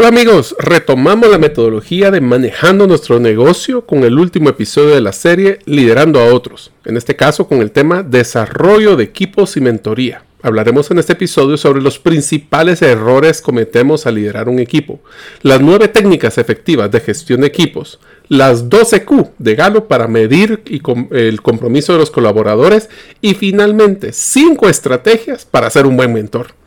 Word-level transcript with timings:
Hola 0.00 0.08
amigos, 0.08 0.56
retomamos 0.58 1.28
la 1.28 1.36
metodología 1.36 2.10
de 2.10 2.22
manejando 2.22 2.86
nuestro 2.86 3.20
negocio 3.20 3.84
con 3.84 4.02
el 4.02 4.18
último 4.18 4.48
episodio 4.48 4.94
de 4.94 5.02
la 5.02 5.12
serie 5.12 5.58
Liderando 5.66 6.20
a 6.20 6.32
otros, 6.32 6.72
en 6.86 6.96
este 6.96 7.16
caso 7.16 7.46
con 7.46 7.60
el 7.60 7.70
tema 7.70 8.02
Desarrollo 8.02 8.96
de 8.96 9.04
equipos 9.04 9.58
y 9.58 9.60
mentoría. 9.60 10.24
Hablaremos 10.40 10.90
en 10.90 11.00
este 11.00 11.12
episodio 11.12 11.58
sobre 11.58 11.82
los 11.82 11.98
principales 11.98 12.80
errores 12.80 13.42
que 13.42 13.44
cometemos 13.44 14.06
al 14.06 14.14
liderar 14.14 14.48
un 14.48 14.58
equipo, 14.58 15.00
las 15.42 15.60
nueve 15.60 15.88
técnicas 15.88 16.38
efectivas 16.38 16.90
de 16.90 17.00
gestión 17.00 17.42
de 17.42 17.48
equipos, 17.48 18.00
las 18.28 18.70
12 18.70 19.04
Q 19.04 19.32
de 19.36 19.54
Galo 19.54 19.86
para 19.86 20.08
medir 20.08 20.62
el 21.10 21.42
compromiso 21.42 21.92
de 21.92 21.98
los 21.98 22.10
colaboradores 22.10 22.88
y 23.20 23.34
finalmente 23.34 24.14
cinco 24.14 24.70
estrategias 24.70 25.44
para 25.44 25.68
ser 25.68 25.84
un 25.84 25.98
buen 25.98 26.14
mentor. 26.14 26.58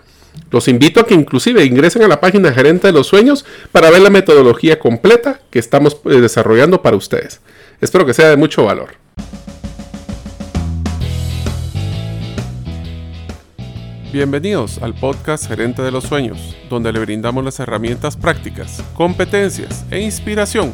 Los 0.51 0.67
invito 0.67 0.99
a 0.99 1.05
que 1.05 1.13
inclusive 1.13 1.65
ingresen 1.65 2.03
a 2.03 2.07
la 2.07 2.19
página 2.19 2.51
Gerente 2.51 2.87
de 2.87 2.93
los 2.93 3.07
Sueños 3.07 3.45
para 3.71 3.89
ver 3.89 4.01
la 4.01 4.09
metodología 4.09 4.79
completa 4.79 5.39
que 5.49 5.59
estamos 5.59 5.97
eh, 6.05 6.21
desarrollando 6.21 6.81
para 6.81 6.97
ustedes. 6.97 7.41
Espero 7.81 8.05
que 8.05 8.13
sea 8.13 8.29
de 8.29 8.37
mucho 8.37 8.63
valor. 8.63 8.95
Bienvenidos 14.13 14.77
al 14.83 14.93
podcast 14.93 15.47
Gerente 15.47 15.81
de 15.81 15.89
los 15.89 16.03
Sueños, 16.03 16.55
donde 16.69 16.93
le 16.93 16.99
brindamos 16.99 17.43
las 17.43 17.59
herramientas 17.59 18.15
prácticas, 18.15 18.83
competencias 18.93 19.85
e 19.89 20.01
inspiración 20.01 20.71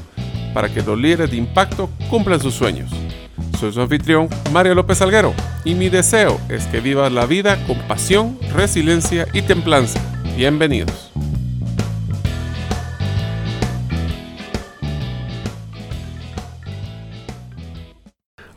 para 0.54 0.68
que 0.68 0.82
los 0.82 0.98
líderes 0.98 1.32
de 1.32 1.38
impacto 1.38 1.90
cumplan 2.10 2.42
sus 2.42 2.54
sueños. 2.54 2.92
Soy 3.60 3.74
su 3.74 3.82
anfitrión, 3.82 4.30
Mario 4.54 4.74
López 4.74 5.02
Alguero, 5.02 5.34
y 5.66 5.76
mi 5.76 5.90
deseo 5.90 6.40
es 6.48 6.66
que 6.68 6.80
vivas 6.80 7.12
la 7.12 7.26
vida 7.26 7.62
con 7.68 7.78
pasión, 7.90 8.40
resiliencia 8.54 9.28
y 9.34 9.42
templanza. 9.42 10.00
Bienvenidos. 10.38 11.12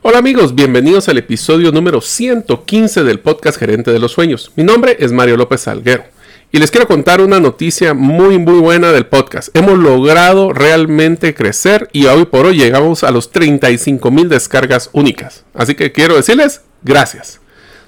Hola 0.03 0.19
amigos, 0.19 0.55
bienvenidos 0.55 1.09
al 1.09 1.17
episodio 1.17 1.73
número 1.73 1.99
115 1.99 3.03
del 3.03 3.19
podcast 3.19 3.59
Gerente 3.59 3.91
de 3.91 3.99
los 3.99 4.13
Sueños. 4.13 4.53
Mi 4.55 4.63
nombre 4.63 4.95
es 4.99 5.11
Mario 5.11 5.35
López 5.35 5.67
Alguero. 5.67 6.12
Y 6.55 6.59
les 6.59 6.69
quiero 6.69 6.87
contar 6.87 7.19
una 7.19 7.39
noticia 7.39 7.95
muy 7.95 8.37
muy 8.37 8.59
buena 8.59 8.91
del 8.91 9.07
podcast. 9.07 9.49
Hemos 9.57 9.79
logrado 9.79 10.53
realmente 10.53 11.33
crecer 11.33 11.89
y 11.93 12.05
hoy 12.05 12.25
por 12.25 12.45
hoy 12.45 12.55
llegamos 12.55 13.03
a 13.03 13.09
los 13.09 13.31
35 13.31 14.11
mil 14.11 14.29
descargas 14.29 14.91
únicas. 14.93 15.45
Así 15.55 15.73
que 15.73 15.91
quiero 15.91 16.15
decirles 16.15 16.61
gracias. 16.83 17.39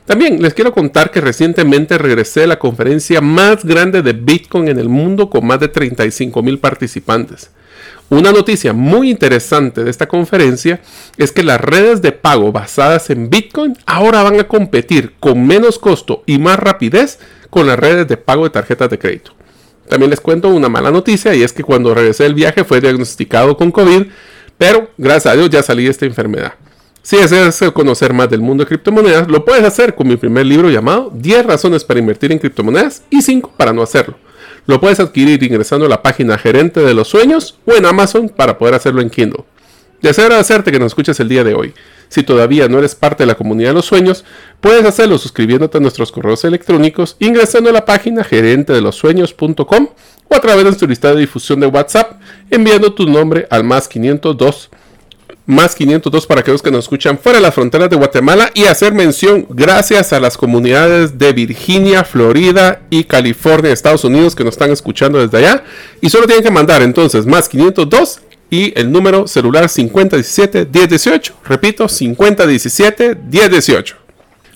También 0.06 0.42
les 0.42 0.56
quiero 0.56 0.74
contar 0.74 1.12
que 1.12 1.22
recientemente 1.22 2.00
regresé 2.00 2.46
a 2.46 2.48
la 2.48 2.58
conferencia 2.58 3.22
más 3.22 3.64
grande 3.64 4.02
de 4.02 4.14
Bitcoin 4.14 4.68
en 4.68 4.80
el 4.80 4.90
mundo 4.90 5.30
con 5.30 5.46
más 5.46 5.60
de 5.60 5.68
35 5.68 6.42
mil 6.42 6.58
participantes. 6.58 7.52
Una 8.10 8.32
noticia 8.32 8.72
muy 8.72 9.10
interesante 9.10 9.84
de 9.84 9.90
esta 9.90 10.08
conferencia 10.08 10.80
es 11.18 11.32
que 11.32 11.44
las 11.44 11.60
redes 11.60 12.02
de 12.02 12.12
pago 12.12 12.52
basadas 12.52 13.10
en 13.10 13.30
Bitcoin 13.30 13.76
ahora 13.88 14.22
van 14.22 14.40
a 14.40 14.48
competir 14.48 15.16
con 15.20 15.46
menos 15.46 15.80
costo 15.80 16.24
y 16.28 16.38
más 16.38 16.60
rapidez 16.60 17.20
con 17.50 17.66
las 17.66 17.80
redes 17.80 18.08
de 18.08 18.18
pago 18.18 18.44
de 18.44 18.52
tarjetas 18.52 18.90
de 18.90 19.00
crédito. 19.00 19.32
También 19.90 20.10
les 20.10 20.22
cuento 20.22 20.50
una 20.50 20.70
mala 20.70 20.92
noticia 20.92 21.34
y 21.34 21.44
es 21.44 21.52
que 21.52 21.64
cuando 21.64 21.94
regresé 21.94 22.24
del 22.24 22.36
viaje 22.36 22.64
fue 22.64 22.80
diagnosticado 22.80 23.58
con 23.58 23.72
COVID, 23.72 24.04
pero 24.58 24.92
gracias 24.98 25.34
a 25.34 25.38
Dios 25.38 25.50
ya 25.50 25.64
salí 25.64 25.86
de 25.86 25.92
esta 25.92 26.06
enfermedad. 26.06 26.54
Si 27.02 27.18
deseas 27.18 27.60
conocer 27.72 28.14
más 28.14 28.30
del 28.30 28.42
mundo 28.42 28.64
de 28.64 28.68
criptomonedas, 28.68 29.28
lo 29.28 29.46
puedes 29.46 29.64
hacer 29.64 29.94
con 29.94 30.08
mi 30.08 30.18
primer 30.18 30.46
libro 30.46 30.72
llamado 30.72 31.12
10 31.14 31.46
razones 31.46 31.84
para 31.84 32.00
invertir 32.00 32.32
en 32.32 32.40
criptomonedas 32.40 33.04
y 33.12 33.22
5 33.22 33.54
para 33.58 33.74
no 33.74 33.84
hacerlo. 33.84 34.18
Lo 34.68 34.80
puedes 34.80 35.00
adquirir 35.00 35.44
ingresando 35.44 35.86
a 35.86 35.90
la 35.90 36.02
página 36.02 36.38
Gerente 36.38 36.80
de 36.80 36.94
los 36.94 37.08
Sueños 37.08 37.60
o 37.66 37.74
en 37.74 37.86
Amazon 37.86 38.30
para 38.30 38.58
poder 38.58 38.74
hacerlo 38.74 39.02
en 39.02 39.10
Kindle. 39.10 39.44
Deseo 40.02 40.26
agradecerte 40.26 40.72
que 40.72 40.80
nos 40.80 40.88
escuches 40.88 41.20
el 41.20 41.30
día 41.30 41.44
de 41.44 41.54
hoy. 41.54 41.74
Si 42.10 42.24
todavía 42.24 42.68
no 42.68 42.80
eres 42.80 42.96
parte 42.96 43.24
de 43.24 43.28
la 43.28 43.36
comunidad 43.36 43.70
de 43.70 43.76
los 43.76 43.86
sueños, 43.86 44.26
puedes 44.62 44.86
hacerlo 44.86 45.18
suscribiéndote 45.18 45.78
a 45.78 45.82
nuestros 45.82 46.12
correos 46.12 46.44
electrónicos, 46.46 47.16
ingresando 47.20 47.70
a 47.70 47.74
la 47.74 47.86
página 47.86 48.24
gerente 48.24 48.74
de 48.74 48.82
los 48.82 48.96
sueños.com 48.96 49.90
o 50.28 50.36
a 50.36 50.40
través 50.40 50.60
de 50.60 50.64
nuestra 50.66 50.88
lista 50.88 51.14
de 51.14 51.22
difusión 51.22 51.60
de 51.60 51.68
WhatsApp, 51.68 52.20
enviando 52.50 52.94
tu 52.94 53.08
nombre 53.08 53.48
al 53.50 53.64
más 53.64 53.88
502 53.88 54.70
más 55.46 55.76
502 55.76 56.26
para 56.26 56.42
aquellos 56.42 56.62
que 56.62 56.72
nos 56.72 56.86
escuchan 56.86 57.18
fuera 57.18 57.38
de 57.38 57.44
las 57.44 57.54
fronteras 57.54 57.90
de 57.90 57.96
Guatemala 57.96 58.52
y 58.54 58.66
hacer 58.66 58.94
mención 58.94 59.46
gracias 59.50 60.14
a 60.14 60.20
las 60.20 60.38
comunidades 60.38 61.18
de 61.18 61.34
Virginia, 61.34 62.04
Florida 62.04 62.82
y 62.90 63.04
California, 63.04 63.72
Estados 63.72 64.04
Unidos 64.04 64.36
que 64.36 64.44
nos 64.44 64.56
están 64.56 64.72
escuchando 64.72 65.20
desde 65.20 65.38
allá 65.38 65.64
y 66.02 66.10
solo 66.10 66.26
tienen 66.26 66.44
que 66.44 66.52
mandar 66.52 66.82
entonces 66.82 67.26
más 67.26 67.50
502 67.50 68.22
y 68.50 68.78
el 68.80 68.92
número 68.92 69.28
celular 69.28 69.66
5017-1018. 69.66 71.34
Repito, 71.46 71.86
5017-1018. 71.86 74.05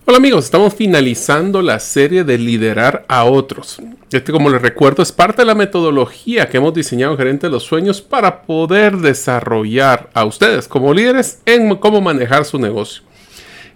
Hola 0.10 0.18
amigos, 0.18 0.46
estamos 0.46 0.74
finalizando 0.74 1.62
la 1.62 1.78
serie 1.78 2.24
de 2.24 2.40
liderar 2.40 3.06
a 3.08 3.26
otros. 3.26 3.80
Este, 4.12 4.32
como 4.32 4.50
les 4.50 4.60
recuerdo, 4.60 5.04
es 5.04 5.12
parte 5.12 5.44
de 5.44 5.46
la 5.46 5.54
metodología 5.54 6.50
que 6.50 6.58
hemos 6.58 6.74
diseñado 6.74 7.12
en 7.12 7.20
Gerente 7.20 7.46
de 7.46 7.52
los 7.52 7.62
Sueños 7.62 8.02
para 8.02 8.42
poder 8.42 8.98
desarrollar 8.98 10.10
a 10.16 10.26
ustedes 10.26 10.68
como 10.68 10.96
líderes 10.96 11.42
en 11.46 11.76
cómo 11.76 12.02
manejar 12.02 12.44
su 12.46 12.58
negocio. 12.58 13.04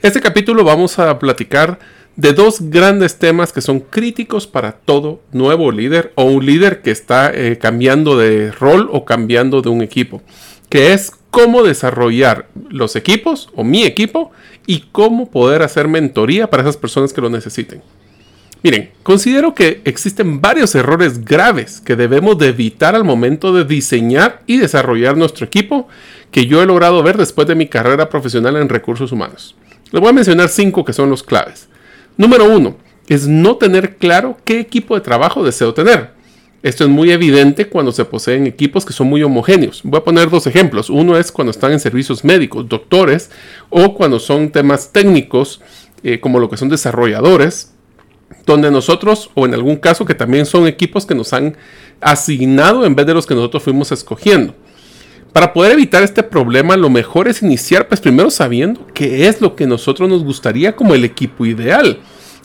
Este 0.02 0.22
capítulo 0.22 0.64
vamos 0.64 0.98
a 0.98 1.20
platicar 1.20 1.78
de 2.16 2.34
dos 2.34 2.62
grandes 2.62 3.20
temas 3.20 3.54
que 3.54 3.62
son 3.62 3.80
críticos 3.80 4.48
para 4.48 4.72
todo 4.72 5.22
nuevo 5.34 5.72
líder 5.72 6.14
o 6.16 6.24
un 6.24 6.44
líder 6.44 6.82
que 6.82 6.90
está 6.90 7.32
eh, 7.32 7.60
cambiando 7.60 8.18
de 8.18 8.52
rol 8.52 8.90
o 8.92 9.06
cambiando 9.06 9.62
de 9.62 9.70
un 9.70 9.84
equipo, 9.84 10.24
que 10.68 10.94
es 10.94 11.12
cómo 11.34 11.64
desarrollar 11.64 12.48
los 12.70 12.96
equipos 12.96 13.50
o 13.56 13.64
mi 13.64 13.86
equipo 13.86 14.32
y 14.68 14.86
cómo 14.92 15.32
poder 15.32 15.64
hacer 15.64 15.88
mentoría 15.88 16.48
para 16.48 16.62
esas 16.62 16.78
personas 16.78 17.12
que 17.12 17.22
lo 17.22 17.32
necesiten. 17.32 17.82
Miren, 18.62 18.92
considero 19.02 19.56
que 19.56 19.82
existen 19.84 20.42
varios 20.42 20.76
errores 20.76 21.26
graves 21.26 21.82
que 21.82 21.96
debemos 21.96 22.38
de 22.38 22.50
evitar 22.50 22.94
al 22.94 23.04
momento 23.04 23.52
de 23.52 23.66
diseñar 23.66 24.44
y 24.46 24.58
desarrollar 24.58 25.18
nuestro 25.18 25.48
equipo 25.48 25.88
que 26.30 26.46
yo 26.46 26.62
he 26.62 26.68
logrado 26.68 27.02
ver 27.02 27.18
después 27.18 27.48
de 27.48 27.56
mi 27.56 27.66
carrera 27.66 28.10
profesional 28.10 28.56
en 28.58 28.70
recursos 28.70 29.12
humanos. 29.12 29.56
Les 29.92 30.00
voy 30.00 30.12
a 30.12 30.14
mencionar 30.14 30.50
cinco 30.50 30.86
que 30.86 30.94
son 30.94 31.10
los 31.10 31.24
claves. 31.24 31.68
Número 32.16 32.48
uno, 32.48 32.78
es 33.08 33.28
no 33.28 33.56
tener 33.56 33.96
claro 33.96 34.38
qué 34.46 34.60
equipo 34.60 34.94
de 34.94 35.02
trabajo 35.02 35.44
deseo 35.44 35.74
tener. 35.74 36.12
Esto 36.64 36.86
es 36.86 36.90
muy 36.90 37.12
evidente 37.12 37.68
cuando 37.68 37.92
se 37.92 38.06
poseen 38.06 38.48
equipos 38.48 38.86
que 38.86 38.94
son 38.94 39.08
muy 39.08 39.22
homogéneos. 39.22 39.82
Voy 39.84 40.00
a 40.00 40.04
poner 40.06 40.30
dos 40.30 40.48
ejemplos. 40.48 40.90
Uno 40.90 41.18
es 41.18 41.30
cuando 41.30 41.52
están 41.52 41.74
en 41.74 41.80
servicios 41.82 42.24
médicos, 42.24 42.70
doctores, 42.70 43.32
o 43.70 43.94
cuando 43.94 44.18
son 44.18 44.50
temas 44.50 44.94
técnicos, 44.94 45.60
eh, 46.04 46.22
como 46.22 46.40
lo 46.40 46.50
que 46.50 46.56
son 46.56 46.70
desarrolladores, 46.70 47.74
donde 48.46 48.72
nosotros, 48.72 49.30
o 49.34 49.46
en 49.46 49.54
algún 49.54 49.76
caso 49.76 50.06
que 50.06 50.16
también 50.16 50.46
son 50.46 50.66
equipos 50.66 51.06
que 51.06 51.16
nos 51.16 51.34
han 51.34 51.58
asignado 52.00 52.86
en 52.86 52.96
vez 52.96 53.08
de 53.08 53.14
los 53.14 53.26
que 53.26 53.36
nosotros 53.36 53.62
fuimos 53.64 53.92
escogiendo. 53.92 54.56
Para 55.34 55.52
poder 55.52 55.74
evitar 55.74 56.02
este 56.02 56.24
problema, 56.24 56.78
lo 56.78 56.90
mejor 56.90 57.28
es 57.28 57.42
iniciar, 57.42 57.90
pues 57.90 58.00
primero 58.00 58.30
sabiendo 58.30 58.88
qué 58.94 59.28
es 59.28 59.42
lo 59.42 59.58
que 59.58 59.68
nosotros 59.68 60.08
nos 60.08 60.24
gustaría 60.24 60.78
como 60.78 60.96
el 60.96 61.04
equipo 61.04 61.46
ideal. 61.46 62.00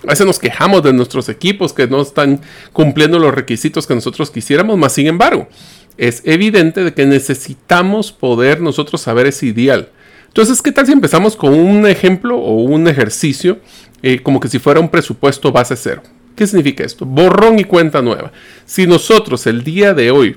A 0.05 0.11
veces 0.11 0.27
nos 0.27 0.39
quejamos 0.39 0.83
de 0.83 0.93
nuestros 0.93 1.29
equipos 1.29 1.73
que 1.73 1.87
no 1.87 2.01
están 2.01 2.41
cumpliendo 2.73 3.19
los 3.19 3.35
requisitos 3.35 3.87
que 3.87 3.95
nosotros 3.95 4.31
quisiéramos, 4.31 4.79
más 4.79 4.93
sin 4.93 5.07
embargo, 5.07 5.49
es 5.97 6.23
evidente 6.25 6.85
de 6.85 6.95
que 6.95 7.05
necesitamos 7.05 8.13
poder 8.13 8.61
nosotros 8.61 9.01
saber 9.01 9.27
ese 9.27 9.47
ideal. 9.47 9.89
Entonces, 10.29 10.63
¿qué 10.63 10.71
tal 10.71 10.87
si 10.87 10.93
empezamos 10.93 11.35
con 11.35 11.53
un 11.53 11.87
ejemplo 11.87 12.39
o 12.39 12.63
un 12.63 12.87
ejercicio 12.87 13.59
eh, 14.03 14.21
como 14.23 14.39
que 14.39 14.49
si 14.49 14.61
fuera 14.61 14.79
un 14.79 14.89
presupuesto 14.89 15.51
base 15.51 15.75
cero? 15.75 16.03
¿Qué 16.37 16.47
significa 16.47 16.85
esto? 16.85 17.05
Borrón 17.05 17.59
y 17.59 17.65
cuenta 17.65 18.01
nueva. 18.01 18.31
Si 18.65 18.87
nosotros 18.87 19.49
el 19.49 19.65
día 19.65 19.95
de 19.95 20.13
hoy 20.13 20.37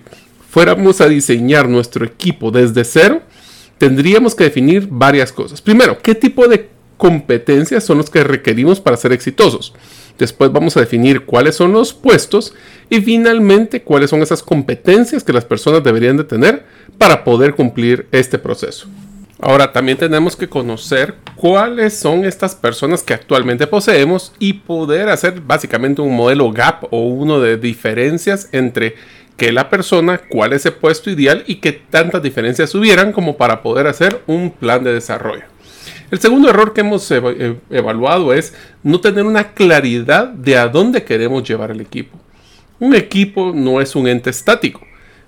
fuéramos 0.49 0.99
a 0.99 1.07
diseñar 1.07 1.69
nuestro 1.69 2.03
equipo 2.03 2.49
desde 2.49 2.83
cero, 2.83 3.21
tendríamos 3.77 4.33
que 4.33 4.45
definir 4.45 4.87
varias 4.89 5.31
cosas. 5.31 5.61
Primero, 5.61 5.99
¿qué 6.01 6.15
tipo 6.15 6.47
de 6.47 6.70
competencias 7.01 7.83
son 7.83 7.97
los 7.97 8.11
que 8.11 8.23
requerimos 8.23 8.79
para 8.79 8.95
ser 8.95 9.11
exitosos? 9.11 9.73
Después 10.19 10.51
vamos 10.51 10.77
a 10.77 10.81
definir 10.81 11.25
cuáles 11.25 11.55
son 11.55 11.71
los 11.71 11.95
puestos 11.95 12.53
y 12.91 13.01
finalmente 13.01 13.81
cuáles 13.81 14.11
son 14.11 14.21
esas 14.21 14.43
competencias 14.43 15.23
que 15.23 15.33
las 15.33 15.43
personas 15.43 15.83
deberían 15.83 16.15
de 16.15 16.25
tener 16.25 16.63
para 16.99 17.23
poder 17.23 17.55
cumplir 17.55 18.05
este 18.11 18.37
proceso. 18.37 18.87
Ahora 19.39 19.73
también 19.73 19.97
tenemos 19.97 20.35
que 20.35 20.47
conocer 20.47 21.15
cuáles 21.35 21.97
son 21.97 22.23
estas 22.23 22.53
personas 22.53 23.01
que 23.01 23.15
actualmente 23.15 23.65
poseemos 23.65 24.31
y 24.37 24.53
poder 24.53 25.09
hacer 25.09 25.41
básicamente 25.41 26.03
un 26.03 26.15
modelo 26.15 26.51
gap 26.51 26.83
o 26.91 27.07
uno 27.07 27.39
de 27.39 27.57
diferencias 27.57 28.47
entre 28.51 28.93
que 29.37 29.51
la 29.51 29.71
persona, 29.71 30.21
cuál 30.29 30.53
es 30.53 30.67
el 30.67 30.73
puesto 30.73 31.09
ideal 31.09 31.43
y 31.47 31.55
qué 31.55 31.71
tantas 31.71 32.21
diferencias 32.21 32.75
hubieran 32.75 33.11
como 33.11 33.37
para 33.37 33.63
poder 33.63 33.87
hacer 33.87 34.21
un 34.27 34.51
plan 34.51 34.83
de 34.83 34.93
desarrollo. 34.93 35.45
El 36.11 36.19
segundo 36.19 36.49
error 36.49 36.73
que 36.73 36.81
hemos 36.81 37.09
eh, 37.09 37.55
evaluado 37.69 38.33
es 38.33 38.53
no 38.83 38.99
tener 38.99 39.23
una 39.23 39.53
claridad 39.53 40.27
de 40.27 40.57
a 40.57 40.67
dónde 40.67 41.05
queremos 41.05 41.47
llevar 41.47 41.71
el 41.71 41.79
equipo. 41.79 42.19
Un 42.79 42.95
equipo 42.95 43.53
no 43.55 43.79
es 43.79 43.95
un 43.95 44.09
ente 44.09 44.29
estático. 44.29 44.81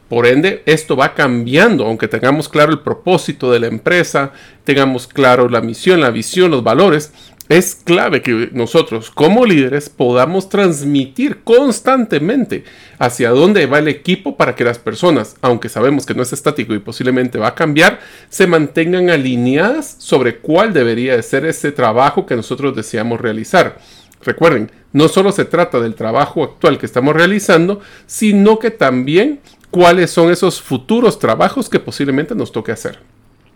Por 0.09 0.27
ende, 0.27 0.62
esto 0.65 0.97
va 0.97 1.15
cambiando, 1.15 1.85
aunque 1.85 2.09
tengamos 2.09 2.50
claro 2.50 2.74
el 2.74 2.81
propósito 2.81 3.50
de 3.50 3.62
la 3.62 3.68
empresa, 3.68 4.33
tengamos 4.65 5.07
claro 5.07 5.47
la 5.47 5.62
misión, 5.62 6.01
la 6.01 6.12
visión, 6.12 6.51
los 6.51 6.63
valores, 6.63 7.13
es 7.49 7.75
clave 7.75 8.21
que 8.21 8.49
nosotros 8.53 9.11
como 9.11 9.45
líderes 9.45 9.89
podamos 9.89 10.49
transmitir 10.49 11.43
constantemente 11.43 12.63
hacia 12.99 13.31
dónde 13.31 13.65
va 13.65 13.79
el 13.79 13.89
equipo 13.89 14.37
para 14.37 14.55
que 14.55 14.63
las 14.63 14.79
personas, 14.79 15.35
aunque 15.41 15.69
sabemos 15.69 16.05
que 16.05 16.13
no 16.13 16.23
es 16.23 16.31
estático 16.31 16.73
y 16.73 16.79
posiblemente 16.79 17.37
va 17.37 17.49
a 17.49 17.55
cambiar, 17.55 17.99
se 18.29 18.47
mantengan 18.47 19.09
alineadas 19.09 19.95
sobre 19.99 20.37
cuál 20.37 20.73
debería 20.73 21.15
de 21.15 21.23
ser 21.23 21.45
ese 21.45 21.71
trabajo 21.71 22.25
que 22.25 22.35
nosotros 22.35 22.75
deseamos 22.75 23.19
realizar. 23.19 23.77
Recuerden, 24.21 24.71
no 24.93 25.09
solo 25.09 25.31
se 25.31 25.43
trata 25.43 25.81
del 25.81 25.95
trabajo 25.95 26.43
actual 26.43 26.77
que 26.77 26.85
estamos 26.85 27.13
realizando, 27.13 27.81
sino 28.05 28.57
que 28.57 28.71
también 28.71 29.41
cuáles 29.69 30.11
son 30.11 30.31
esos 30.31 30.61
futuros 30.61 31.19
trabajos 31.19 31.67
que 31.67 31.79
posiblemente 31.79 32.35
nos 32.35 32.51
toque 32.51 32.71
hacer. 32.71 32.99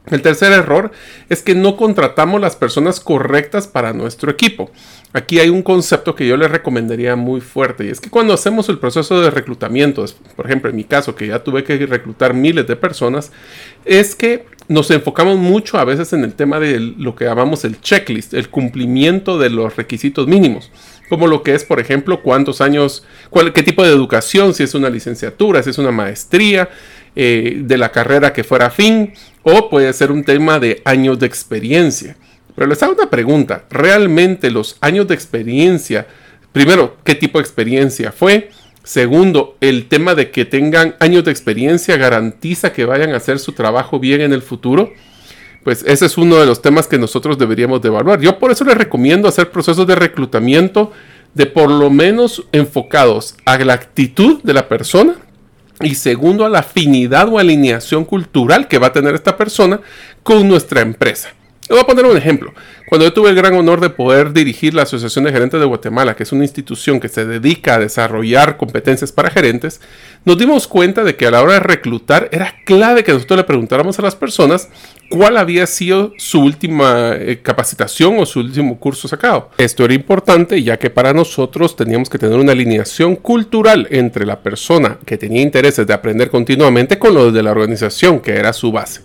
El 0.10 0.22
tercer 0.22 0.54
error 0.54 0.92
es 1.30 1.42
que 1.42 1.54
no 1.54 1.76
contratamos 1.76 2.40
las 2.40 2.56
personas 2.56 3.00
correctas 3.00 3.68
para 3.68 3.94
nuestro 3.94 4.32
equipo. 4.32 4.72
Aquí 5.14 5.40
hay 5.40 5.50
un 5.50 5.64
concepto 5.64 6.16
que 6.16 6.28
yo 6.28 6.38
le 6.38 6.48
recomendaría 6.48 7.16
muy 7.16 7.42
fuerte 7.42 7.86
y 7.86 7.90
es 7.90 8.00
que 8.00 8.10
cuando 8.10 8.34
hacemos 8.34 8.70
el 8.70 8.80
proceso 8.80 9.22
de 9.22 9.32
reclutamiento, 9.32 10.06
por 10.36 10.46
ejemplo 10.46 10.70
en 10.70 10.76
mi 10.76 10.84
caso 10.84 11.16
que 11.16 11.28
ya 11.28 11.44
tuve 11.44 11.64
que 11.64 11.78
reclutar 11.86 12.34
miles 12.34 12.68
de 12.68 12.76
personas, 12.76 13.32
es 13.84 14.16
que 14.16 14.46
nos 14.70 14.92
enfocamos 14.92 15.38
mucho 15.38 15.78
a 15.78 15.86
veces 15.86 16.12
en 16.14 16.24
el 16.24 16.34
tema 16.34 16.60
de 16.60 16.80
lo 16.80 17.16
que 17.16 17.26
llamamos 17.26 17.64
el 17.64 17.80
checklist, 17.80 18.34
el 18.34 18.50
cumplimiento 18.50 19.40
de 19.40 19.50
los 19.50 19.76
requisitos 19.76 20.28
mínimos 20.28 20.72
como 21.10 21.28
lo 21.28 21.44
que 21.44 21.56
es, 21.56 21.64
por 21.64 21.80
ejemplo, 21.80 22.22
cuántos 22.22 22.62
años, 22.62 23.06
cuál, 23.30 23.54
qué 23.54 23.64
tipo 23.64 23.84
de 23.84 23.90
educación, 23.90 24.54
si 24.54 24.64
es 24.64 24.76
una 24.76 24.90
licenciatura, 24.90 25.64
si 25.64 25.70
es 25.70 25.78
una 25.78 25.92
maestría, 25.92 26.70
eh, 27.20 27.62
de 27.64 27.78
la 27.80 27.92
carrera 27.92 28.32
que 28.32 28.44
fuera 28.44 28.70
fin, 28.70 29.14
o 29.42 29.72
puede 29.72 29.92
ser 29.94 30.12
un 30.12 30.24
tema 30.24 30.60
de 30.60 30.84
años 30.86 31.18
de 31.18 31.26
experiencia. 31.26 32.16
Pero 32.56 32.68
les 32.68 32.84
hago 32.84 32.94
una 32.94 33.10
pregunta, 33.10 33.66
¿realmente 33.72 34.52
los 34.52 34.78
años 34.82 35.08
de 35.08 35.16
experiencia, 35.16 36.06
primero, 36.52 36.98
qué 37.04 37.16
tipo 37.16 37.40
de 37.40 37.44
experiencia 37.44 38.12
fue? 38.12 38.52
Segundo, 38.84 39.58
el 39.62 39.88
tema 39.88 40.14
de 40.14 40.30
que 40.30 40.46
tengan 40.46 40.96
años 41.00 41.24
de 41.24 41.32
experiencia 41.32 41.98
garantiza 41.98 42.72
que 42.72 42.86
vayan 42.86 43.14
a 43.14 43.18
hacer 43.18 43.40
su 43.40 43.54
trabajo 43.54 44.00
bien 44.00 44.22
en 44.22 44.32
el 44.32 44.44
futuro 44.44 44.94
pues 45.64 45.84
ese 45.86 46.06
es 46.06 46.18
uno 46.18 46.38
de 46.38 46.46
los 46.46 46.62
temas 46.62 46.88
que 46.88 46.98
nosotros 46.98 47.38
deberíamos 47.38 47.82
de 47.82 47.90
evaluar. 47.90 48.22
Yo 48.22 48.40
por 48.40 48.52
eso 48.52 48.64
les 48.64 48.78
recomiendo 48.78 49.28
hacer 49.28 49.52
procesos 49.52 49.86
de 49.86 49.96
reclutamiento 49.96 50.94
de 51.34 51.46
por 51.46 51.70
lo 51.70 51.90
menos 51.90 52.46
enfocados 52.54 53.36
a 53.44 53.58
la 53.58 53.74
actitud 53.74 54.42
de 54.44 54.54
la 54.54 54.70
persona 54.70 55.16
y 55.82 55.96
segundo 55.96 56.46
a 56.46 56.50
la 56.50 56.60
afinidad 56.60 57.28
o 57.30 57.40
alineación 57.40 58.06
cultural 58.06 58.68
que 58.68 58.80
va 58.80 58.88
a 58.88 58.94
tener 58.94 59.16
esta 59.16 59.38
persona 59.38 59.80
con 60.24 60.48
nuestra 60.48 60.82
empresa. 60.82 61.30
Le 61.70 61.76
voy 61.76 61.82
a 61.82 61.86
poner 61.86 62.06
un 62.06 62.16
ejemplo. 62.16 62.54
Cuando 62.88 63.06
yo 63.06 63.12
tuve 63.12 63.30
el 63.30 63.36
gran 63.36 63.54
honor 63.56 63.82
de 63.82 63.90
poder 63.90 64.32
dirigir 64.32 64.74
la 64.74 64.84
Asociación 64.84 65.26
de 65.26 65.34
Gerentes 65.34 65.60
de 65.60 65.66
Guatemala, 65.66 66.16
que 66.16 66.24
es 66.24 66.32
una 66.32 66.46
institución 66.46 67.02
que 67.02 67.10
se 67.10 67.26
dedica 67.26 67.76
a 67.76 67.80
desarrollar 67.80 68.56
competencias 68.56 69.12
para 69.12 69.30
gerentes, 69.30 69.82
nos 70.24 70.38
dimos 70.38 70.66
cuenta 70.66 71.04
de 71.04 71.18
que 71.18 71.28
a 71.28 71.32
la 71.32 71.42
hora 71.42 71.54
de 71.54 71.60
reclutar 71.60 72.30
era 72.32 72.56
clave 72.66 73.04
que 73.04 73.12
nosotros 73.12 73.38
le 73.38 73.44
preguntáramos 73.44 74.00
a 74.00 74.02
las 74.02 74.16
personas 74.16 74.70
cuál 75.10 75.36
había 75.36 75.68
sido 75.68 76.14
su 76.18 76.42
última 76.42 77.16
eh, 77.16 77.42
capacitación 77.42 78.18
o 78.20 78.26
su 78.26 78.40
último 78.40 78.80
curso 78.80 79.10
sacado. 79.10 79.52
Esto 79.58 79.84
era 79.84 79.94
importante 79.94 80.64
ya 80.64 80.78
que 80.78 80.90
para 80.90 81.14
nosotros 81.14 81.76
teníamos 81.76 82.10
que 82.10 82.18
tener 82.18 82.40
una 82.40 82.54
alineación 82.54 83.18
cultural 83.18 83.88
entre 83.92 84.26
la 84.26 84.40
persona 84.42 85.00
que 85.06 85.18
tenía 85.18 85.42
intereses 85.42 85.86
de 85.86 85.94
aprender 85.94 86.30
continuamente 86.30 86.98
con 86.98 87.14
los 87.14 87.34
de 87.34 87.44
la 87.44 87.52
organización, 87.52 88.22
que 88.22 88.36
era 88.36 88.54
su 88.54 88.72
base. 88.72 89.02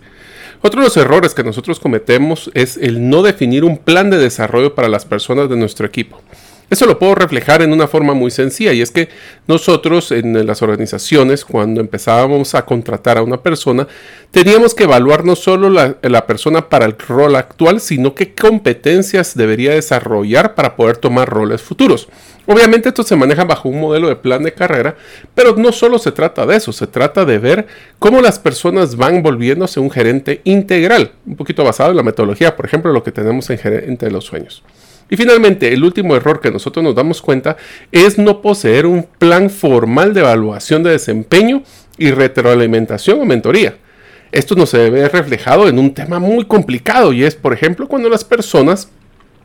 Otro 0.65 0.81
de 0.81 0.87
los 0.87 0.97
errores 0.97 1.35
que 1.35 1.43
nosotros 1.43 1.81
cometemos 1.81 2.49
es 2.55 2.77
el 2.77 3.11
no 3.11 3.23
definir 3.23 3.65
un 3.65 3.79
plan 3.79 4.11
de 4.11 4.19
desarrollo 4.19 4.77
para 4.77 4.89
las 4.89 5.05
personas 5.05 5.51
de 5.51 5.57
nuestro 5.57 5.85
equipo. 5.85 6.21
Eso 6.73 6.87
lo 6.87 6.99
puedo 6.99 7.15
reflejar 7.15 7.61
en 7.61 7.71
una 7.71 7.87
forma 7.87 8.15
muy 8.15 8.31
sencilla 8.31 8.73
y 8.73 8.81
es 8.81 8.91
que 8.91 9.11
nosotros 9.47 10.11
en 10.11 10.47
las 10.47 10.63
organizaciones 10.63 11.45
cuando 11.45 11.83
empezábamos 11.83 12.55
a 12.55 12.65
contratar 12.65 13.19
a 13.19 13.23
una 13.23 13.43
persona 13.43 13.87
teníamos 14.31 14.75
que 14.75 14.85
evaluar 14.85 15.23
no 15.23 15.37
solo 15.37 15.69
la, 15.69 15.97
la, 16.01 16.27
persona 16.27 16.71
para 16.71 16.87
el 16.87 16.97
rol 16.97 17.37
actual 17.37 17.79
sino 17.79 18.15
qué 18.15 18.35
competencias 18.35 19.37
debería 19.37 19.73
desarrollar 19.73 20.55
para 20.55 20.75
poder 20.75 20.97
tomar 20.97 21.29
roles 21.29 21.61
futuros. 21.61 22.09
Obviamente 22.47 22.89
esto 22.89 23.03
se 23.03 23.17
maneja 23.17 23.45
bajo 23.45 23.69
un 23.69 23.79
modelo 23.79 24.09
de 24.09 24.17
plan 24.17 24.43
de 24.43 24.55
carrera, 24.55 24.97
pero 25.35 25.55
no 25.55 25.73
solo 25.73 25.99
se 25.99 26.11
trata 26.11 26.47
de 26.47 26.57
eso, 26.57 26.73
se 26.73 26.87
trata 26.87 27.27
de 27.27 27.39
ver 27.39 27.67
cómo 27.99 28.23
las 28.23 28.39
personas 28.39 28.97
van 28.97 29.23
volviéndose 29.23 29.79
un 29.79 29.91
gerente 29.91 30.41
integral, 30.45 31.13
un 31.27 31.37
poquito 31.37 31.65
basado 31.65 31.91
en 31.91 31.99
la 31.99 32.03
metodología, 32.03 32.57
por 32.57 32.65
ejemplo, 32.65 32.95
lo 32.95 33.03
que 33.03 33.13
tenemos 33.13 33.51
en 33.51 33.59
Gerente 33.59 34.07
de 34.07 34.13
los 34.13 34.25
Sueños. 34.25 34.63
Y 35.11 35.17
finalmente, 35.17 35.73
el 35.73 35.85
último 35.85 36.17
error 36.17 36.41
que 36.41 36.51
nosotros 36.51 36.83
nos 36.83 36.95
damos 36.95 37.21
cuenta 37.21 37.57
es 37.91 38.19
no 38.19 38.41
poseer 38.41 38.87
un 38.87 39.03
plan 39.03 39.51
formal 39.51 40.15
de 40.15 40.21
evaluación 40.21 40.83
de 40.83 40.91
desempeño 40.91 41.63
y 41.99 42.11
retroalimentación 42.11 43.21
o 43.21 43.25
mentoría. 43.25 43.77
Esto 44.33 44.55
no 44.55 44.65
se 44.65 44.89
ve 44.89 45.09
reflejado 45.09 45.69
en 45.69 45.79
un 45.79 45.93
tema 45.93 46.19
muy 46.19 46.47
complicado 46.47 47.13
y 47.13 47.25
es, 47.25 47.35
por 47.35 47.53
ejemplo, 47.53 47.87
cuando 47.87 48.09
las 48.09 48.25
personas 48.25 48.89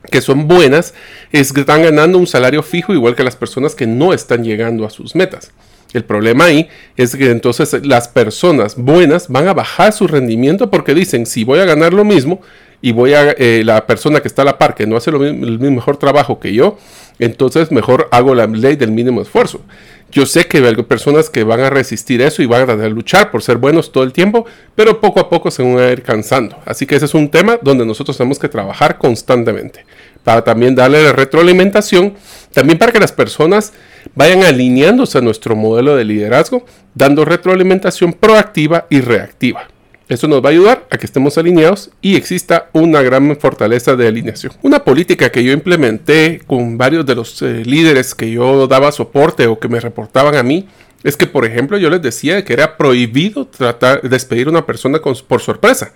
que 0.09 0.21
son 0.21 0.48
buenas 0.48 0.94
están 1.31 1.83
ganando 1.83 2.18
un 2.18 2.27
salario 2.27 2.63
fijo 2.63 2.94
igual 2.94 3.15
que 3.15 3.24
las 3.24 3.36
personas 3.36 3.75
que 3.75 3.86
no 3.86 4.13
están 4.13 4.44
llegando 4.44 4.86
a 4.86 4.89
sus 4.89 5.15
metas. 5.15 5.51
El 5.94 6.04
problema 6.04 6.45
ahí 6.45 6.68
es 6.95 7.15
que 7.15 7.31
entonces 7.31 7.86
las 7.86 8.07
personas 8.07 8.75
buenas 8.75 9.30
van 9.30 9.48
a 9.48 9.54
bajar 9.54 9.94
su 9.94 10.07
rendimiento 10.07 10.69
porque 10.69 10.94
dicen, 10.94 11.25
si 11.25 11.44
voy 11.44 11.59
a 11.59 11.65
ganar 11.65 11.94
lo 11.94 12.04
mismo, 12.04 12.42
y 12.81 12.91
voy 12.91 13.13
a 13.13 13.31
eh, 13.31 13.63
la 13.65 13.85
persona 13.88 14.19
que 14.19 14.27
está 14.27 14.44
a 14.44 14.45
la 14.45 14.57
par 14.57 14.75
que 14.75 14.85
no 14.85 14.97
hace 14.97 15.12
lo 15.12 15.25
el 15.25 15.59
mejor 15.59 15.97
trabajo 15.97 16.39
que 16.39 16.53
yo, 16.53 16.77
entonces 17.19 17.71
mejor 17.71 18.07
hago 18.12 18.35
la 18.35 18.47
ley 18.47 18.75
del 18.75 18.91
mínimo 18.91 19.21
esfuerzo. 19.21 19.62
Yo 20.09 20.25
sé 20.25 20.47
que 20.47 20.59
hay 20.59 20.75
personas 20.83 21.29
que 21.29 21.44
van 21.44 21.59
a 21.59 21.69
resistir 21.69 22.21
eso 22.21 22.41
y 22.41 22.45
van 22.45 22.69
a 22.69 22.88
luchar 22.88 23.29
por 23.29 23.44
ser 23.44 23.57
buenos 23.57 23.91
todo 23.91 24.03
el 24.06 24.13
tiempo, 24.13 24.45
pero 24.74 25.01
poco 25.01 25.19
a 25.19 25.29
poco 25.29 25.51
se 25.51 25.63
van 25.63 25.79
a 25.79 25.91
ir 25.91 26.01
cansando. 26.01 26.57
Así 26.65 26.85
que 26.85 26.95
ese 26.95 27.06
es 27.06 27.13
un 27.13 27.29
tema 27.29 27.59
donde 27.62 27.85
nosotros 27.85 28.15
tenemos 28.15 28.39
que 28.39 28.47
trabajar 28.47 28.97
constantemente 28.97 29.85
para 30.23 30.44
también 30.44 30.75
darle 30.75 31.03
la 31.03 31.13
retroalimentación, 31.13 32.13
también 32.53 32.77
para 32.77 32.91
que 32.91 33.00
las 33.00 33.12
personas 33.12 33.73
vayan 34.15 34.44
alineándose 34.44 35.18
a 35.18 35.21
nuestro 35.21 35.56
modelo 35.56 35.95
de 35.95 36.06
liderazgo, 36.06 36.65
dando 36.94 37.25
retroalimentación 37.25 38.13
proactiva 38.13 38.88
y 38.89 39.01
reactiva. 39.01 39.68
Esto 40.09 40.30
nos 40.30 40.42
va 40.42 40.49
a 40.49 40.52
ayudar 40.54 40.87
a 40.90 40.97
que 40.97 41.06
estemos 41.06 41.37
alineados 41.37 41.90
y 42.02 42.16
exista 42.16 42.69
una 42.71 43.02
gran 43.02 43.37
fortaleza 43.37 43.97
de 43.97 44.07
alineación. 44.07 44.54
Una 44.61 44.85
política 44.85 45.31
que 45.31 45.44
yo 45.44 45.52
implementé 45.52 46.42
con 46.47 46.78
varios 46.78 47.06
de 47.06 47.16
los 47.16 47.42
eh, 47.42 47.64
líderes 47.66 48.16
que 48.16 48.31
yo 48.31 48.68
daba 48.68 48.94
soporte 48.94 49.47
o 49.47 49.59
que 49.59 49.68
me 49.68 49.81
reportaban 49.81 50.35
a 50.35 50.44
mí 50.44 50.69
es 51.04 51.18
que, 51.18 51.28
por 51.28 51.44
ejemplo, 51.44 51.78
yo 51.78 51.90
les 51.90 52.02
decía 52.02 52.45
que 52.45 52.54
era 52.54 52.78
prohibido 52.78 53.47
tratar 53.47 54.02
de 54.02 54.07
despedir 54.07 54.47
a 54.47 54.52
una 54.52 54.66
persona 54.66 54.99
por 54.99 55.42
sorpresa. 55.42 55.92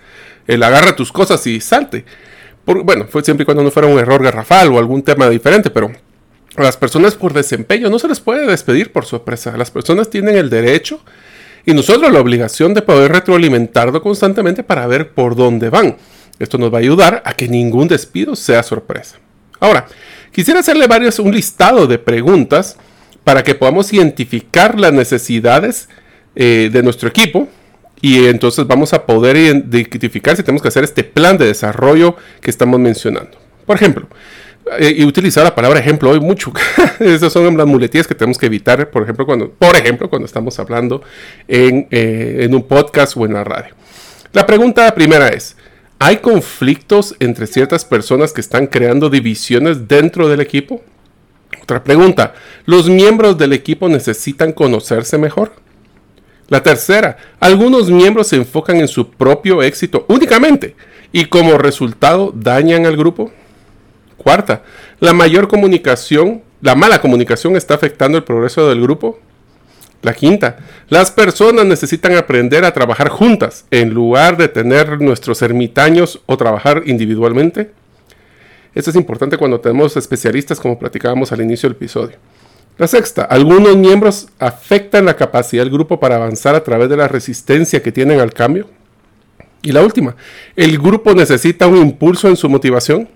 Él 0.46 0.62
agarra 0.62 0.94
tus 0.94 1.10
cosas 1.10 1.46
y 1.46 1.60
salte. 1.60 2.04
bueno, 2.66 3.06
fue 3.08 3.24
siempre 3.24 3.42
y 3.42 3.46
cuando 3.46 3.62
no 3.62 3.70
fuera 3.70 3.88
un 3.88 3.98
error 3.98 4.22
garrafal 4.22 4.68
o 4.72 4.78
algún 4.78 5.02
tema 5.02 5.28
diferente, 5.30 5.70
pero 5.70 5.90
a 6.56 6.62
las 6.62 6.76
personas 6.76 7.14
por 7.14 7.32
desempeño 7.32 7.88
no 7.88 7.98
se 7.98 8.08
les 8.08 8.20
puede 8.20 8.46
despedir 8.46 8.92
por 8.92 9.06
sorpresa. 9.06 9.56
Las 9.56 9.70
personas 9.70 10.10
tienen 10.10 10.36
el 10.36 10.50
derecho 10.50 11.00
y 11.64 11.74
nosotros 11.74 12.12
la 12.12 12.20
obligación 12.20 12.74
de 12.74 12.82
poder 12.82 13.12
retroalimentarlo 13.12 14.02
constantemente 14.02 14.62
para 14.62 14.86
ver 14.86 15.10
por 15.10 15.36
dónde 15.36 15.70
van. 15.70 15.96
Esto 16.38 16.58
nos 16.58 16.72
va 16.72 16.78
a 16.78 16.80
ayudar 16.80 17.22
a 17.24 17.34
que 17.34 17.48
ningún 17.48 17.88
despido 17.88 18.34
sea 18.34 18.62
sorpresa. 18.62 19.18
Ahora, 19.60 19.86
quisiera 20.32 20.60
hacerle 20.60 20.86
varios 20.86 21.18
un 21.18 21.32
listado 21.32 21.86
de 21.86 21.98
preguntas 21.98 22.76
para 23.22 23.44
que 23.44 23.54
podamos 23.54 23.92
identificar 23.92 24.78
las 24.78 24.92
necesidades 24.92 25.88
eh, 26.34 26.70
de 26.72 26.82
nuestro 26.82 27.08
equipo 27.08 27.48
y 28.00 28.26
entonces 28.26 28.66
vamos 28.66 28.92
a 28.92 29.06
poder 29.06 29.36
identificar 29.36 30.36
si 30.36 30.42
tenemos 30.42 30.62
que 30.62 30.68
hacer 30.68 30.82
este 30.82 31.04
plan 31.04 31.38
de 31.38 31.46
desarrollo 31.46 32.16
que 32.40 32.50
estamos 32.50 32.80
mencionando. 32.80 33.38
Por 33.64 33.76
ejemplo, 33.76 34.08
eh, 34.78 34.94
y 34.98 35.04
utilizar 35.04 35.44
la 35.44 35.54
palabra 35.54 35.80
ejemplo 35.80 36.10
hoy 36.10 36.20
mucho. 36.20 36.52
Esas 37.00 37.32
son 37.32 37.56
las 37.56 37.66
muletillas 37.66 38.06
que 38.06 38.14
tenemos 38.14 38.38
que 38.38 38.46
evitar, 38.46 38.90
por 38.90 39.02
ejemplo, 39.02 39.26
cuando, 39.26 39.50
por 39.50 39.76
ejemplo, 39.76 40.08
cuando 40.08 40.26
estamos 40.26 40.58
hablando 40.58 41.02
en, 41.48 41.88
eh, 41.90 42.38
en 42.40 42.54
un 42.54 42.62
podcast 42.62 43.16
o 43.16 43.24
en 43.24 43.34
la 43.34 43.44
radio. 43.44 43.74
La 44.32 44.46
pregunta 44.46 44.94
primera 44.94 45.28
es, 45.28 45.56
¿hay 45.98 46.18
conflictos 46.18 47.14
entre 47.18 47.46
ciertas 47.46 47.84
personas 47.84 48.32
que 48.32 48.40
están 48.40 48.66
creando 48.66 49.10
divisiones 49.10 49.88
dentro 49.88 50.28
del 50.28 50.40
equipo? 50.40 50.82
Otra 51.62 51.84
pregunta, 51.84 52.34
¿los 52.64 52.88
miembros 52.88 53.36
del 53.38 53.52
equipo 53.52 53.88
necesitan 53.88 54.52
conocerse 54.52 55.18
mejor? 55.18 55.52
La 56.48 56.62
tercera, 56.62 57.16
algunos 57.40 57.90
miembros 57.90 58.28
se 58.28 58.36
enfocan 58.36 58.76
en 58.76 58.88
su 58.88 59.10
propio 59.10 59.62
éxito 59.62 60.04
únicamente 60.08 60.74
y 61.12 61.26
como 61.26 61.58
resultado 61.58 62.32
dañan 62.34 62.86
al 62.86 62.96
grupo. 62.96 63.32
Cuarta, 64.22 64.62
la 65.00 65.12
mayor 65.12 65.48
comunicación, 65.48 66.42
la 66.60 66.74
mala 66.74 67.00
comunicación 67.00 67.56
está 67.56 67.74
afectando 67.74 68.16
el 68.16 68.24
progreso 68.24 68.68
del 68.68 68.80
grupo. 68.80 69.18
La 70.02 70.14
quinta, 70.14 70.58
las 70.88 71.10
personas 71.10 71.64
necesitan 71.64 72.14
aprender 72.14 72.64
a 72.64 72.72
trabajar 72.72 73.08
juntas 73.08 73.64
en 73.70 73.90
lugar 73.90 74.36
de 74.36 74.48
tener 74.48 75.00
nuestros 75.00 75.42
ermitaños 75.42 76.20
o 76.26 76.36
trabajar 76.36 76.82
individualmente. 76.86 77.70
Esto 78.74 78.90
es 78.90 78.96
importante 78.96 79.36
cuando 79.36 79.60
tenemos 79.60 79.96
especialistas 79.96 80.58
como 80.58 80.78
platicábamos 80.78 81.30
al 81.32 81.42
inicio 81.42 81.68
del 81.68 81.76
episodio. 81.76 82.16
La 82.78 82.88
sexta, 82.88 83.22
algunos 83.24 83.76
miembros 83.76 84.28
afectan 84.38 85.04
la 85.04 85.16
capacidad 85.16 85.62
del 85.62 85.72
grupo 85.72 86.00
para 86.00 86.16
avanzar 86.16 86.54
a 86.54 86.64
través 86.64 86.88
de 86.88 86.96
la 86.96 87.06
resistencia 87.06 87.82
que 87.82 87.92
tienen 87.92 88.18
al 88.18 88.32
cambio. 88.32 88.68
Y 89.62 89.72
la 89.72 89.82
última, 89.82 90.16
¿el 90.56 90.78
grupo 90.78 91.14
necesita 91.14 91.66
un 91.66 91.76
impulso 91.76 92.28
en 92.28 92.36
su 92.36 92.48
motivación? 92.48 93.08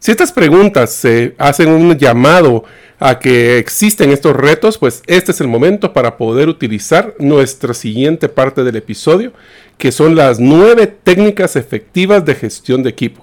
Si 0.00 0.10
estas 0.10 0.32
preguntas 0.32 0.94
se 0.94 1.34
hacen 1.36 1.68
un 1.68 1.94
llamado 1.98 2.64
a 2.98 3.18
que 3.18 3.58
existen 3.58 4.10
estos 4.10 4.34
retos, 4.34 4.78
pues 4.78 5.02
este 5.06 5.32
es 5.32 5.42
el 5.42 5.48
momento 5.48 5.92
para 5.92 6.16
poder 6.16 6.48
utilizar 6.48 7.14
nuestra 7.18 7.74
siguiente 7.74 8.30
parte 8.30 8.64
del 8.64 8.76
episodio, 8.76 9.34
que 9.76 9.92
son 9.92 10.16
las 10.16 10.40
nueve 10.40 10.86
técnicas 10.86 11.54
efectivas 11.54 12.24
de 12.24 12.34
gestión 12.34 12.82
de 12.82 12.88
equipo. 12.88 13.22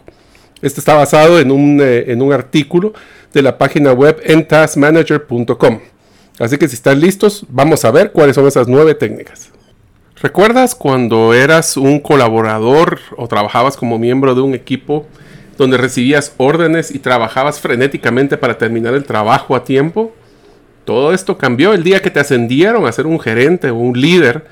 Este 0.62 0.80
está 0.80 0.94
basado 0.94 1.40
en 1.40 1.50
un, 1.50 1.82
eh, 1.82 2.12
en 2.12 2.22
un 2.22 2.32
artículo 2.32 2.94
de 3.34 3.42
la 3.42 3.58
página 3.58 3.92
web 3.92 4.22
entaskmanager.com. 4.24 5.80
Así 6.38 6.60
que 6.60 6.68
si 6.68 6.76
están 6.76 7.02
listos, 7.02 7.44
vamos 7.50 7.86
a 7.86 7.92
ver 7.92 8.12
cuáles 8.12 8.36
son 8.36 8.46
esas 8.46 8.68
nueve 8.68 8.94
técnicas. 8.94 9.50
¿Recuerdas 10.22 10.76
cuando 10.76 11.34
eras 11.34 11.76
un 11.76 12.00
colaborador 12.00 13.00
o 13.18 13.28
trabajabas 13.28 13.76
como 13.76 13.98
miembro 13.98 14.36
de 14.36 14.42
un 14.42 14.54
equipo 14.54 15.08
donde 15.58 15.78
recibías 15.78 16.34
órdenes 16.38 16.94
y 16.94 17.00
trabajabas 17.00 17.60
frenéticamente 17.60 18.38
para 18.38 18.58
terminar 18.58 18.94
el 18.94 19.04
trabajo 19.04 19.56
a 19.56 19.64
tiempo. 19.64 20.14
Todo 20.86 21.14
esto 21.14 21.38
cambió 21.38 21.74
el 21.74 21.84
día 21.84 22.02
que 22.02 22.12
te 22.12 22.20
ascendieron 22.20 22.86
a 22.86 22.92
ser 22.92 23.08
un 23.08 23.20
gerente 23.20 23.70
o 23.72 23.76
un 23.76 24.00
líder, 24.00 24.46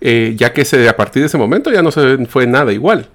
eh, 0.00 0.34
ya 0.36 0.52
que 0.52 0.62
a 0.88 0.96
partir 0.96 1.22
de 1.22 1.26
ese 1.26 1.38
momento 1.38 1.72
ya 1.72 1.82
no 1.82 1.90
se 1.90 2.26
fue 2.26 2.46
nada 2.46 2.72
igual. 2.72 3.08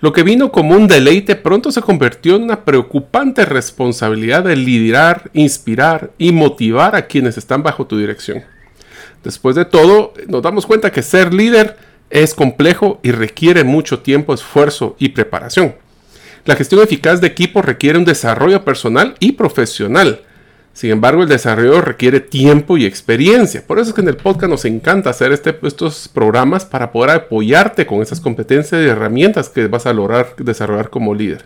Lo 0.00 0.14
que 0.14 0.22
vino 0.22 0.50
como 0.50 0.74
un 0.74 0.88
deleite 0.88 1.36
pronto 1.36 1.70
se 1.70 1.82
convirtió 1.82 2.36
en 2.36 2.44
una 2.44 2.64
preocupante 2.64 3.44
responsabilidad 3.44 4.44
de 4.44 4.56
liderar, 4.56 5.30
inspirar 5.34 6.10
y 6.16 6.32
motivar 6.32 6.96
a 6.96 7.06
quienes 7.06 7.36
están 7.36 7.62
bajo 7.62 7.86
tu 7.86 7.98
dirección. 7.98 8.42
Después 9.22 9.56
de 9.56 9.66
todo, 9.66 10.14
nos 10.26 10.40
damos 10.40 10.64
cuenta 10.64 10.90
que 10.90 11.02
ser 11.02 11.34
líder 11.34 11.76
es 12.08 12.34
complejo 12.34 12.98
y 13.02 13.12
requiere 13.12 13.62
mucho 13.62 13.98
tiempo, 13.98 14.32
esfuerzo 14.32 14.96
y 14.98 15.10
preparación. 15.10 15.74
La 16.44 16.56
gestión 16.56 16.82
eficaz 16.82 17.20
de 17.20 17.26
equipo 17.26 17.62
requiere 17.62 17.98
un 17.98 18.04
desarrollo 18.04 18.64
personal 18.64 19.14
y 19.20 19.32
profesional. 19.32 20.20
Sin 20.72 20.90
embargo, 20.90 21.22
el 21.22 21.28
desarrollo 21.28 21.80
requiere 21.80 22.20
tiempo 22.20 22.78
y 22.78 22.86
experiencia. 22.86 23.62
Por 23.66 23.78
eso 23.78 23.90
es 23.90 23.94
que 23.94 24.00
en 24.00 24.08
el 24.08 24.16
podcast 24.16 24.50
nos 24.50 24.64
encanta 24.64 25.10
hacer 25.10 25.32
este, 25.32 25.58
estos 25.62 26.08
programas 26.08 26.64
para 26.64 26.92
poder 26.92 27.10
apoyarte 27.10 27.86
con 27.86 28.00
esas 28.00 28.20
competencias 28.20 28.80
y 28.80 28.88
herramientas 28.88 29.48
que 29.48 29.66
vas 29.66 29.86
a 29.86 29.92
lograr 29.92 30.34
desarrollar 30.38 30.88
como 30.88 31.14
líder. 31.14 31.44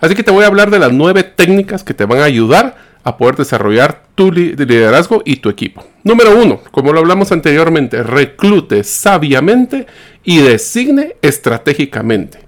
Así 0.00 0.14
que 0.14 0.22
te 0.22 0.30
voy 0.30 0.44
a 0.44 0.48
hablar 0.48 0.70
de 0.70 0.78
las 0.78 0.92
nueve 0.92 1.22
técnicas 1.22 1.84
que 1.84 1.94
te 1.94 2.04
van 2.06 2.20
a 2.20 2.24
ayudar 2.24 2.76
a 3.04 3.16
poder 3.16 3.36
desarrollar 3.36 4.02
tu 4.16 4.32
liderazgo 4.32 5.22
y 5.24 5.36
tu 5.36 5.48
equipo. 5.48 5.86
Número 6.02 6.36
uno, 6.36 6.60
como 6.72 6.92
lo 6.92 6.98
hablamos 6.98 7.30
anteriormente, 7.30 8.02
reclute 8.02 8.82
sabiamente 8.82 9.86
y 10.24 10.38
designe 10.38 11.14
estratégicamente. 11.22 12.45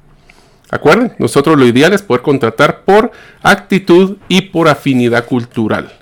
Acuerden, 0.70 1.12
nosotros 1.18 1.58
lo 1.58 1.66
ideal 1.66 1.92
es 1.92 2.02
poder 2.02 2.22
contratar 2.22 2.82
por 2.84 3.10
actitud 3.42 4.18
y 4.28 4.42
por 4.42 4.68
afinidad 4.68 5.24
cultural. 5.24 5.92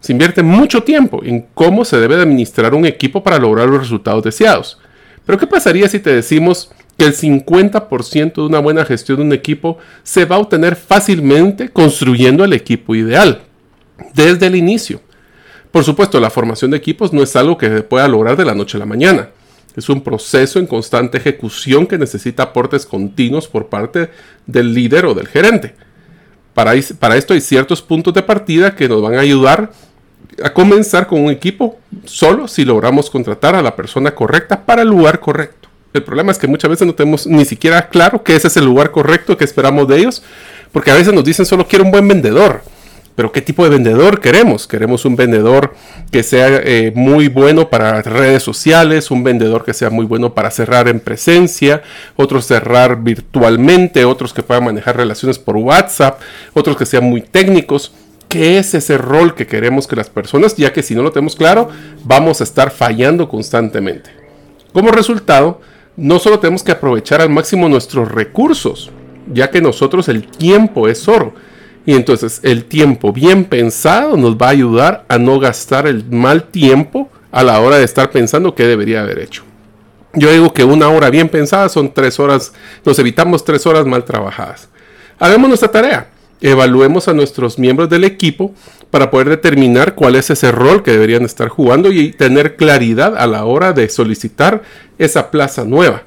Se 0.00 0.12
invierte 0.12 0.42
mucho 0.42 0.82
tiempo 0.82 1.22
en 1.24 1.46
cómo 1.54 1.84
se 1.84 1.98
debe 1.98 2.16
administrar 2.16 2.74
un 2.74 2.86
equipo 2.86 3.22
para 3.22 3.38
lograr 3.38 3.68
los 3.68 3.80
resultados 3.80 4.22
deseados. 4.22 4.78
Pero 5.24 5.38
¿qué 5.38 5.46
pasaría 5.46 5.88
si 5.88 5.98
te 5.98 6.14
decimos 6.14 6.70
que 6.96 7.06
el 7.06 7.16
50% 7.16 8.34
de 8.34 8.42
una 8.42 8.60
buena 8.60 8.84
gestión 8.84 9.18
de 9.18 9.24
un 9.24 9.32
equipo 9.32 9.78
se 10.02 10.26
va 10.26 10.36
a 10.36 10.40
obtener 10.40 10.76
fácilmente 10.76 11.70
construyendo 11.70 12.44
el 12.44 12.52
equipo 12.52 12.94
ideal 12.94 13.42
desde 14.12 14.46
el 14.46 14.54
inicio? 14.54 15.00
Por 15.72 15.82
supuesto, 15.82 16.20
la 16.20 16.30
formación 16.30 16.70
de 16.70 16.76
equipos 16.76 17.12
no 17.12 17.22
es 17.22 17.34
algo 17.34 17.58
que 17.58 17.68
se 17.68 17.82
pueda 17.82 18.06
lograr 18.06 18.36
de 18.36 18.44
la 18.44 18.54
noche 18.54 18.76
a 18.76 18.80
la 18.80 18.86
mañana. 18.86 19.30
Es 19.76 19.88
un 19.88 20.02
proceso 20.02 20.58
en 20.58 20.66
constante 20.66 21.18
ejecución 21.18 21.86
que 21.86 21.98
necesita 21.98 22.44
aportes 22.44 22.86
continuos 22.86 23.48
por 23.48 23.66
parte 23.66 24.10
del 24.46 24.72
líder 24.72 25.06
o 25.06 25.14
del 25.14 25.26
gerente. 25.26 25.74
Para, 26.54 26.74
esto 26.74 27.34
hay 27.34 27.40
ciertos 27.40 27.82
puntos 27.82 28.14
de 28.14 28.22
partida 28.22 28.76
que 28.76 28.88
nos 28.88 29.02
van 29.02 29.16
a 29.16 29.20
ayudar 29.20 29.72
a 30.42 30.52
comenzar 30.52 31.06
con 31.06 31.20
un 31.20 31.30
equipo 31.30 31.78
solo 32.04 32.46
si 32.46 32.64
logramos 32.64 33.10
contratar 33.10 33.56
a 33.56 33.62
la 33.62 33.74
persona 33.74 34.14
correcta 34.14 34.64
para 34.64 34.82
el 34.82 34.88
lugar 34.88 35.18
correcto. 35.18 35.68
El 35.92 36.02
problema 36.02 36.32
es 36.32 36.38
que 36.38 36.46
muchas 36.46 36.70
veces 36.70 36.86
no 36.86 36.94
tenemos 36.94 37.26
ni 37.26 37.44
siquiera 37.44 37.88
claro 37.88 38.22
que 38.22 38.36
ese 38.36 38.48
es 38.48 38.56
el 38.56 38.64
lugar 38.64 38.90
correcto 38.92 39.36
que 39.36 39.44
esperamos 39.44 39.86
de 39.88 39.98
ellos, 39.98 40.22
porque 40.72 40.90
a 40.90 40.94
veces 40.94 41.12
nos 41.12 41.24
dicen 41.24 41.46
solo 41.46 41.66
quiero 41.66 41.84
un 41.84 41.90
buen 41.90 42.06
vendedor. 42.06 42.62
Pero 43.16 43.30
¿qué 43.30 43.40
tipo 43.40 43.62
de 43.62 43.70
vendedor 43.70 44.20
queremos? 44.20 44.66
Queremos 44.66 45.04
un 45.04 45.14
vendedor 45.14 45.74
que 46.10 46.24
sea 46.24 46.48
eh, 46.48 46.92
muy 46.94 47.28
bueno 47.28 47.70
para 47.70 48.02
redes 48.02 48.42
sociales, 48.42 49.10
un 49.10 49.22
vendedor 49.22 49.64
que 49.64 49.72
sea 49.72 49.88
muy 49.88 50.04
bueno 50.04 50.34
para 50.34 50.50
cerrar 50.50 50.88
en 50.88 50.98
presencia, 50.98 51.82
otros 52.16 52.46
cerrar 52.46 53.02
virtualmente, 53.02 54.04
otros 54.04 54.32
que 54.32 54.42
puedan 54.42 54.64
manejar 54.64 54.96
relaciones 54.96 55.38
por 55.38 55.56
WhatsApp, 55.56 56.20
otros 56.54 56.76
que 56.76 56.86
sean 56.86 57.04
muy 57.04 57.20
técnicos. 57.20 57.92
¿Qué 58.28 58.58
es 58.58 58.74
ese 58.74 58.98
rol 58.98 59.36
que 59.36 59.46
queremos 59.46 59.86
que 59.86 59.94
las 59.94 60.10
personas, 60.10 60.56
ya 60.56 60.72
que 60.72 60.82
si 60.82 60.96
no 60.96 61.02
lo 61.02 61.12
tenemos 61.12 61.36
claro, 61.36 61.68
vamos 62.02 62.40
a 62.40 62.44
estar 62.44 62.72
fallando 62.72 63.28
constantemente? 63.28 64.10
Como 64.72 64.90
resultado, 64.90 65.60
no 65.96 66.18
solo 66.18 66.40
tenemos 66.40 66.64
que 66.64 66.72
aprovechar 66.72 67.20
al 67.20 67.30
máximo 67.30 67.68
nuestros 67.68 68.10
recursos, 68.10 68.90
ya 69.32 69.52
que 69.52 69.60
nosotros 69.60 70.08
el 70.08 70.26
tiempo 70.26 70.88
es 70.88 71.06
oro 71.06 71.34
y 71.86 71.94
entonces 71.94 72.40
el 72.42 72.64
tiempo 72.64 73.12
bien 73.12 73.44
pensado 73.44 74.16
nos 74.16 74.36
va 74.36 74.46
a 74.46 74.50
ayudar 74.50 75.04
a 75.08 75.18
no 75.18 75.38
gastar 75.38 75.86
el 75.86 76.04
mal 76.10 76.44
tiempo 76.44 77.10
a 77.30 77.42
la 77.42 77.60
hora 77.60 77.78
de 77.78 77.84
estar 77.84 78.10
pensando 78.10 78.54
qué 78.54 78.66
debería 78.66 79.02
haber 79.02 79.18
hecho. 79.18 79.44
Yo 80.14 80.30
digo 80.30 80.54
que 80.54 80.64
una 80.64 80.88
hora 80.88 81.10
bien 81.10 81.28
pensada 81.28 81.68
son 81.68 81.92
tres 81.92 82.20
horas, 82.20 82.52
nos 82.84 82.98
evitamos 82.98 83.44
tres 83.44 83.66
horas 83.66 83.84
mal 83.86 84.04
trabajadas. 84.04 84.68
Hagamos 85.18 85.48
nuestra 85.48 85.70
tarea, 85.70 86.08
evaluemos 86.40 87.08
a 87.08 87.12
nuestros 87.12 87.58
miembros 87.58 87.90
del 87.90 88.04
equipo 88.04 88.54
para 88.90 89.10
poder 89.10 89.28
determinar 89.28 89.94
cuál 89.96 90.14
es 90.14 90.30
ese 90.30 90.52
rol 90.52 90.82
que 90.82 90.92
deberían 90.92 91.24
estar 91.24 91.48
jugando 91.48 91.90
y 91.90 92.12
tener 92.12 92.56
claridad 92.56 93.16
a 93.16 93.26
la 93.26 93.44
hora 93.44 93.72
de 93.72 93.88
solicitar 93.88 94.62
esa 94.98 95.30
plaza 95.32 95.64
nueva. 95.64 96.04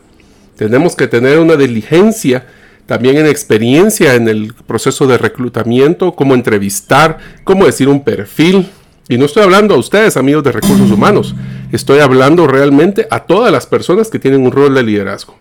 Tenemos 0.56 0.96
que 0.96 1.08
tener 1.08 1.40
una 1.40 1.56
diligencia 1.56 2.48
también 2.88 3.18
en 3.18 3.28
experiencia 3.28 4.16
en 4.16 4.28
el 4.28 4.54
proceso 4.54 5.06
de 5.06 5.18
reclutamiento, 5.18 6.16
cómo 6.16 6.34
entrevistar, 6.34 7.20
cómo 7.44 7.66
decir 7.66 7.90
un 7.90 8.04
perfil. 8.04 8.70
Y 9.10 9.18
no 9.18 9.26
estoy 9.26 9.44
hablando 9.44 9.76
a 9.76 9.78
ustedes, 9.78 10.18
amigos 10.18 10.44
de 10.44 10.54
recursos 10.54 10.90
humanos, 10.90 11.36
estoy 11.72 12.00
hablando 12.00 12.48
realmente 12.48 13.08
a 13.12 13.20
todas 13.20 13.52
las 13.52 13.68
personas 13.68 14.10
que 14.10 14.20
tienen 14.20 14.42
un 14.42 14.52
rol 14.52 14.74
de 14.74 14.84
liderazgo. 14.84 15.38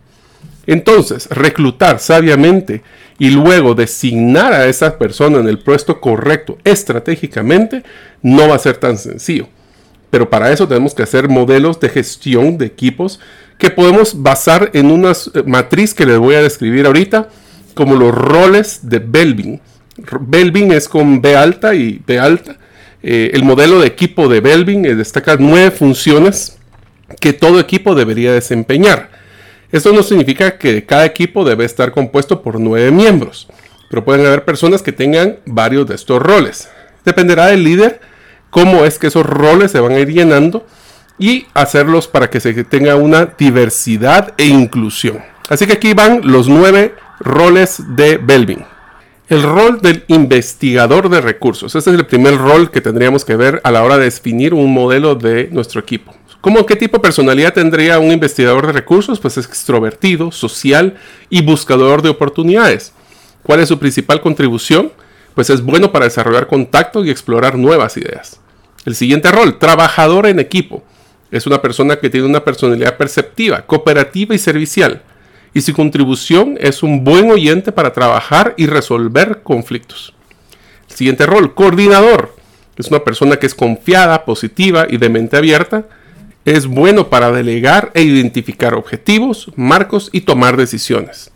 Entonces, 0.67 1.29
reclutar 1.31 2.01
sabiamente 2.01 2.83
y 3.19 3.31
luego 3.31 3.75
designar 3.75 4.53
a 4.53 4.67
esa 4.67 4.99
persona 4.99 5.39
en 5.39 5.49
el 5.49 5.61
puesto 5.61 6.01
correcto 6.01 6.59
estratégicamente 6.65 7.85
no 8.23 8.49
va 8.49 8.57
a 8.57 8.61
ser 8.61 8.77
tan 8.77 8.99
sencillo. 8.99 9.49
Pero 10.11 10.31
para 10.31 10.53
eso 10.53 10.69
tenemos 10.69 10.95
que 10.95 11.03
hacer 11.03 11.29
modelos 11.29 11.81
de 11.81 11.89
gestión 11.89 12.59
de 12.59 12.67
equipos 12.67 13.21
que 13.59 13.71
podemos 13.71 14.23
basar 14.23 14.71
en 14.75 14.91
una 14.91 15.13
eh, 15.13 15.43
matriz 15.47 15.95
que 15.95 16.07
les 16.07 16.19
voy 16.19 16.35
a 16.35 16.43
describir 16.43 16.87
ahorita, 16.87 17.29
como 17.75 17.95
los 17.97 18.15
roles 18.15 18.89
de 18.89 18.99
Belvin. 18.99 19.61
Belvin 20.21 20.73
es 20.73 20.89
con 20.89 21.21
B 21.21 21.37
alta 21.37 21.75
y 21.75 22.01
B 22.07 22.19
alta. 22.19 22.57
Eh, 23.03 23.31
el 23.35 23.45
modelo 23.45 23.81
de 23.81 23.87
equipo 23.87 24.29
de 24.29 24.41
Belvin 24.41 24.85
eh, 24.85 24.95
destaca 24.95 25.37
nueve 25.39 25.71
funciones 25.71 26.59
que 27.21 27.33
todo 27.33 27.61
equipo 27.61 27.95
debería 27.95 28.33
desempeñar. 28.33 29.11
Esto 29.73 29.93
no 29.93 30.03
significa 30.03 30.59
que 30.59 30.85
cada 30.85 31.05
equipo 31.05 31.45
debe 31.45 31.65
estar 31.65 31.93
compuesto 31.93 32.43
por 32.43 32.61
nueve 32.61 32.91
miembros, 32.91 33.49
pero 33.91 34.05
pueden 34.05 34.27
haber 34.27 34.45
personas 34.45 34.83
que 34.83 34.93
tengan 34.93 35.39
varios 35.45 35.87
de 35.87 35.95
estos 35.95 36.21
roles. 36.23 36.69
Dependerá 37.05 37.47
del 37.47 37.65
líder 37.65 38.01
cómo 38.51 38.85
es 38.85 38.99
que 38.99 39.09
esos 39.09 39.27
roles 39.27 39.71
se 39.73 39.81
van 39.81 39.93
a 39.93 40.01
ir 40.01 40.13
llenando 40.13 40.67
y 41.19 41.47
hacerlos 41.55 42.09
para 42.09 42.31
que 42.31 42.41
se 42.41 42.65
tenga 42.65 42.97
una 42.97 43.27
diversidad 43.27 44.35
e 44.37 44.47
inclusión. 44.47 45.19
Así 45.49 45.67
que 45.67 45.75
aquí 45.75 45.95
van 45.95 46.21
los 46.25 46.49
nueve 46.49 46.95
roles 47.21 47.83
de 47.97 48.19
Belvin. 48.19 48.65
El 49.29 49.43
rol 49.43 49.81
del 49.81 50.05
investigador 50.09 51.09
de 51.09 51.21
recursos. 51.21 51.75
Este 51.75 51.91
es 51.91 51.97
el 51.97 52.07
primer 52.07 52.39
rol 52.39 52.71
que 52.71 52.81
tendríamos 52.81 53.25
que 53.25 53.35
ver 53.35 53.61
a 53.65 53.71
la 53.73 53.83
hora 53.83 53.99
de 53.99 54.05
definir 54.05 54.55
un 54.55 54.73
modelo 54.73 55.15
de 55.15 55.49
nuestro 55.51 55.81
equipo. 55.81 56.15
¿Cómo 56.41 56.65
qué 56.65 56.77
tipo 56.77 56.99
de 56.99 57.03
personalidad 57.03 57.53
tendría 57.53 57.99
un 57.99 58.13
investigador 58.13 58.67
de 58.69 58.73
recursos? 58.73 59.19
Pues 59.19 59.37
es 59.37 59.47
extrovertido, 59.47 60.31
social 60.31 60.95
y 61.29 61.43
buscador 61.43 62.03
de 62.03 62.11
oportunidades. 62.11 62.93
¿Cuál 63.43 63.61
es 63.61 63.69
su 63.69 63.79
principal 63.81 64.21
contribución? 64.21 64.93
Pues 65.37 65.51
es 65.51 65.61
bueno 65.61 65.93
para 65.93 66.07
desarrollar 66.07 66.47
contacto 66.47 67.05
y 67.05 67.11
explorar 67.11 67.59
nuevas 67.59 67.99
ideas. 67.99 68.41
El 68.87 68.95
siguiente 68.95 69.31
rol, 69.31 69.59
trabajador 69.59 70.27
en 70.27 70.41
equipo. 70.41 70.83
Es 71.31 71.47
una 71.47 71.61
persona 71.61 71.97
que 71.97 72.09
tiene 72.09 72.27
una 72.27 72.43
personalidad 72.43 72.97
perceptiva, 72.97 73.67
cooperativa 73.67 74.35
y 74.35 74.39
servicial. 74.39 75.03
Y 75.53 75.61
su 75.61 75.75
contribución 75.75 76.57
es 76.59 76.83
un 76.83 77.05
buen 77.05 77.31
oyente 77.31 77.71
para 77.71 77.93
trabajar 77.93 78.55
y 78.57 78.65
resolver 78.65 79.43
conflictos. 79.43 80.15
El 80.89 80.97
siguiente 80.97 81.27
rol, 81.27 81.55
coordinador. 81.55 82.35
Es 82.79 82.89
una 82.89 83.05
persona 83.05 83.37
que 83.37 83.45
es 83.45 83.55
confiada, 83.55 84.25
positiva 84.25 84.87
y 84.89 84.97
de 84.97 85.11
mente 85.11 85.37
abierta. 85.37 85.85
Es 86.47 86.67
bueno 86.67 87.11
para 87.11 87.31
delegar 87.31 87.91
e 87.93 88.01
identificar 88.01 88.73
objetivos, 88.73 89.51
marcos 89.55 90.09
y 90.13 90.23
tomar 90.23 90.57
decisiones. 90.57 91.31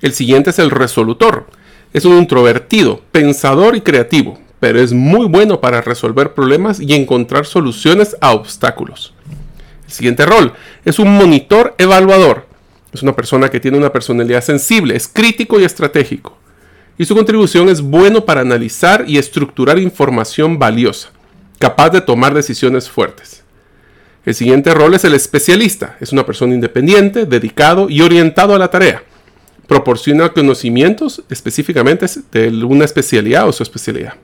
El 0.00 0.12
siguiente 0.12 0.50
es 0.50 0.60
el 0.60 0.70
resolutor. 0.70 1.48
Es 1.92 2.04
un 2.04 2.16
introvertido, 2.16 3.02
pensador 3.12 3.76
y 3.76 3.82
creativo, 3.82 4.38
pero 4.60 4.80
es 4.80 4.92
muy 4.92 5.26
bueno 5.26 5.60
para 5.60 5.82
resolver 5.82 6.32
problemas 6.32 6.80
y 6.80 6.94
encontrar 6.94 7.44
soluciones 7.44 8.16
a 8.20 8.32
obstáculos. 8.32 9.12
El 9.86 9.92
siguiente 9.92 10.24
rol 10.24 10.52
es 10.84 10.98
un 10.98 11.14
monitor 11.14 11.74
evaluador. 11.78 12.46
Es 12.92 13.02
una 13.02 13.14
persona 13.14 13.50
que 13.50 13.60
tiene 13.60 13.78
una 13.78 13.92
personalidad 13.92 14.42
sensible, 14.42 14.96
es 14.96 15.08
crítico 15.08 15.60
y 15.60 15.64
estratégico. 15.64 16.38
Y 16.96 17.04
su 17.04 17.14
contribución 17.14 17.68
es 17.68 17.80
bueno 17.80 18.24
para 18.24 18.42
analizar 18.42 19.04
y 19.06 19.18
estructurar 19.18 19.78
información 19.78 20.58
valiosa, 20.58 21.10
capaz 21.58 21.90
de 21.90 22.00
tomar 22.00 22.34
decisiones 22.34 22.88
fuertes. 22.88 23.42
El 24.24 24.34
siguiente 24.34 24.72
rol 24.72 24.94
es 24.94 25.04
el 25.04 25.14
especialista. 25.14 25.96
Es 26.00 26.12
una 26.12 26.24
persona 26.24 26.54
independiente, 26.54 27.26
dedicado 27.26 27.88
y 27.90 28.02
orientado 28.02 28.54
a 28.54 28.58
la 28.58 28.68
tarea. 28.68 29.02
Proporciona 29.66 30.30
conocimientos 30.30 31.22
específicamente 31.30 32.06
de 32.32 32.48
una 32.64 32.84
especialidad 32.84 33.48
o 33.48 33.52
su 33.52 33.62
especialidad. 33.62 34.14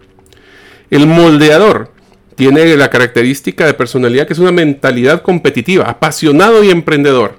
El 0.90 1.06
moldeador 1.06 1.92
tiene 2.34 2.76
la 2.76 2.88
característica 2.88 3.66
de 3.66 3.74
personalidad 3.74 4.26
que 4.26 4.32
es 4.32 4.38
una 4.38 4.52
mentalidad 4.52 5.22
competitiva, 5.22 5.84
apasionado 5.84 6.62
y 6.62 6.70
emprendedor. 6.70 7.38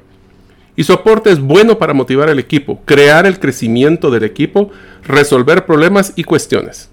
Y 0.75 0.84
su 0.84 0.94
aporte 0.94 1.32
es 1.32 1.39
bueno 1.39 1.77
para 1.77 1.94
motivar 1.94 2.29
al 2.29 2.39
equipo, 2.39 2.82
crear 2.86 3.25
el 3.25 3.39
crecimiento 3.39 4.12
del 4.12 4.24
equipo, 4.24 4.72
resolver 5.03 5.65
problemas 5.65 6.13
y 6.15 6.24
cuestiones. 6.24 6.89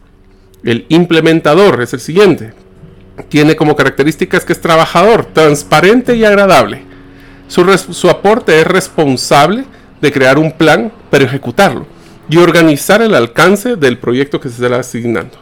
El 0.65 0.87
implementador 0.89 1.83
es 1.83 1.93
el 1.93 2.01
siguiente. 2.01 2.53
Tiene 3.29 3.57
como 3.57 3.77
características 3.77 4.45
que 4.45 4.53
es 4.53 4.61
trabajador, 4.61 5.27
transparente 5.27 6.17
y 6.17 6.25
agradable. 6.25 6.83
Su, 7.49 7.65
su 7.77 8.11
aporte 8.11 8.61
es 8.61 8.67
responsable 8.67 9.65
de 10.01 10.13
crear 10.13 10.39
un 10.39 10.53
plan, 10.53 10.93
pero 11.11 11.25
ejecutarlo 11.25 11.87
y 12.29 12.39
organizar 12.39 13.03
el 13.03 13.15
alcance 13.15 13.77
del 13.77 13.99
proyecto 13.99 14.41
que 14.41 14.49
se 14.49 14.65
está 14.65 14.79
asignando. 14.79 15.39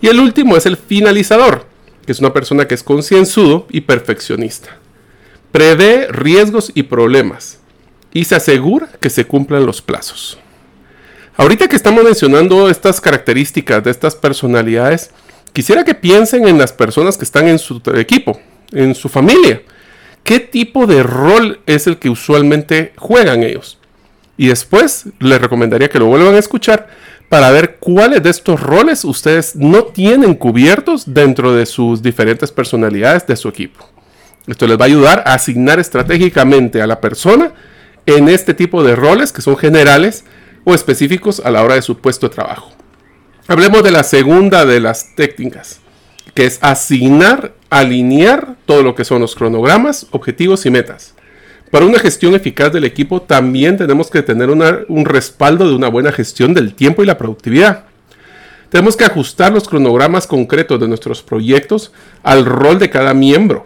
Y 0.00 0.08
el 0.08 0.20
último 0.20 0.56
es 0.56 0.66
el 0.66 0.76
finalizador, 0.76 1.66
que 2.04 2.12
es 2.12 2.20
una 2.20 2.32
persona 2.32 2.66
que 2.66 2.74
es 2.74 2.82
concienzudo 2.82 3.66
y 3.70 3.82
perfeccionista. 3.82 4.78
Prevé 5.52 6.08
riesgos 6.08 6.70
y 6.74 6.84
problemas 6.84 7.58
y 8.12 8.24
se 8.24 8.34
asegura 8.34 8.88
que 9.00 9.10
se 9.10 9.26
cumplan 9.26 9.66
los 9.66 9.82
plazos. 9.82 10.38
Ahorita 11.36 11.68
que 11.68 11.76
estamos 11.76 12.02
mencionando 12.02 12.70
estas 12.70 13.00
características 13.00 13.84
de 13.84 13.90
estas 13.90 14.14
personalidades, 14.14 15.10
quisiera 15.52 15.84
que 15.84 15.94
piensen 15.94 16.48
en 16.48 16.58
las 16.58 16.72
personas 16.72 17.18
que 17.18 17.24
están 17.24 17.46
en 17.48 17.58
su 17.58 17.82
equipo, 17.94 18.40
en 18.72 18.94
su 18.94 19.08
familia. 19.08 19.62
¿Qué 20.26 20.40
tipo 20.40 20.88
de 20.88 21.04
rol 21.04 21.60
es 21.66 21.86
el 21.86 21.98
que 21.98 22.10
usualmente 22.10 22.92
juegan 22.96 23.44
ellos? 23.44 23.78
Y 24.36 24.48
después 24.48 25.04
les 25.20 25.40
recomendaría 25.40 25.88
que 25.88 26.00
lo 26.00 26.06
vuelvan 26.06 26.34
a 26.34 26.38
escuchar 26.38 26.88
para 27.28 27.52
ver 27.52 27.76
cuáles 27.76 28.24
de 28.24 28.30
estos 28.30 28.60
roles 28.60 29.04
ustedes 29.04 29.54
no 29.54 29.84
tienen 29.84 30.34
cubiertos 30.34 31.14
dentro 31.14 31.54
de 31.54 31.64
sus 31.64 32.02
diferentes 32.02 32.50
personalidades 32.50 33.24
de 33.28 33.36
su 33.36 33.48
equipo. 33.48 33.88
Esto 34.48 34.66
les 34.66 34.76
va 34.76 34.86
a 34.86 34.88
ayudar 34.88 35.22
a 35.26 35.34
asignar 35.34 35.78
estratégicamente 35.78 36.82
a 36.82 36.88
la 36.88 37.00
persona 37.00 37.52
en 38.04 38.28
este 38.28 38.52
tipo 38.52 38.82
de 38.82 38.96
roles 38.96 39.32
que 39.32 39.42
son 39.42 39.56
generales 39.56 40.24
o 40.64 40.74
específicos 40.74 41.40
a 41.44 41.52
la 41.52 41.62
hora 41.62 41.76
de 41.76 41.82
su 41.82 41.98
puesto 41.98 42.28
de 42.28 42.34
trabajo. 42.34 42.72
Hablemos 43.46 43.84
de 43.84 43.92
la 43.92 44.02
segunda 44.02 44.66
de 44.66 44.80
las 44.80 45.14
técnicas, 45.14 45.78
que 46.34 46.46
es 46.46 46.58
asignar, 46.62 47.54
alinear 47.70 48.56
todo 48.66 48.82
lo 48.82 48.94
que 48.94 49.04
son 49.04 49.20
los 49.20 49.34
cronogramas, 49.34 50.06
objetivos 50.10 50.66
y 50.66 50.70
metas. 50.70 51.14
Para 51.70 51.84
una 51.84 51.98
gestión 51.98 52.34
eficaz 52.34 52.72
del 52.72 52.84
equipo 52.84 53.22
también 53.22 53.76
tenemos 53.76 54.10
que 54.10 54.22
tener 54.22 54.50
un 54.50 55.04
respaldo 55.04 55.68
de 55.68 55.74
una 55.74 55.88
buena 55.88 56.12
gestión 56.12 56.54
del 56.54 56.74
tiempo 56.74 57.02
y 57.02 57.06
la 57.06 57.18
productividad. 57.18 57.84
Tenemos 58.70 58.96
que 58.96 59.04
ajustar 59.04 59.52
los 59.52 59.68
cronogramas 59.68 60.26
concretos 60.26 60.80
de 60.80 60.88
nuestros 60.88 61.22
proyectos 61.22 61.92
al 62.22 62.44
rol 62.44 62.78
de 62.78 62.90
cada 62.90 63.14
miembro 63.14 63.64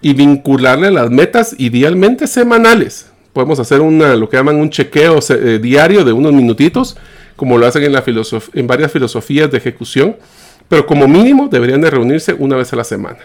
y 0.00 0.14
vincularle 0.14 0.90
las 0.90 1.10
metas 1.10 1.54
idealmente 1.58 2.26
semanales. 2.26 3.10
Podemos 3.32 3.58
hacer 3.60 3.80
una, 3.80 4.14
lo 4.16 4.28
que 4.28 4.36
llaman 4.36 4.56
un 4.56 4.70
chequeo 4.70 5.20
eh, 5.30 5.58
diario 5.62 6.04
de 6.04 6.12
unos 6.12 6.32
minutitos, 6.32 6.96
como 7.36 7.56
lo 7.56 7.66
hacen 7.66 7.82
en, 7.84 7.92
la 7.92 8.04
en 8.54 8.66
varias 8.66 8.92
filosofías 8.92 9.50
de 9.50 9.58
ejecución, 9.58 10.16
pero 10.68 10.86
como 10.86 11.08
mínimo 11.08 11.48
deberían 11.48 11.80
de 11.80 11.90
reunirse 11.90 12.34
una 12.34 12.56
vez 12.56 12.72
a 12.72 12.76
la 12.76 12.84
semana. 12.84 13.20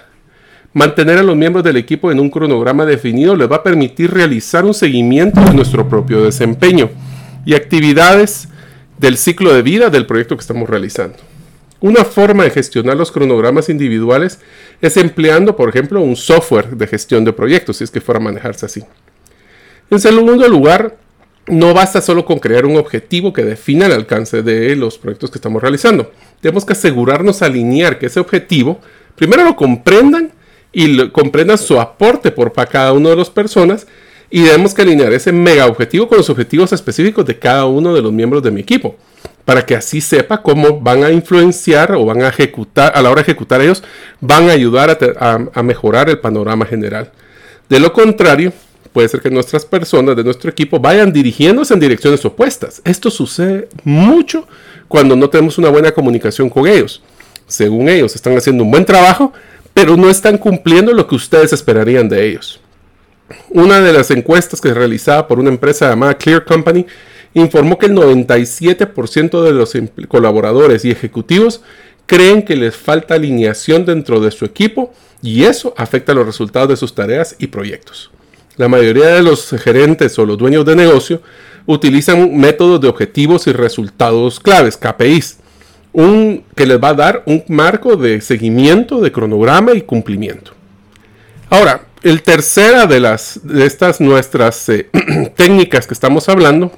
Mantener 0.74 1.18
a 1.18 1.24
los 1.24 1.36
miembros 1.36 1.64
del 1.64 1.78
equipo 1.78 2.12
en 2.12 2.20
un 2.20 2.30
cronograma 2.30 2.86
definido 2.86 3.36
les 3.36 3.50
va 3.50 3.58
a 3.58 3.64
permitir 3.64 4.12
realizar 4.12 4.66
un 4.66 4.74
seguimiento 4.74 5.42
de 5.42 5.54
nuestro 5.54 5.88
propio 5.88 6.24
desempeño 6.24 6.90
y 7.46 7.56
actividades 7.56 8.50
del 9.00 9.18
ciclo 9.18 9.54
de 9.54 9.62
vida 9.62 9.90
del 9.90 10.06
proyecto 10.06 10.36
que 10.36 10.42
estamos 10.42 10.70
realizando. 10.70 11.18
Una 11.80 12.04
forma 12.04 12.44
de 12.44 12.50
gestionar 12.50 12.98
los 12.98 13.12
cronogramas 13.12 13.70
individuales 13.70 14.40
es 14.82 14.98
empleando, 14.98 15.56
por 15.56 15.70
ejemplo, 15.70 16.02
un 16.02 16.16
software 16.16 16.76
de 16.76 16.88
gestión 16.88 17.24
de 17.24 17.34
proyectos, 17.34 17.78
si 17.78 17.84
es 17.84 17.92
que 17.92 18.02
fuera 18.02 18.20
a 18.20 18.24
manejarse 18.24 18.66
así. 18.66 18.84
En 19.90 20.00
segundo 20.00 20.48
lugar, 20.48 20.98
no 21.48 21.74
basta 21.74 22.02
solo 22.02 22.26
con 22.26 22.40
crear 22.40 22.66
un 22.66 22.78
objetivo 22.78 23.32
que 23.32 23.44
defina 23.44 23.86
el 23.86 23.94
alcance 23.94 24.42
de 24.42 24.76
los 24.76 24.98
proyectos 24.98 25.32
que 25.32 25.38
estamos 25.38 25.62
realizando. 25.62 26.12
Tenemos 26.42 26.66
que 26.66 26.74
asegurarnos 26.74 27.42
alinear 27.42 28.00
que 28.00 28.08
ese 28.08 28.20
objetivo 28.20 28.80
primero 29.16 29.46
lo 29.46 29.56
comprendan 29.56 30.34
y 30.80 31.10
comprendan 31.10 31.58
su 31.58 31.82
aporte 31.82 32.30
por 32.30 32.54
cada 32.54 32.94
una 32.94 33.10
de 33.10 33.16
las 33.16 33.32
personas 33.32 33.88
y 34.30 34.44
debemos 34.44 34.76
que 34.76 34.84
alinear 34.84 35.12
ese 35.12 35.32
mega 35.32 35.66
objetivo 35.66 36.08
con 36.08 36.20
los 36.20 36.30
objetivos 36.30 36.72
específicos 36.72 37.26
de 37.26 37.40
cada 37.40 37.66
uno 37.66 37.96
de 37.96 38.02
los 38.04 38.14
miembros 38.14 38.44
de 38.44 38.52
mi 38.52 38.62
equipo 38.62 38.96
para 39.44 39.66
que 39.66 39.76
así 39.76 40.02
sepa 40.02 40.44
cómo 40.44 40.80
van 40.80 41.04
a 41.04 41.10
influenciar 41.10 41.94
o 41.94 42.06
van 42.06 42.22
a 42.22 42.28
ejecutar, 42.28 42.92
a 42.94 43.02
la 43.02 43.10
hora 43.10 43.24
de 43.24 43.32
ejecutar 43.32 43.60
ellos, 43.60 43.82
van 44.22 44.50
a 44.50 44.52
ayudar 44.52 45.00
a, 45.20 45.64
mejorar 45.64 46.12
el 46.12 46.20
panorama 46.20 46.64
general. 46.64 47.12
De 47.68 47.80
lo 47.80 47.92
contrario, 47.92 48.54
puede 48.94 49.10
ser 49.10 49.22
que 49.22 49.32
nuestras 49.32 49.66
personas 49.66 50.16
de 50.16 50.24
nuestro 50.24 50.52
equipo 50.52 50.80
vayan 50.80 51.12
dirigiéndose 51.12 51.74
en 51.74 51.80
direcciones 51.80 52.24
opuestas. 52.24 52.84
Esto 52.86 53.10
sucede 53.10 53.68
mucho 53.84 54.48
cuando 54.88 55.16
no 55.16 55.28
tenemos 55.28 55.58
una 55.58 55.70
buena 55.70 55.92
comunicación 55.92 56.52
con 56.52 56.68
ellos. 56.68 57.02
Según 57.48 57.90
ellos, 57.90 58.14
están 58.14 58.38
haciendo 58.38 58.64
un 58.64 58.70
buen 58.70 58.86
trabajo, 58.86 59.34
pero 59.78 59.96
no 59.96 60.10
están 60.10 60.40
cumpliendo 60.40 60.92
lo 60.92 61.06
que 61.06 61.14
ustedes 61.14 61.54
esperarían 61.54 62.10
de 62.10 62.28
ellos. 62.28 62.60
Una 63.52 63.80
de 63.80 63.94
las 63.94 64.10
encuestas 64.10 64.60
que 64.60 64.70
se 64.70 64.74
realizaba 64.74 65.28
por 65.28 65.40
una 65.40 65.50
empresa 65.50 65.88
llamada 65.88 66.18
Clear 66.18 66.46
Company 66.46 66.88
informó 67.36 67.78
que 67.78 67.86
el 67.86 67.94
97% 67.94 69.44
de 69.44 69.52
los 69.52 69.78
colaboradores 70.08 70.84
y 70.84 70.90
ejecutivos 70.90 71.62
creen 72.08 72.42
que 72.42 72.56
les 72.56 72.76
falta 72.76 73.14
alineación 73.14 73.86
dentro 73.86 74.20
de 74.20 74.32
su 74.32 74.46
equipo 74.46 74.96
y 75.22 75.44
eso 75.44 75.76
afecta 75.78 76.16
los 76.16 76.26
resultados 76.26 76.70
de 76.70 76.78
sus 76.78 76.96
tareas 76.96 77.36
y 77.38 77.46
proyectos. 77.46 78.10
La 78.56 78.68
mayoría 78.68 79.10
de 79.10 79.22
los 79.22 79.48
gerentes 79.48 80.18
o 80.18 80.26
los 80.26 80.40
dueños 80.40 80.66
de 80.66 80.76
negocio 80.76 81.22
utilizan 81.68 82.36
métodos 82.36 82.82
de 82.82 82.88
objetivos 82.88 83.46
y 83.46 83.52
resultados 83.52 84.40
claves, 84.40 84.76
KPIs, 84.76 85.38
un, 85.98 86.44
que 86.56 86.68
les 86.68 86.80
va 86.80 86.90
a 86.90 86.94
dar 86.94 87.24
un 87.26 87.44
marco 87.48 87.96
de 87.96 88.22
seguimiento, 88.22 89.02
de 89.02 89.12
cronograma 89.12 89.74
y 89.74 89.82
cumplimiento. 89.82 90.52
Ahora, 91.50 91.88
el 92.04 92.22
tercera 92.22 92.86
de, 92.86 93.00
las, 93.00 93.40
de 93.42 93.66
estas 93.66 94.00
nuestras 94.00 94.70
eh, 94.70 94.92
técnicas 95.36 95.88
que 95.88 95.96
estamos 95.96 96.30
hablando 96.30 96.72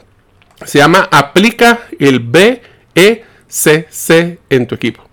se 0.66 0.78
llama 0.78 1.10
aplica 1.12 1.82
el 2.00 2.22
BECC 2.22 3.20
en 4.50 4.68
tu 4.68 4.76
equipo. 4.76 5.04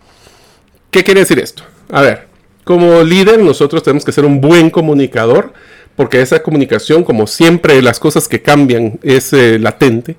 ¿Qué 0.92 1.02
quiere 1.02 1.20
decir 1.20 1.40
esto? 1.40 1.64
A 1.90 2.00
ver, 2.00 2.28
como 2.62 3.02
líder 3.02 3.40
nosotros 3.40 3.82
tenemos 3.82 4.04
que 4.04 4.12
ser 4.12 4.24
un 4.24 4.40
buen 4.40 4.70
comunicador 4.70 5.52
porque 5.96 6.20
esa 6.20 6.44
comunicación, 6.44 7.02
como 7.02 7.26
siempre 7.26 7.82
las 7.82 7.98
cosas 7.98 8.28
que 8.28 8.40
cambian, 8.40 9.00
es 9.02 9.32
eh, 9.32 9.58
latente 9.58 10.14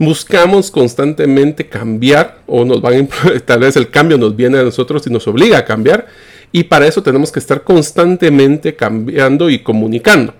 buscamos 0.00 0.70
constantemente 0.70 1.68
cambiar 1.68 2.40
o 2.46 2.64
nos 2.64 2.80
van 2.80 3.06
tal 3.44 3.60
vez 3.60 3.76
el 3.76 3.90
cambio 3.90 4.16
nos 4.16 4.34
viene 4.34 4.58
a 4.58 4.62
nosotros 4.62 5.06
y 5.06 5.10
nos 5.10 5.28
obliga 5.28 5.58
a 5.58 5.64
cambiar 5.66 6.06
y 6.50 6.64
para 6.64 6.86
eso 6.86 7.02
tenemos 7.02 7.30
que 7.30 7.38
estar 7.38 7.62
constantemente 7.62 8.74
cambiando 8.74 9.50
y 9.50 9.60
comunicando. 9.60 10.34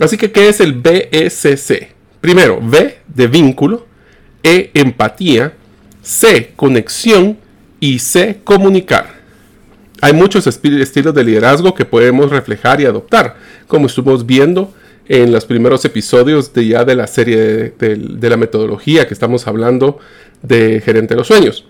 Así 0.00 0.16
que, 0.16 0.32
¿qué 0.32 0.48
es 0.48 0.58
el 0.58 0.72
BSC? 0.72 1.88
Primero, 2.20 2.58
V 2.58 2.98
de 3.06 3.26
vínculo, 3.28 3.86
E 4.42 4.70
empatía, 4.74 5.52
C 6.02 6.52
conexión 6.56 7.38
y 7.78 8.00
C 8.00 8.40
comunicar. 8.42 9.22
Hay 10.00 10.12
muchos 10.14 10.46
estilos 10.46 11.14
de 11.14 11.24
liderazgo 11.24 11.74
que 11.74 11.84
podemos 11.84 12.30
reflejar 12.30 12.80
y 12.80 12.86
adoptar, 12.86 13.36
como 13.68 13.86
estuvimos 13.86 14.26
viendo 14.26 14.74
en 15.08 15.32
los 15.32 15.44
primeros 15.44 15.84
episodios 15.84 16.52
de 16.52 16.66
ya 16.66 16.84
de 16.84 16.94
la 16.94 17.06
serie 17.06 17.74
de, 17.78 18.28
la 18.30 18.36
metodología 18.36 19.06
que 19.06 19.14
estamos 19.14 19.46
hablando 19.46 19.98
de 20.42 20.80
gerente 20.80 21.14
de 21.14 21.18
los 21.18 21.26
sueños. 21.26 21.66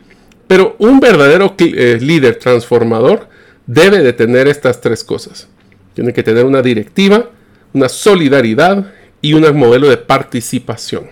Pero 0.46 0.76
un 0.78 1.00
verdadero 1.00 1.54
eh, 1.58 1.98
líder 2.00 2.36
transformador 2.36 3.28
debe 3.66 4.00
de 4.00 4.12
tener 4.12 4.46
estas 4.46 4.80
tres 4.80 5.02
cosas. 5.02 5.48
Tiene 5.94 6.12
que 6.12 6.22
tener 6.22 6.44
una 6.44 6.62
directiva, 6.62 7.30
una 7.72 7.88
solidaridad 7.88 8.92
y 9.20 9.32
un 9.34 9.56
modelo 9.56 9.88
de 9.88 9.96
participación. 9.96 11.06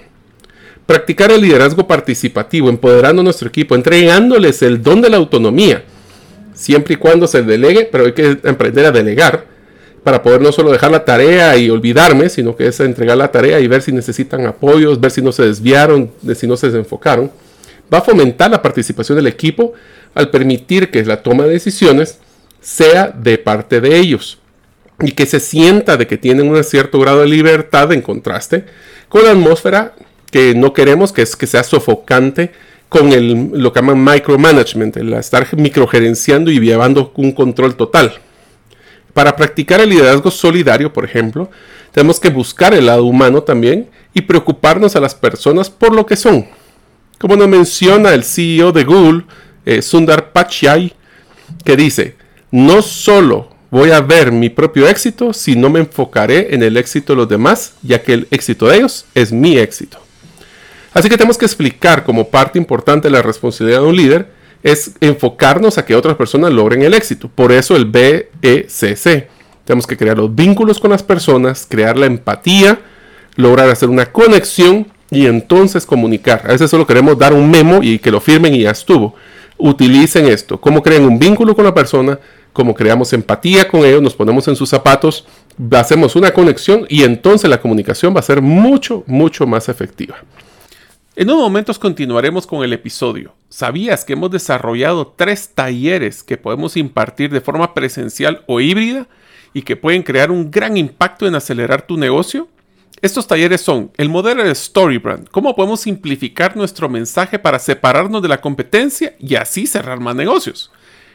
Practicar 0.87 1.31
el 1.33 1.41
liderazgo 1.41 1.87
participativo, 1.87 2.69
empoderando 2.69 3.23
a 3.23 3.25
nuestro 3.25 3.49
equipo, 3.49 3.75
entregándoles 3.75 4.63
el 4.63 4.83
don 4.83 5.01
de 5.01 5.09
la 5.11 5.17
autonomía, 5.17 5.85
siempre 6.53 6.95
y 6.95 6.97
cuando 6.97 7.27
se 7.27 7.43
delegue, 7.43 7.89
pero 7.91 8.07
hay 8.07 8.13
que 8.13 8.39
aprender 8.45 8.85
a 8.87 8.91
delegar 8.91 9.52
para 10.05 10.23
poder 10.23 10.41
no 10.41 10.51
solo 10.51 10.73
dejar 10.73 10.91
la 10.91 11.05
tarea 11.05 11.57
y 11.57 11.71
olvidarme, 11.71 12.29
sino 12.29 12.57
que 12.57 12.67
es 12.67 12.81
entregar 12.81 13.17
la 13.17 13.31
tarea 13.31 13.61
y 13.61 13.69
ver 13.69 13.83
si 13.83 13.93
necesitan 13.93 14.47
apoyos, 14.47 15.01
ver 15.01 15.11
si 15.11 15.23
no 15.23 15.31
se 15.33 15.45
desviaron, 15.45 16.11
de 16.23 16.35
si 16.35 16.47
no 16.47 16.57
se 16.57 16.69
desenfocaron. 16.69 17.31
Va 17.93 17.99
a 17.99 18.03
fomentar 18.03 18.51
la 18.51 18.63
participación 18.63 19.17
del 19.17 19.27
equipo 19.27 19.75
al 20.15 20.31
permitir 20.31 20.91
que 20.91 21.05
la 21.05 21.23
toma 21.23 21.45
de 21.45 21.51
decisiones 21.51 22.19
sea 22.61 23.09
de 23.09 23.39
parte 23.39 23.81
de 23.81 23.97
ellos 23.97 24.39
y 25.01 25.13
que 25.13 25.27
se 25.27 25.41
sienta 25.41 25.97
de 25.97 26.07
que 26.07 26.17
tienen 26.17 26.49
un 26.49 26.63
cierto 26.65 26.99
grado 26.99 27.21
de 27.21 27.27
libertad 27.27 27.93
en 27.93 28.03
contraste 28.03 28.65
con 29.09 29.25
la 29.25 29.33
atmósfera 29.33 29.95
que 30.31 30.55
no 30.55 30.73
queremos, 30.73 31.13
que 31.13 31.23
es 31.23 31.37
que 31.37 31.47
sea 31.47 31.63
sofocante 31.63 32.53
con 32.89 33.09
lo 33.53 33.73
que 33.73 33.81
llaman 33.81 34.05
micromanagement, 34.05 34.97
el 34.97 35.13
estar 35.15 35.47
microgerenciando 35.57 36.51
y 36.51 36.61
llevando 36.61 37.13
un 37.17 37.33
control 37.33 37.75
total. 37.75 38.13
Para 39.15 39.37
practicar 39.37 39.81
el 39.81 39.91
liderazgo 39.91 40.31
solidario, 40.31 40.93
por 40.93 41.05
ejemplo, 41.05 41.51
tenemos 41.91 42.19
que 42.19 42.31
buscar 42.31 42.73
el 42.75 42.87
lado 42.87 43.05
humano 43.05 43.43
también 43.43 43.89
y 44.15 44.23
preocuparnos 44.23 44.97
a 44.97 45.01
las 45.01 45.15
personas 45.15 45.69
por 45.69 45.95
lo 45.95 46.07
que 46.07 46.17
son. 46.17 46.47
Como 47.19 47.37
nos 47.37 47.49
menciona 47.49 48.15
el 48.15 48.25
CEO 48.25 48.73
de 48.73 48.85
Google, 48.85 49.25
eh, 49.65 49.83
Sundar 49.83 50.33
Pichai, 50.33 50.95
que 51.65 51.77
dice, 51.77 52.17
no 52.51 52.83
solo 52.83 53.51
voy 53.71 53.91
a 53.91 54.01
ver 54.01 54.33
mi 54.33 54.49
propio 54.49 54.89
éxito, 54.89 55.33
sino 55.33 55.71
me 55.71 55.81
enfocaré 55.81 56.55
en 56.55 56.63
el 56.63 56.77
éxito 56.77 57.13
de 57.13 57.19
los 57.19 57.29
demás, 57.29 57.75
ya 57.83 58.03
que 58.03 58.15
el 58.15 58.29
éxito 58.31 58.67
de 58.67 58.79
ellos 58.79 59.05
es 59.15 59.33
mi 59.33 59.59
éxito. 59.59 59.99
Así 60.95 61.09
que 61.09 61.17
tenemos 61.17 61.39
que 61.39 61.47
explicar 61.47 62.05
como 62.05 62.29
parte 62.29 62.59
importante 62.59 63.09
de 63.09 63.13
la 63.13 63.23
responsabilidad 63.23 63.81
de 63.81 63.87
un 63.87 63.97
líder 63.97 64.42
es 64.63 64.93
enfocarnos 65.01 65.79
a 65.79 65.85
que 65.85 65.97
otras 65.97 66.17
personas 66.17 66.53
logren 66.53 66.83
el 66.83 66.95
éxito. 66.95 67.29
Por 67.35 67.53
eso 67.53 67.77
el 67.77 67.87
BECC. 67.87 69.29
Tenemos 69.65 69.87
que 69.87 69.97
crear 69.97 70.17
los 70.17 70.35
vínculos 70.35 70.81
con 70.81 70.91
las 70.91 71.03
personas, 71.03 71.67
crear 71.69 71.97
la 71.97 72.07
empatía, 72.07 72.81
lograr 73.37 73.69
hacer 73.71 73.89
una 73.89 74.07
conexión 74.07 74.87
y 75.11 75.27
entonces 75.27 75.87
comunicar. 75.87 76.43
A 76.45 76.53
veces 76.53 76.71
solo 76.71 76.87
queremos 76.87 77.19
dar 77.19 77.33
un 77.33 77.51
memo 77.51 77.81
y 77.83 77.99
que 77.99 78.11
lo 78.11 78.21
firmen 78.21 78.55
y 78.55 78.63
ya 78.63 78.71
estuvo. 78.71 79.15
Utilicen 79.59 80.27
esto. 80.27 80.61
¿Cómo 80.61 80.83
crean 80.83 81.05
un 81.05 81.19
vínculo 81.19 81.55
con 81.55 81.65
la 81.65 81.75
persona? 81.75 82.19
¿Cómo 82.53 82.75
creamos 82.75 83.13
empatía 83.13 83.69
con 83.69 83.85
ellos? 83.85 84.03
Nos 84.03 84.15
ponemos 84.15 84.47
en 84.49 84.57
sus 84.57 84.69
zapatos, 84.69 85.27
hacemos 85.71 86.17
una 86.17 86.33
conexión 86.33 86.87
y 86.89 87.03
entonces 87.03 87.49
la 87.49 87.61
comunicación 87.61 88.15
va 88.15 88.21
a 88.21 88.25
ser 88.25 88.43
mucho, 88.43 89.05
mucho 89.07 89.47
más 89.47 89.69
efectiva. 89.69 90.17
En 91.15 91.29
unos 91.29 91.43
momentos 91.43 91.79
continuaremos 91.79 92.47
con 92.47 92.65
el 92.65 92.73
episodio. 92.73 93.35
¿Sabías 93.51 94.03
que 94.03 94.15
hemos 94.15 94.31
desarrollado 94.31 95.09
tres 95.15 95.51
talleres 95.55 96.23
que 96.23 96.39
podemos 96.39 96.75
impartir 96.79 97.31
de 97.31 97.43
forma 97.43 97.75
presencial 97.75 98.43
o 98.47 98.63
híbrida 98.63 99.07
y 99.53 99.61
que 99.61 99.77
pueden 99.77 100.05
crear 100.05 100.31
un 100.31 100.51
gran 100.51 100.79
impacto 100.79 101.27
en 101.27 101.35
acelerar 101.35 101.83
tu 101.83 101.99
negocio? 101.99 102.49
Estos 103.03 103.27
talleres 103.27 103.61
son 103.61 103.91
el 103.99 104.09
modelo 104.09 104.43
de 104.43 104.55
Storybrand, 104.55 105.29
cómo 105.29 105.55
podemos 105.55 105.83
simplificar 105.83 106.57
nuestro 106.57 106.89
mensaje 106.89 107.39
para 107.39 107.59
separarnos 107.59 108.23
de 108.23 108.29
la 108.29 108.41
competencia 108.41 109.15
y 109.19 109.35
así 109.35 109.67
cerrar 109.67 110.01
más 110.01 110.17
negocios. 110.17 110.73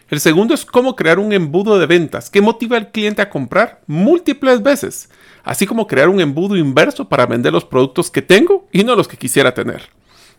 El 0.09 0.19
segundo 0.19 0.53
es 0.53 0.63
cómo 0.63 0.95
crear 0.95 1.17
un 1.17 1.33
embudo 1.33 1.79
de 1.79 1.87
ventas 1.87 2.29
que 2.29 2.41
motiva 2.41 2.77
al 2.77 2.91
cliente 2.91 3.23
a 3.23 3.31
comprar 3.31 3.81
múltiples 3.87 4.61
veces 4.61 5.09
así 5.47 5.65
como 5.65 5.87
crear 5.87 6.09
un 6.09 6.19
embudo 6.19 6.57
inverso 6.57 7.07
para 7.07 7.25
vender 7.25 7.53
los 7.53 7.63
productos 7.63 8.11
que 8.11 8.21
tengo 8.21 8.67
y 8.73 8.83
no 8.83 8.97
los 8.97 9.07
que 9.07 9.15
quisiera 9.15 9.53
tener. 9.53 9.89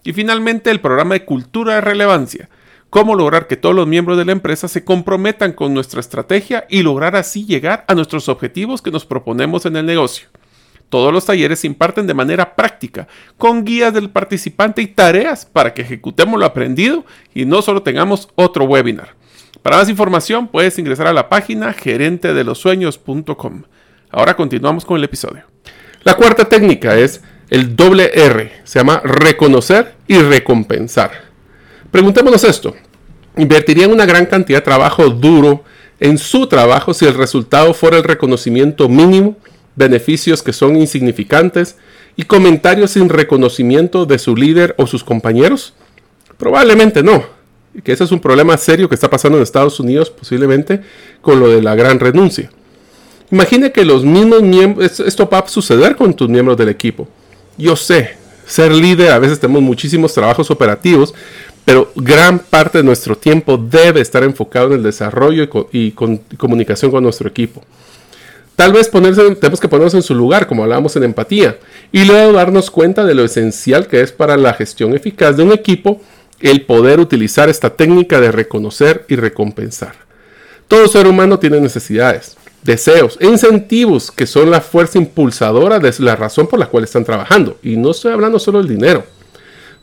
Y 0.05 0.13
finalmente 0.13 0.71
el 0.71 0.83
programa 0.83 1.15
de 1.15 1.25
cultura 1.25 1.77
de 1.77 1.81
relevancia, 1.81 2.51
cómo 2.91 3.15
lograr 3.15 3.47
que 3.47 3.57
todos 3.57 3.75
los 3.75 3.87
miembros 3.87 4.19
de 4.19 4.27
la 4.27 4.33
empresa 4.33 4.69
se 4.69 4.85
comprometan 4.85 5.55
con 5.55 5.73
nuestra 5.73 6.01
estrategia 6.01 6.67
y 6.69 6.83
lograr 6.83 7.17
así 7.17 7.47
llegar 7.47 7.87
a 7.89 7.95
nuestros 7.95 8.29
objetivos 8.29 8.83
que 8.83 8.91
nos 8.91 9.07
proponemos 9.07 9.65
en 9.65 9.77
el 9.77 9.87
negocio. 9.87 10.29
Todos 10.91 11.11
los 11.11 11.25
talleres 11.25 11.61
se 11.61 11.69
imparten 11.69 12.07
de 12.07 12.13
manera 12.13 12.55
práctica, 12.55 13.09
con 13.39 13.65
guías 13.65 13.95
del 13.95 14.11
participante 14.11 14.83
y 14.83 14.89
tareas 14.89 15.47
para 15.47 15.73
que 15.73 15.81
ejecutemos 15.83 16.39
lo 16.39 16.45
aprendido 16.45 17.07
y 17.35 17.47
no 17.47 17.63
solo 17.63 17.83
tengamos 17.83 18.29
otro 18.35 18.67
webinar. 18.67 19.17
Para 19.63 19.79
más 19.79 19.89
información 19.89 20.49
puedes 20.49 20.79
ingresar 20.79 21.07
a 21.07 21.15
la 21.15 21.31
página 21.31 21.73
gerentedelosueños.com. 21.73 23.63
Ahora 24.19 24.35
continuamos 24.35 24.85
con 24.85 24.97
el 24.97 25.05
episodio. 25.05 25.45
La 26.03 26.17
cuarta 26.17 26.45
técnica 26.45 26.99
es 26.99 27.21
el 27.51 27.77
doble 27.77 28.11
R. 28.13 28.51
Se 28.65 28.81
llama 28.81 29.01
reconocer 29.05 29.95
y 30.09 30.19
recompensar. 30.19 31.13
Preguntémonos 31.93 32.43
esto. 32.43 32.75
¿Invertirían 33.37 33.93
una 33.93 34.07
gran 34.07 34.27
cantidad 34.27 34.59
de 34.59 34.65
trabajo 34.65 35.09
duro 35.09 35.63
en 36.01 36.19
su 36.19 36.49
trabajo 36.49 36.95
si 36.95 37.05
el 37.07 37.15
resultado 37.15 37.73
fuera 37.75 37.97
el 37.97 38.03
reconocimiento 38.03 38.89
mínimo, 38.89 39.37
beneficios 39.77 40.43
que 40.43 40.53
son 40.53 40.75
insignificantes 40.75 41.77
y 42.17 42.25
comentarios 42.25 42.91
sin 42.91 43.11
reconocimiento 43.11 44.05
de 44.05 44.19
su 44.19 44.35
líder 44.35 44.75
o 44.79 44.89
sus 44.89 45.05
compañeros? 45.05 45.75
Probablemente 46.37 47.05
no. 47.05 47.25
Que 47.85 47.93
ese 47.93 48.03
es 48.03 48.11
un 48.11 48.19
problema 48.19 48.57
serio 48.57 48.89
que 48.89 48.97
está 48.97 49.09
pasando 49.09 49.39
en 49.39 49.45
Estados 49.45 49.79
Unidos 49.79 50.11
posiblemente 50.11 50.81
con 51.21 51.39
lo 51.39 51.49
de 51.49 51.63
la 51.63 51.77
gran 51.77 52.01
renuncia. 52.01 52.51
Imagine 53.31 53.73
que 53.73 53.85
los 53.85 54.05
mismos 54.05 54.43
miembros, 54.43 55.01
esto 55.01 55.29
va 55.29 55.41
a 55.41 55.49
suceder 55.49 55.97
con 55.97 56.15
tus 56.15 56.29
miembros 56.29 56.57
del 56.57 56.71
equipo. 56.71 57.07
Yo 57.59 57.77
sé, 57.77 58.17
ser 58.47 58.73
líder, 58.73 59.11
a 59.11 59.19
veces 59.19 59.39
tenemos 59.39 59.63
muchísimos 59.63 60.15
trabajos 60.15 60.51
operativos, 60.51 61.15
pero 61.65 61.93
gran 61.95 62.39
parte 62.39 62.79
de 62.79 62.85
nuestro 62.85 63.17
tiempo 63.17 63.59
debe 63.59 64.01
estar 64.01 64.23
enfocado 64.23 64.69
en 64.69 64.75
el 64.75 64.83
desarrollo 64.83 65.47
y, 65.73 65.91
comunicación 65.91 66.91
con 66.91 67.03
nuestro 67.03 67.29
equipo. 67.29 67.63
Tal 68.57 68.73
vez 68.73 68.89
ponerse, 68.89 69.35
tenemos 69.37 69.61
que 69.61 69.69
ponernos 69.69 69.95
en 69.95 70.03
su 70.03 70.15
lugar, 70.15 70.47
como 70.47 70.63
hablábamos 70.63 70.97
en 70.97 71.05
empatía, 71.05 71.59
y 71.93 72.05
luego 72.05 72.33
darnos 72.33 72.71
cuenta 72.71 73.05
de 73.05 73.15
lo 73.15 73.25
esencial 73.25 73.87
que 73.87 74.01
es 74.01 74.11
para 74.11 74.37
la 74.37 74.55
gestión 74.55 74.95
eficaz 74.95 75.37
de 75.37 75.43
un 75.43 75.53
equipo 75.53 76.01
el 76.41 76.63
poder 76.63 76.99
utilizar 76.99 77.49
esta 77.49 77.71
técnica 77.71 78.21
de 78.21 78.33
reconocer 78.33 79.05
y 79.09 79.17
recompensar. 79.17 79.95
Todo 80.67 80.89
ser 80.89 81.07
humano 81.07 81.39
tiene 81.39 81.61
necesidades 81.61 82.39
deseos 82.63 83.19
incentivos 83.21 84.11
que 84.11 84.27
son 84.27 84.51
la 84.51 84.61
fuerza 84.61 84.99
impulsadora 84.99 85.79
de 85.79 85.95
la 85.99 86.17
razón 86.17 86.47
por 86.47 86.59
la 86.59 86.67
cual 86.67 86.85
están 86.85 87.05
trabajando. 87.05 87.59
Y 87.63 87.77
no 87.77 87.91
estoy 87.91 88.13
hablando 88.13 88.39
solo 88.39 88.59
del 88.59 88.69
dinero. 88.69 89.05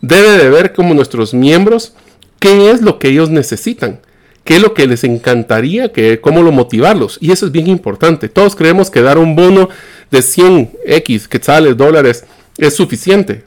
Debe 0.01 0.37
de 0.37 0.49
ver 0.49 0.73
como 0.73 0.93
nuestros 0.93 1.33
miembros 1.33 1.93
qué 2.39 2.71
es 2.71 2.81
lo 2.81 2.99
que 2.99 3.09
ellos 3.09 3.29
necesitan, 3.29 4.01
qué 4.43 4.57
es 4.57 4.61
lo 4.61 4.73
que 4.73 4.87
les 4.87 5.03
encantaría, 5.03 5.91
que, 5.91 6.19
cómo 6.21 6.43
lo 6.43 6.51
motivarlos. 6.51 7.17
Y 7.21 7.31
eso 7.31 7.45
es 7.45 7.51
bien 7.51 7.67
importante. 7.67 8.29
Todos 8.29 8.55
creemos 8.55 8.89
que 8.89 9.01
dar 9.01 9.17
un 9.17 9.35
bono 9.35 9.69
de 10.11 10.21
100 10.21 10.71
X 10.85 11.27
quetzales, 11.27 11.77
dólares, 11.77 12.25
es 12.57 12.75
suficiente. 12.75 13.45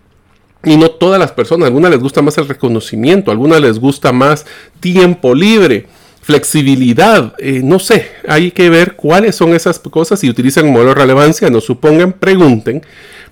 Y 0.65 0.77
no 0.77 0.91
todas 0.91 1.21
las 1.21 1.31
personas, 1.31 1.65
a 1.65 1.67
algunas 1.69 1.93
les 1.93 2.01
gusta 2.01 2.21
más 2.21 2.37
el 2.39 2.49
reconocimiento, 2.49 3.31
a 3.31 3.33
algunas 3.33 3.61
les 3.61 3.79
gusta 3.79 4.13
más 4.13 4.45
tiempo 4.81 5.35
libre 5.35 5.87
flexibilidad, 6.29 7.33
eh, 7.39 7.63
no 7.65 7.79
sé, 7.79 8.11
hay 8.29 8.51
que 8.51 8.69
ver 8.69 8.97
cuáles 8.97 9.35
son 9.35 9.55
esas 9.55 9.79
cosas 9.79 10.23
y 10.23 10.29
utilizan 10.29 10.67
un 10.67 10.75
modelo 10.75 10.91
de 10.91 10.97
relevancia, 10.97 11.49
no 11.49 11.63
supongan, 11.63 12.13
pregunten, 12.13 12.83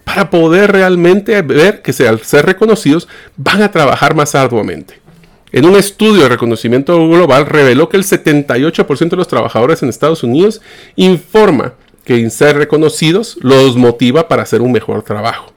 para 0.03 0.31
poder 0.31 0.73
realmente 0.73 1.43
ver 1.43 1.83
que 1.83 1.93
al 2.09 2.21
ser 2.21 2.47
reconocidos 2.47 3.07
van 3.37 3.61
a 3.61 3.71
trabajar 3.71 4.15
más 4.15 4.35
arduamente. 4.35 4.95
En 5.53 5.67
un 5.67 5.77
estudio 5.77 6.23
de 6.23 6.31
reconocimiento 6.31 6.97
global 7.07 7.45
reveló 7.45 7.91
que 7.91 7.99
el 7.99 8.05
78% 8.05 9.11
de 9.11 9.17
los 9.17 9.29
trabajadores 9.29 9.83
en 9.83 9.91
Estados 9.91 10.23
Unidos 10.23 10.63
informa 10.95 11.75
que 12.03 12.31
ser 12.31 12.57
reconocidos 12.57 13.37
los 13.43 13.77
motiva 13.77 14.27
para 14.27 14.45
hacer 14.45 14.63
un 14.63 14.73
mejor 14.73 15.03
trabajo. 15.03 15.53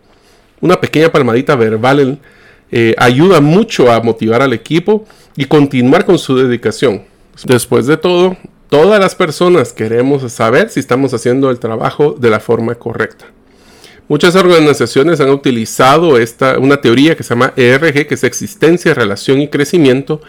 Una 0.59 0.81
pequeña 0.81 1.09
palmadita 1.09 1.55
verbal 1.55 2.19
eh, 2.69 2.95
ayuda 2.97 3.39
mucho 3.39 3.89
a 3.89 4.01
motivar 4.01 4.41
al 4.41 4.51
equipo 4.51 5.05
y 5.37 5.45
continuar 5.45 6.03
con 6.03 6.19
su 6.19 6.35
dedicación. 6.35 7.07
Después 7.45 7.85
de 7.87 7.97
todo, 7.97 8.37
todas 8.69 8.99
las 8.99 9.15
personas 9.15 9.73
queremos 9.73 10.31
saber 10.31 10.69
si 10.69 10.79
estamos 10.79 11.13
haciendo 11.13 11.49
el 11.49 11.59
trabajo 11.59 12.15
de 12.19 12.29
la 12.29 12.39
forma 12.39 12.75
correcta. 12.75 13.25
Muchas 14.09 14.35
organizaciones 14.35 15.19
han 15.19 15.29
utilizado 15.29 16.17
esta, 16.17 16.57
una 16.57 16.81
teoría 16.81 17.15
que 17.15 17.21
se 17.21 17.29
llama 17.29 17.53
ERG, 17.55 18.07
que 18.07 18.15
es 18.15 18.23
existencia, 18.23 18.95
relación 18.95 19.39
y 19.39 19.49
crecimiento, 19.49 20.19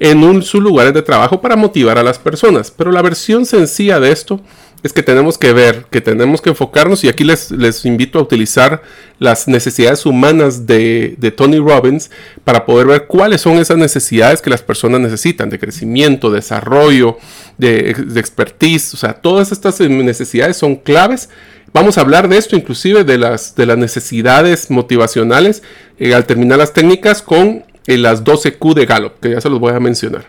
en 0.00 0.24
un, 0.24 0.42
sus 0.42 0.62
lugares 0.62 0.94
de 0.94 1.02
trabajo 1.02 1.42
para 1.42 1.54
motivar 1.54 1.98
a 1.98 2.02
las 2.02 2.18
personas. 2.18 2.70
Pero 2.70 2.90
la 2.90 3.02
versión 3.02 3.44
sencilla 3.44 4.00
de 4.00 4.10
esto 4.10 4.40
es 4.82 4.92
que 4.92 5.02
tenemos 5.02 5.38
que 5.38 5.52
ver, 5.52 5.86
que 5.90 6.00
tenemos 6.00 6.40
que 6.40 6.50
enfocarnos, 6.50 7.02
y 7.04 7.08
aquí 7.08 7.24
les, 7.24 7.84
invito 7.84 8.18
a 8.18 8.22
utilizar 8.22 8.82
las 9.18 9.48
necesidades 9.48 10.06
humanas 10.06 10.66
de, 10.66 11.16
Tony 11.36 11.58
Robbins 11.58 12.10
para 12.44 12.64
poder 12.64 12.86
ver 12.86 13.06
cuáles 13.06 13.40
son 13.40 13.58
esas 13.58 13.78
necesidades 13.78 14.40
que 14.40 14.50
las 14.50 14.62
personas 14.62 15.00
necesitan, 15.00 15.50
de 15.50 15.58
crecimiento, 15.58 16.30
desarrollo, 16.30 17.18
de, 17.58 17.90
expertise, 18.16 18.94
o 18.94 18.96
sea, 18.96 19.14
todas 19.14 19.52
estas 19.52 19.80
necesidades 19.80 20.56
son 20.56 20.76
claves 20.76 21.28
Vamos 21.76 21.98
a 21.98 22.00
hablar 22.00 22.28
de 22.28 22.38
esto, 22.38 22.56
inclusive 22.56 23.04
de 23.04 23.18
las, 23.18 23.54
de 23.54 23.66
las 23.66 23.76
necesidades 23.76 24.70
motivacionales 24.70 25.62
eh, 25.98 26.14
al 26.14 26.24
terminar 26.24 26.56
las 26.56 26.72
técnicas 26.72 27.20
con 27.20 27.64
eh, 27.86 27.98
las 27.98 28.24
12Q 28.24 28.72
de 28.72 28.86
Gallup, 28.86 29.20
que 29.20 29.32
ya 29.32 29.42
se 29.42 29.50
los 29.50 29.60
voy 29.60 29.74
a 29.74 29.78
mencionar. 29.78 30.26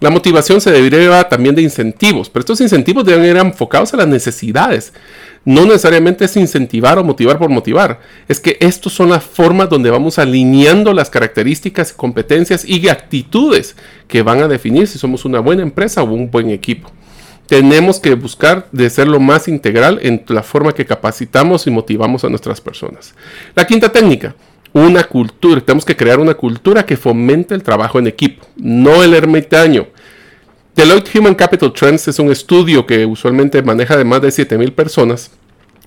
La 0.00 0.10
motivación 0.10 0.60
se 0.60 0.70
deriva 0.70 1.28
también 1.28 1.56
de 1.56 1.62
incentivos, 1.62 2.30
pero 2.30 2.40
estos 2.40 2.60
incentivos 2.60 3.04
deben 3.04 3.24
ir 3.24 3.36
enfocados 3.36 3.92
a 3.94 3.96
las 3.96 4.06
necesidades. 4.06 4.92
No 5.44 5.64
necesariamente 5.64 6.24
es 6.24 6.36
incentivar 6.36 6.98
o 6.98 7.04
motivar 7.04 7.38
por 7.38 7.48
motivar. 7.50 8.00
Es 8.28 8.38
que 8.38 8.56
estos 8.60 8.92
son 8.92 9.10
las 9.10 9.24
formas 9.24 9.68
donde 9.68 9.90
vamos 9.90 10.18
alineando 10.20 10.92
las 10.92 11.10
características, 11.10 11.92
competencias 11.92 12.64
y 12.64 12.88
actitudes 12.88 13.74
que 14.06 14.22
van 14.22 14.40
a 14.40 14.48
definir 14.48 14.86
si 14.86 14.98
somos 14.98 15.24
una 15.24 15.40
buena 15.40 15.62
empresa 15.62 16.02
o 16.02 16.12
un 16.12 16.30
buen 16.30 16.50
equipo 16.50 16.92
tenemos 17.48 17.98
que 17.98 18.14
buscar 18.14 18.68
de 18.72 18.90
ser 18.90 19.08
lo 19.08 19.20
más 19.20 19.48
integral 19.48 19.98
en 20.02 20.22
la 20.28 20.42
forma 20.42 20.74
que 20.74 20.84
capacitamos 20.84 21.66
y 21.66 21.70
motivamos 21.70 22.22
a 22.22 22.28
nuestras 22.28 22.60
personas. 22.60 23.14
La 23.54 23.66
quinta 23.66 23.90
técnica, 23.90 24.36
una 24.72 25.04
cultura. 25.04 25.60
Tenemos 25.60 25.84
que 25.84 25.96
crear 25.96 26.20
una 26.20 26.34
cultura 26.34 26.84
que 26.84 26.96
fomente 26.96 27.54
el 27.54 27.62
trabajo 27.62 27.98
en 27.98 28.06
equipo, 28.06 28.46
no 28.56 29.02
el 29.02 29.14
ermitaño. 29.14 29.86
Deloitte 30.74 31.18
Human 31.18 31.34
Capital 31.34 31.72
Trends 31.72 32.06
es 32.08 32.18
un 32.18 32.30
estudio 32.30 32.86
que 32.86 33.04
usualmente 33.04 33.62
maneja 33.62 33.96
de 33.96 34.04
más 34.04 34.22
de 34.22 34.30
7000 34.30 34.72
personas, 34.72 35.32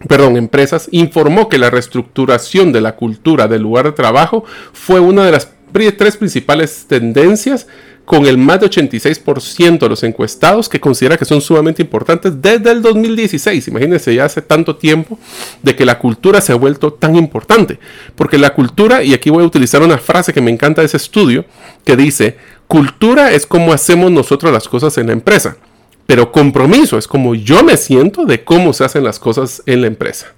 perdón, 0.07 0.35
empresas, 0.35 0.89
informó 0.91 1.47
que 1.47 1.57
la 1.57 1.69
reestructuración 1.69 2.73
de 2.73 2.81
la 2.81 2.95
cultura 2.95 3.47
del 3.47 3.61
lugar 3.61 3.85
de 3.85 3.91
trabajo 3.93 4.43
fue 4.73 4.99
una 4.99 5.25
de 5.25 5.31
las 5.31 5.53
tres 5.97 6.17
principales 6.17 6.85
tendencias 6.87 7.67
con 8.05 8.25
el 8.25 8.37
más 8.37 8.59
de 8.59 8.69
86% 8.69 9.79
de 9.79 9.89
los 9.89 10.03
encuestados 10.03 10.67
que 10.67 10.79
considera 10.79 11.17
que 11.17 11.25
son 11.25 11.41
sumamente 11.41 11.81
importantes 11.81 12.41
desde 12.41 12.71
el 12.71 12.81
2016. 12.81 13.67
Imagínense 13.67 14.13
ya 14.13 14.25
hace 14.25 14.41
tanto 14.41 14.75
tiempo 14.75 15.17
de 15.61 15.75
que 15.75 15.85
la 15.85 15.99
cultura 15.99 16.41
se 16.41 16.51
ha 16.51 16.55
vuelto 16.55 16.93
tan 16.93 17.15
importante. 17.15 17.79
Porque 18.15 18.37
la 18.37 18.53
cultura, 18.53 19.03
y 19.03 19.13
aquí 19.13 19.29
voy 19.29 19.43
a 19.43 19.47
utilizar 19.47 19.81
una 19.81 19.97
frase 19.97 20.33
que 20.33 20.41
me 20.41 20.51
encanta 20.51 20.81
de 20.81 20.87
ese 20.87 20.97
estudio, 20.97 21.45
que 21.85 21.95
dice, 21.95 22.37
cultura 22.67 23.31
es 23.31 23.45
como 23.45 23.73
hacemos 23.73 24.11
nosotros 24.11 24.51
las 24.51 24.67
cosas 24.67 24.97
en 24.97 25.07
la 25.07 25.13
empresa, 25.13 25.57
pero 26.05 26.31
compromiso 26.31 26.97
es 26.97 27.07
como 27.07 27.35
yo 27.35 27.63
me 27.63 27.77
siento 27.77 28.25
de 28.25 28.43
cómo 28.43 28.73
se 28.73 28.83
hacen 28.83 29.03
las 29.03 29.19
cosas 29.19 29.63
en 29.65 29.81
la 29.81 29.87
empresa 29.87 30.33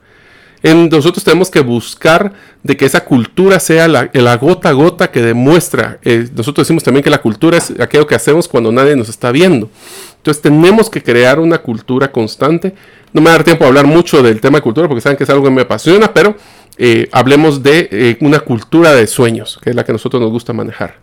nosotros 0.63 1.23
tenemos 1.25 1.51
que 1.51 1.59
buscar 1.59 2.33
de 2.63 2.77
que 2.77 2.85
esa 2.85 3.03
cultura 3.03 3.59
sea 3.59 3.89
la, 3.89 4.37
gota 4.37 4.69
a 4.69 4.71
gota 4.71 5.11
que 5.11 5.21
demuestra. 5.21 5.99
Eh, 6.03 6.29
nosotros 6.33 6.65
decimos 6.65 6.83
también 6.83 7.03
que 7.03 7.09
la 7.09 7.21
cultura 7.21 7.57
es 7.57 7.73
aquello 7.79 8.07
que 8.07 8.15
hacemos 8.15 8.47
cuando 8.47 8.71
nadie 8.71 8.95
nos 8.95 9.09
está 9.09 9.31
viendo. 9.31 9.69
Entonces 10.15 10.41
tenemos 10.41 10.89
que 10.89 11.03
crear 11.03 11.39
una 11.39 11.57
cultura 11.57 12.13
constante. 12.13 12.73
No 13.11 13.19
me 13.19 13.25
va 13.25 13.31
a 13.31 13.37
dar 13.39 13.43
tiempo 13.43 13.65
a 13.65 13.67
hablar 13.67 13.85
mucho 13.85 14.23
del 14.23 14.39
tema 14.39 14.59
de 14.59 14.61
cultura 14.61 14.87
porque 14.87 15.01
saben 15.01 15.17
que 15.17 15.25
es 15.25 15.29
algo 15.29 15.43
que 15.43 15.51
me 15.51 15.63
apasiona, 15.63 16.13
pero 16.13 16.37
eh, 16.77 17.09
hablemos 17.11 17.61
de 17.61 17.89
eh, 17.91 18.17
una 18.21 18.39
cultura 18.39 18.93
de 18.93 19.05
sueños, 19.05 19.59
que 19.61 19.71
es 19.71 19.75
la 19.75 19.83
que 19.83 19.91
a 19.91 19.93
nosotros 19.93 20.21
nos 20.21 20.31
gusta 20.31 20.53
manejar. 20.53 20.95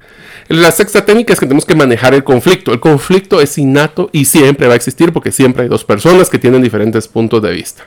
La 0.49 0.73
sexta 0.73 1.05
técnica 1.05 1.35
es 1.35 1.39
que 1.39 1.45
tenemos 1.45 1.67
que 1.67 1.75
manejar 1.75 2.15
el 2.15 2.25
conflicto. 2.25 2.73
El 2.73 2.81
conflicto 2.81 3.43
es 3.43 3.59
innato 3.59 4.09
y 4.11 4.25
siempre 4.25 4.67
va 4.67 4.73
a 4.73 4.77
existir 4.77 5.13
porque 5.13 5.33
siempre 5.33 5.65
hay 5.65 5.69
dos 5.69 5.85
personas 5.85 6.31
que 6.31 6.39
tienen 6.39 6.63
diferentes 6.63 7.07
puntos 7.07 7.43
de 7.43 7.53
vista. 7.53 7.87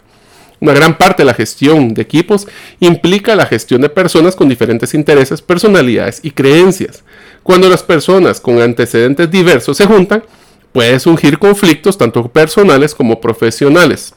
Una 0.59 0.73
gran 0.73 0.97
parte 0.97 1.23
de 1.23 1.27
la 1.27 1.33
gestión 1.33 1.93
de 1.93 2.01
equipos 2.01 2.47
implica 2.79 3.35
la 3.35 3.45
gestión 3.45 3.81
de 3.81 3.89
personas 3.89 4.35
con 4.35 4.49
diferentes 4.49 4.93
intereses, 4.93 5.41
personalidades 5.41 6.19
y 6.23 6.31
creencias. 6.31 7.03
Cuando 7.43 7.69
las 7.69 7.83
personas 7.83 8.39
con 8.39 8.61
antecedentes 8.61 9.29
diversos 9.29 9.77
se 9.77 9.85
juntan, 9.85 10.23
puede 10.71 10.99
surgir 10.99 11.37
conflictos 11.37 11.97
tanto 11.97 12.27
personales 12.27 12.95
como 12.95 13.19
profesionales. 13.19 14.15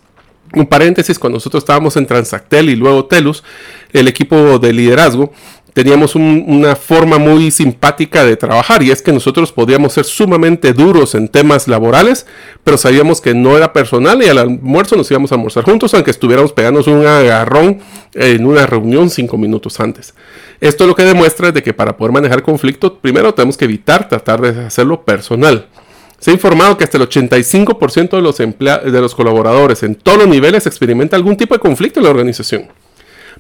Un 0.54 0.66
paréntesis, 0.66 1.18
cuando 1.18 1.36
nosotros 1.36 1.62
estábamos 1.62 1.96
en 1.96 2.06
Transactel 2.06 2.70
y 2.70 2.76
luego 2.76 3.06
Telus, 3.06 3.42
el 3.92 4.06
equipo 4.06 4.58
de 4.58 4.72
liderazgo, 4.72 5.32
teníamos 5.76 6.14
una 6.14 6.74
forma 6.74 7.18
muy 7.18 7.50
simpática 7.50 8.24
de 8.24 8.34
trabajar 8.38 8.82
y 8.82 8.90
es 8.90 9.02
que 9.02 9.12
nosotros 9.12 9.52
podíamos 9.52 9.92
ser 9.92 10.06
sumamente 10.06 10.72
duros 10.72 11.14
en 11.14 11.28
temas 11.28 11.68
laborales, 11.68 12.24
pero 12.64 12.78
sabíamos 12.78 13.20
que 13.20 13.34
no 13.34 13.58
era 13.58 13.74
personal 13.74 14.22
y 14.22 14.26
al 14.26 14.38
almuerzo 14.38 14.96
nos 14.96 15.10
íbamos 15.10 15.32
a 15.32 15.34
almorzar 15.34 15.64
juntos, 15.64 15.92
aunque 15.92 16.12
estuviéramos 16.12 16.54
pegándonos 16.54 16.86
un 16.86 17.06
agarrón 17.06 17.80
en 18.14 18.46
una 18.46 18.64
reunión 18.64 19.10
cinco 19.10 19.36
minutos 19.36 19.78
antes. 19.78 20.14
Esto 20.62 20.86
lo 20.86 20.94
que 20.94 21.02
demuestra 21.02 21.52
de 21.52 21.62
que 21.62 21.74
para 21.74 21.94
poder 21.94 22.12
manejar 22.12 22.42
conflicto, 22.42 22.98
primero 22.98 23.34
tenemos 23.34 23.58
que 23.58 23.66
evitar 23.66 24.08
tratar 24.08 24.40
de 24.40 24.64
hacerlo 24.68 25.04
personal. 25.04 25.66
Se 26.18 26.30
ha 26.30 26.32
informado 26.32 26.78
que 26.78 26.84
hasta 26.84 26.96
el 26.96 27.06
85% 27.06 28.12
de 28.12 28.22
los, 28.22 28.38
de 28.38 29.00
los 29.02 29.14
colaboradores 29.14 29.82
en 29.82 29.94
todos 29.94 30.20
los 30.20 30.28
niveles 30.28 30.66
experimenta 30.66 31.16
algún 31.16 31.36
tipo 31.36 31.52
de 31.52 31.60
conflicto 31.60 32.00
en 32.00 32.04
la 32.04 32.10
organización. 32.12 32.66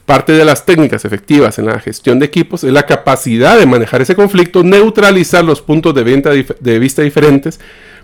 Parte 0.06 0.32
de 0.32 0.44
las 0.44 0.64
técnicas 0.64 1.04
efectivas 1.04 1.58
en 1.58 1.66
la 1.66 1.80
gestión 1.80 2.20
de 2.20 2.26
equipos 2.26 2.62
es 2.62 2.72
la 2.72 2.86
capacidad 2.86 3.58
de 3.58 3.66
manejar 3.66 4.00
ese 4.00 4.14
conflicto, 4.14 4.62
neutralizar 4.62 5.44
los 5.44 5.60
puntos 5.60 5.94
de, 5.96 6.46
de 6.60 6.78
vista 6.78 7.02
diferentes 7.02 7.58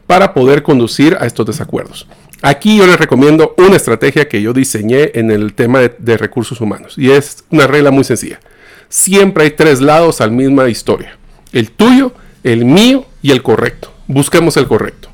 para 0.08 0.34
poder 0.34 0.64
conducir 0.64 1.16
a 1.20 1.26
estos 1.26 1.46
desacuerdos. 1.46 2.08
Aquí 2.42 2.76
yo 2.76 2.88
les 2.88 2.98
recomiendo 2.98 3.54
una 3.56 3.76
estrategia 3.76 4.28
que 4.28 4.42
yo 4.42 4.52
diseñé 4.52 5.12
en 5.14 5.30
el 5.30 5.54
tema 5.54 5.78
de, 5.78 6.16
recursos 6.16 6.60
humanos 6.60 6.94
y 6.98 7.12
es 7.12 7.44
una 7.50 7.68
regla 7.68 7.92
muy 7.92 8.02
sencilla. 8.02 8.40
Siempre 8.88 9.44
hay 9.44 9.50
tres 9.52 9.80
lados 9.80 10.20
al 10.20 10.32
misma 10.32 10.68
historia. 10.68 11.16
El 11.52 11.70
tuyo, 11.70 12.12
el 12.42 12.64
mío 12.64 13.06
y 13.22 13.30
el 13.30 13.44
correcto. 13.44 13.92
Busquemos 14.08 14.56
el 14.56 14.66
correcto. 14.66 15.08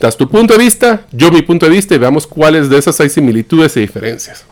Das 0.00 0.16
tu 0.16 0.28
punto 0.28 0.54
de 0.54 0.64
vista, 0.64 1.06
yo 1.12 1.30
mi 1.30 1.42
punto 1.42 1.66
de 1.66 1.72
vista 1.72 1.94
y 1.94 1.98
veamos 1.98 2.26
cuáles 2.26 2.68
de 2.68 2.78
esas 2.78 3.00
hay 3.00 3.08
similitudes 3.08 3.76
y 3.76 3.80
diferencias. 3.80 4.44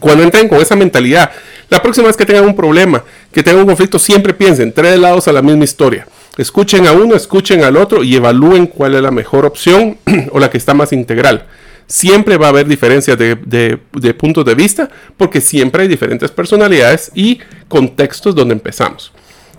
Cuando 0.00 0.22
entren 0.22 0.48
con 0.48 0.60
esa 0.60 0.76
mentalidad, 0.76 1.30
la 1.70 1.82
próxima 1.82 2.06
vez 2.06 2.16
que 2.16 2.26
tengan 2.26 2.44
un 2.44 2.56
problema, 2.56 3.02
que 3.32 3.42
tengan 3.42 3.60
un 3.60 3.66
conflicto, 3.66 3.98
siempre 3.98 4.34
piensen 4.34 4.72
tres 4.72 4.98
lados 4.98 5.28
a 5.28 5.32
la 5.32 5.42
misma 5.42 5.64
historia. 5.64 6.06
Escuchen 6.36 6.86
a 6.86 6.92
uno, 6.92 7.14
escuchen 7.14 7.62
al 7.62 7.76
otro 7.76 8.02
y 8.02 8.16
evalúen 8.16 8.66
cuál 8.66 8.94
es 8.94 9.02
la 9.02 9.10
mejor 9.10 9.44
opción 9.46 9.98
o 10.32 10.38
la 10.38 10.50
que 10.50 10.58
está 10.58 10.74
más 10.74 10.92
integral. 10.92 11.46
Siempre 11.86 12.36
va 12.38 12.46
a 12.46 12.48
haber 12.50 12.66
diferencias 12.66 13.18
de, 13.18 13.36
de 13.36 14.14
puntos 14.14 14.44
de 14.44 14.54
vista 14.54 14.88
porque 15.16 15.40
siempre 15.40 15.82
hay 15.82 15.88
diferentes 15.88 16.30
personalidades 16.30 17.10
y 17.14 17.40
contextos 17.68 18.34
donde 18.34 18.54
empezamos. 18.54 19.12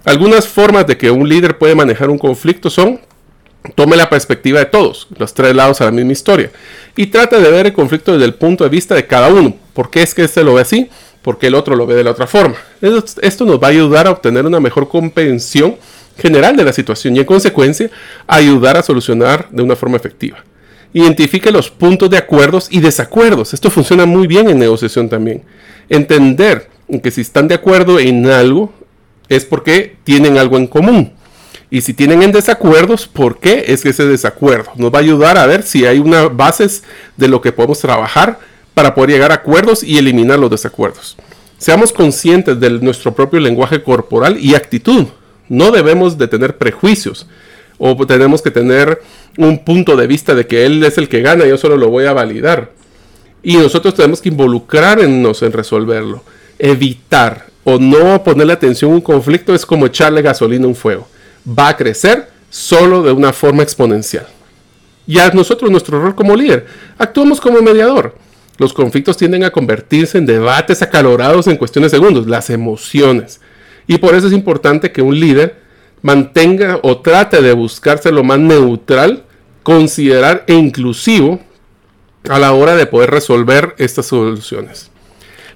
Algunas 0.06 0.48
formas 0.48 0.86
de 0.88 0.98
que 0.98 1.12
un 1.12 1.28
líder 1.30 1.58
puede 1.58 1.76
manejar 1.76 2.10
un 2.10 2.18
conflicto 2.18 2.70
son 2.70 3.00
tome 3.74 3.96
la 3.96 4.10
perspectiva 4.10 4.60
de 4.60 4.66
todos, 4.66 5.08
los 5.18 5.34
tres 5.34 5.56
lados 5.56 5.82
a 5.82 5.86
la 5.86 5.92
misma 5.92 6.12
historia, 6.12 6.52
y 6.96 7.08
trate 7.08 7.40
de 7.40 7.50
ver 7.50 7.66
el 7.68 7.74
conflicto 7.74 8.14
desde 8.14 8.26
el 8.26 8.36
punto 8.36 8.64
de 8.64 8.70
vista 8.70 8.96
de 8.96 9.08
cada 9.08 9.30
uno. 9.30 9.56
¿Por 9.74 9.90
qué 9.90 10.04
es 10.04 10.14
que 10.14 10.24
este 10.24 10.44
lo 10.44 10.54
ve 10.54 10.62
así? 10.62 10.90
¿Por 11.22 11.40
qué 11.40 11.48
el 11.48 11.56
otro 11.56 11.76
lo 11.76 11.88
ve 11.88 11.96
de 11.96 12.04
la 12.04 12.12
otra 12.12 12.28
forma? 12.28 12.56
Esto 13.22 13.46
nos 13.46 13.62
va 13.62 13.68
a 13.68 13.72
ayudar 13.72 14.08
a 14.08 14.12
obtener 14.12 14.46
una 14.46 14.60
mejor 14.60 14.88
comprensión 14.88 15.76
general 16.18 16.56
de 16.56 16.64
la 16.64 16.72
situación 16.72 17.16
y 17.16 17.20
en 17.20 17.26
consecuencia 17.26 17.90
ayudar 18.28 18.78
a 18.78 18.84
solucionar 18.84 19.50
de 19.50 19.64
una 19.64 19.76
forma 19.76 19.98
efectiva. 19.98 20.44
Identifique 20.94 21.52
los 21.52 21.70
puntos 21.70 22.10
de 22.10 22.18
acuerdos 22.18 22.68
y 22.70 22.80
desacuerdos. 22.80 23.54
Esto 23.54 23.70
funciona 23.70 24.06
muy 24.06 24.28
bien 24.28 24.50
en 24.50 24.60
negociación 24.60 25.10
también. 25.10 25.44
Entender 25.90 26.70
que 27.04 27.12
si 27.12 27.22
están 27.22 27.48
de 27.50 27.56
acuerdo 27.56 28.00
en 28.00 28.28
algo 28.28 28.72
es 29.28 29.44
porque 29.44 29.98
tienen 30.04 30.38
algo 30.38 30.56
en 30.56 30.68
común. 30.68 31.12
Y 31.70 31.82
si 31.82 31.94
tienen 31.94 32.22
en 32.22 32.32
desacuerdos, 32.32 33.08
¿por 33.08 33.40
qué 33.40 33.66
es 33.68 33.86
ese 33.86 34.06
desacuerdo? 34.06 34.72
Nos 34.76 34.94
va 34.94 35.00
a 35.00 35.02
ayudar 35.02 35.38
a 35.38 35.46
ver 35.46 35.64
si 35.64 35.86
hay 35.86 36.00
una 36.00 36.28
bases 36.28 36.84
de 37.18 37.28
lo 37.28 37.42
que 37.42 37.52
podemos 37.52 37.80
trabajar 37.80 38.40
para 38.74 38.94
poder 38.94 39.12
llegar 39.12 39.32
a 39.32 39.36
acuerdos 39.36 39.84
y 39.84 39.98
eliminar 39.98 40.38
los 40.38 40.52
desacuerdos. 40.52 41.18
Seamos 41.58 41.92
conscientes 41.92 42.60
de 42.60 42.70
nuestro 42.70 43.16
propio 43.16 43.40
lenguaje 43.40 43.82
corporal 43.82 44.38
y 44.40 44.56
actitud. 44.56 45.06
No 45.48 45.72
debemos 45.72 46.18
de 46.18 46.28
tener 46.28 46.58
prejuicios 46.58 47.28
o 47.78 47.96
tenemos 48.06 48.42
que 48.42 48.52
tener 48.52 49.02
un 49.38 49.64
punto 49.64 49.96
de 49.96 50.08
vista 50.08 50.36
de 50.36 50.48
que 50.48 50.66
él 50.66 50.84
es 50.84 50.98
el 50.98 51.10
que 51.10 51.22
gana 51.22 51.46
yo 51.46 51.58
solo 51.58 51.78
lo 51.78 51.90
voy 51.90 52.06
a 52.06 52.14
validar. 52.14 52.72
Y 53.44 53.58
nosotros 53.58 53.94
tenemos 53.96 54.22
que 54.22 54.30
involucrarnos 54.30 55.42
en 55.44 55.52
resolverlo. 55.52 56.24
Evitar 56.58 57.48
o 57.64 57.78
no 57.78 58.24
ponerle 58.24 58.54
atención 58.54 58.92
a 58.92 58.96
un 58.96 59.02
conflicto 59.02 59.54
es 59.54 59.66
como 59.66 59.86
echarle 59.86 60.22
gasolina 60.22 60.66
a 60.66 60.70
un 60.70 60.76
fuego. 60.76 61.08
Va 61.48 61.70
a 61.70 61.78
crecer 61.78 62.30
solo 62.50 63.04
de 63.04 63.12
una 63.12 63.34
forma 63.34 63.64
exponencial. 63.64 64.28
Y 65.08 65.20
a 65.20 65.30
nosotros, 65.30 65.70
nuestro 65.70 66.02
rol 66.02 66.16
como 66.16 66.36
líder, 66.36 66.66
actuamos 66.98 67.40
como 67.40 67.62
mediador 67.62 68.16
Los 68.58 68.74
conflictos 68.74 69.18
tienden 69.18 69.44
a 69.44 69.52
convertirse 69.52 70.18
en 70.18 70.26
debates 70.26 70.82
acalorados 70.82 71.48
en 71.48 71.58
cuestiones 71.58 71.92
de 71.92 71.98
segundos, 71.98 72.28
las 72.28 72.50
emociones. 72.50 73.42
Y 73.86 73.98
por 73.98 74.16
eso 74.16 74.28
es 74.28 74.34
importante 74.34 74.92
que 74.92 75.02
un 75.02 75.20
líder 75.20 75.62
mantenga 76.02 76.80
o 76.82 77.00
trate 77.00 77.42
de 77.42 77.52
buscarse 77.52 78.12
lo 78.12 78.24
más 78.24 78.40
neutral, 78.40 79.26
considerar 79.64 80.46
e 80.48 80.54
inclusivo 80.54 81.40
a 82.30 82.40
la 82.40 82.54
hora 82.54 82.76
de 82.76 82.86
poder 82.86 83.12
resolver 83.12 83.76
estas 83.78 84.06
soluciones. 84.06 84.92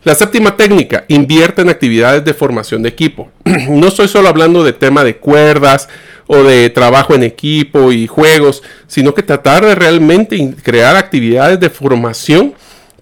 La 0.03 0.15
séptima 0.15 0.55
técnica, 0.55 1.03
invierte 1.09 1.61
en 1.61 1.69
actividades 1.69 2.23
de 2.23 2.33
formación 2.33 2.81
de 2.81 2.89
equipo. 2.89 3.29
no 3.69 3.87
estoy 3.87 4.07
solo 4.07 4.29
hablando 4.29 4.63
de 4.63 4.71
tema 4.71 5.03
de 5.03 5.17
cuerdas 5.17 5.89
o 6.25 6.37
de 6.37 6.69
trabajo 6.69 7.15
en 7.15 7.23
equipo 7.23 7.91
y 7.91 8.07
juegos, 8.07 8.63
sino 8.87 9.13
que 9.13 9.23
tratar 9.23 9.65
de 9.65 9.75
realmente 9.75 10.55
crear 10.63 10.95
actividades 10.95 11.59
de 11.59 11.69
formación 11.69 12.53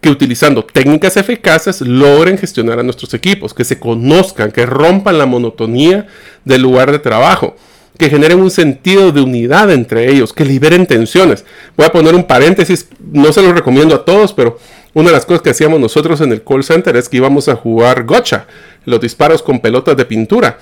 que 0.01 0.09
utilizando 0.09 0.65
técnicas 0.65 1.17
eficaces 1.17 1.81
logren 1.81 2.37
gestionar 2.37 2.79
a 2.79 2.83
nuestros 2.83 3.13
equipos, 3.13 3.53
que 3.53 3.63
se 3.63 3.79
conozcan, 3.79 4.51
que 4.51 4.65
rompan 4.65 5.19
la 5.19 5.25
monotonía 5.27 6.07
del 6.45 6.63
lugar 6.63 6.91
de 6.91 6.99
trabajo, 6.99 7.55
que 7.99 8.09
generen 8.09 8.39
un 8.39 8.51
sentido 8.51 9.11
de 9.11 9.21
unidad 9.21 9.71
entre 9.71 10.09
ellos, 10.11 10.33
que 10.33 10.45
liberen 10.45 10.87
tensiones. 10.87 11.45
Voy 11.75 11.85
a 11.85 11.91
poner 11.91 12.15
un 12.15 12.23
paréntesis, 12.23 12.87
no 13.11 13.31
se 13.33 13.41
lo 13.41 13.53
recomiendo 13.53 13.93
a 13.93 14.05
todos, 14.05 14.33
pero 14.33 14.59
una 14.97 15.09
de 15.09 15.13
las 15.13 15.27
cosas 15.27 15.43
que 15.43 15.51
hacíamos 15.51 15.79
nosotros 15.79 16.21
en 16.21 16.31
el 16.31 16.43
call 16.43 16.63
center 16.63 16.95
es 16.97 17.07
que 17.07 17.17
íbamos 17.17 17.47
a 17.49 17.55
jugar 17.55 18.03
gocha, 18.03 18.47
los 18.83 18.99
disparos 18.99 19.43
con 19.43 19.59
pelotas 19.59 19.95
de 19.95 20.05
pintura. 20.05 20.57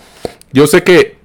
Yo 0.52 0.68
sé 0.68 0.84
que 0.84 1.16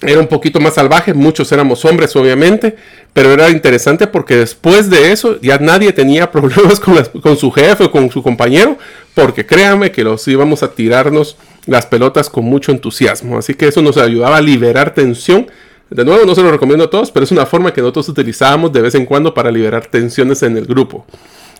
era 0.00 0.20
un 0.20 0.28
poquito 0.28 0.60
más 0.60 0.74
salvaje, 0.74 1.14
muchos 1.14 1.50
éramos 1.50 1.84
hombres 1.84 2.14
obviamente, 2.14 2.76
pero 3.12 3.32
era 3.32 3.50
interesante 3.50 4.06
porque 4.06 4.36
después 4.36 4.88
de 4.88 5.10
eso 5.10 5.40
ya 5.40 5.58
nadie 5.58 5.92
tenía 5.92 6.30
problemas 6.32 6.78
con, 6.78 6.96
con 7.20 7.36
su 7.36 7.50
jefe 7.50 7.82
o 7.82 7.90
con 7.90 8.08
su 8.12 8.22
compañero, 8.22 8.78
porque 9.14 9.44
créanme 9.44 9.90
que 9.90 10.04
los 10.04 10.28
íbamos 10.28 10.62
a 10.62 10.70
tirarnos 10.70 11.36
las 11.66 11.86
pelotas 11.86 12.30
con 12.30 12.44
mucho 12.44 12.70
entusiasmo, 12.70 13.36
así 13.36 13.54
que 13.54 13.66
eso 13.66 13.82
nos 13.82 13.96
ayudaba 13.96 14.36
a 14.36 14.42
liberar 14.42 14.94
tensión. 14.94 15.48
De 15.90 16.04
nuevo, 16.04 16.24
no 16.24 16.36
se 16.36 16.42
lo 16.42 16.52
recomiendo 16.52 16.84
a 16.84 16.90
todos, 16.90 17.10
pero 17.10 17.24
es 17.24 17.32
una 17.32 17.46
forma 17.46 17.72
que 17.72 17.80
nosotros 17.80 18.08
utilizábamos 18.08 18.72
de 18.72 18.80
vez 18.80 18.94
en 18.94 19.06
cuando 19.06 19.34
para 19.34 19.50
liberar 19.50 19.86
tensiones 19.86 20.44
en 20.44 20.56
el 20.56 20.66
grupo. 20.66 21.04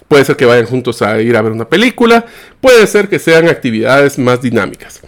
Puede 0.09 0.25
ser 0.25 0.37
que 0.37 0.45
vayan 0.45 0.67
juntos 0.67 1.03
a 1.03 1.21
ir 1.21 1.37
a 1.37 1.43
ver 1.43 1.53
una 1.53 1.69
película, 1.69 2.27
puede 2.61 2.87
ser 2.87 3.09
que 3.09 3.19
sean 3.19 3.49
actividades 3.49 4.19
más 4.19 4.40
dinámicas. 4.43 5.01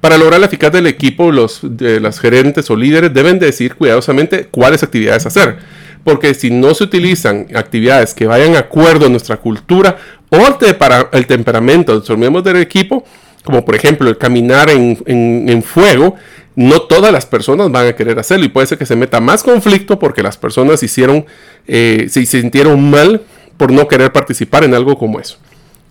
Para 0.00 0.16
lograr 0.16 0.40
la 0.40 0.46
eficacia 0.46 0.78
del 0.78 0.86
equipo, 0.86 1.30
los 1.30 1.60
de 1.62 2.00
las 2.00 2.20
gerentes 2.20 2.70
o 2.70 2.76
líderes 2.76 3.12
deben 3.12 3.38
decir 3.38 3.74
cuidadosamente 3.74 4.46
cuáles 4.50 4.82
actividades 4.82 5.26
hacer. 5.26 5.58
Porque 6.04 6.32
si 6.32 6.50
no 6.50 6.74
se 6.74 6.84
utilizan 6.84 7.48
actividades 7.54 8.14
que 8.14 8.26
vayan 8.26 8.56
acuerdo 8.56 9.06
a 9.06 9.08
nuestra 9.10 9.36
cultura 9.36 9.98
o 10.30 10.58
para 10.78 11.10
el 11.12 11.26
temperamento 11.26 11.92
de 11.92 12.06
los 12.08 12.18
miembros 12.18 12.44
del 12.44 12.56
equipo, 12.56 13.04
como 13.44 13.64
por 13.64 13.74
ejemplo 13.74 14.08
el 14.08 14.16
caminar 14.16 14.70
en, 14.70 15.62
fuego, 15.62 16.14
no 16.56 16.82
todas 16.82 17.12
las 17.12 17.26
personas 17.26 17.70
van 17.70 17.88
a 17.88 17.92
querer 17.94 18.18
hacerlo 18.18 18.46
y 18.46 18.48
puede 18.48 18.66
ser 18.66 18.78
que 18.78 18.86
se 18.86 18.96
meta 18.96 19.20
más 19.20 19.42
conflicto 19.42 19.98
porque 19.98 20.22
las 20.22 20.38
personas 20.38 20.82
hicieron, 20.82 21.26
eh, 21.66 22.06
se 22.08 22.24
sintieron 22.24 22.90
mal 22.90 23.22
por 23.56 23.72
no 23.72 23.88
querer 23.88 24.12
participar 24.12 24.64
en 24.64 24.74
algo 24.74 24.98
como 24.98 25.20
eso. 25.20 25.38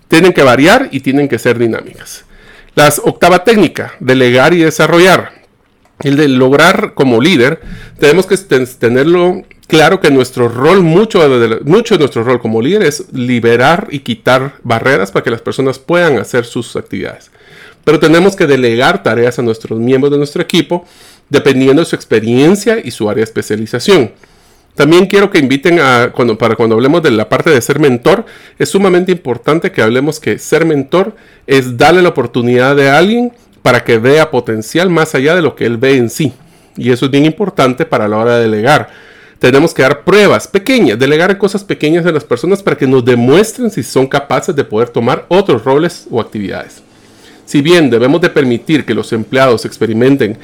Tienen 0.07 0.33
que 0.33 0.43
variar 0.43 0.89
y 0.91 1.01
tienen 1.01 1.27
que 1.27 1.39
ser 1.39 1.57
dinámicas. 1.57 2.25
La 2.75 2.91
octava 3.03 3.43
técnica, 3.43 3.93
delegar 3.99 4.53
y 4.53 4.59
desarrollar. 4.59 5.39
El 6.01 6.15
de 6.15 6.29
lograr 6.29 6.93
como 6.93 7.21
líder, 7.21 7.61
tenemos 7.99 8.25
que 8.25 8.37
tenerlo 8.37 9.43
claro 9.67 9.99
que 9.99 10.09
nuestro 10.09 10.47
rol, 10.47 10.81
mucho 10.81 11.27
de, 11.27 11.59
nuestro 11.99 12.23
rol 12.23 12.39
como 12.39 12.61
líder 12.61 12.83
es 12.83 13.11
liberar 13.13 13.87
y 13.91 13.99
quitar 13.99 14.53
barreras 14.63 15.11
para 15.11 15.23
que 15.23 15.29
las 15.29 15.41
personas 15.41 15.77
puedan 15.77 16.17
hacer 16.17 16.45
sus 16.45 16.75
actividades. 16.75 17.31
Pero 17.83 17.99
tenemos 17.99 18.35
que 18.35 18.47
delegar 18.47 19.03
tareas 19.03 19.39
a 19.39 19.41
nuestros 19.41 19.79
miembros 19.79 20.11
de 20.11 20.17
nuestro 20.17 20.41
equipo 20.41 20.85
dependiendo 21.29 21.81
de 21.81 21.85
su 21.85 21.95
experiencia 21.95 22.79
y 22.83 22.91
su 22.91 23.09
área 23.09 23.21
de 23.21 23.25
especialización. 23.25 24.11
También 24.79 25.07
quiero 25.07 25.29
que 25.29 25.39
inviten 25.39 25.77
a, 25.81 26.13
cuando, 26.15 26.37
para 26.37 26.55
cuando 26.55 26.75
hablemos 26.75 27.03
de 27.03 27.11
la 27.11 27.27
parte 27.27 27.49
de 27.49 27.59
ser 27.59 27.81
mentor, 27.81 28.23
es 28.57 28.69
sumamente 28.69 29.11
importante 29.11 29.73
que 29.73 29.81
hablemos 29.81 30.21
que 30.21 30.39
ser 30.39 30.63
mentor 30.63 31.17
es 31.47 31.75
darle 31.75 32.01
la 32.01 32.07
oportunidad 32.07 32.77
de 32.77 32.89
alguien 32.89 33.33
para 33.61 33.83
que 33.83 33.97
vea 33.97 34.31
potencial 34.31 34.89
más 34.89 35.15
allá 35.15 35.35
de 35.35 35.41
lo 35.41 35.53
que 35.53 35.65
él 35.65 35.75
ve 35.75 35.97
en 35.97 36.09
sí. 36.09 36.31
Y 36.77 36.91
eso 36.91 37.07
es 37.07 37.11
bien 37.11 37.25
importante 37.25 37.85
para 37.85 38.07
la 38.07 38.15
hora 38.15 38.37
de 38.37 38.43
delegar. 38.43 38.87
Tenemos 39.37 39.73
que 39.73 39.81
dar 39.81 40.05
pruebas 40.05 40.47
pequeñas, 40.47 40.97
delegar 40.97 41.37
cosas 41.37 41.65
pequeñas 41.65 42.05
a 42.05 42.13
las 42.13 42.23
personas 42.23 42.63
para 42.63 42.77
que 42.77 42.87
nos 42.87 43.03
demuestren 43.03 43.69
si 43.69 43.83
son 43.83 44.07
capaces 44.07 44.55
de 44.55 44.63
poder 44.63 44.87
tomar 44.87 45.25
otros 45.27 45.65
roles 45.65 46.07
o 46.09 46.21
actividades. 46.21 46.81
Si 47.43 47.61
bien 47.61 47.89
debemos 47.89 48.21
de 48.21 48.29
permitir 48.29 48.85
que 48.85 48.93
los 48.93 49.11
empleados 49.11 49.65
experimenten 49.65 50.37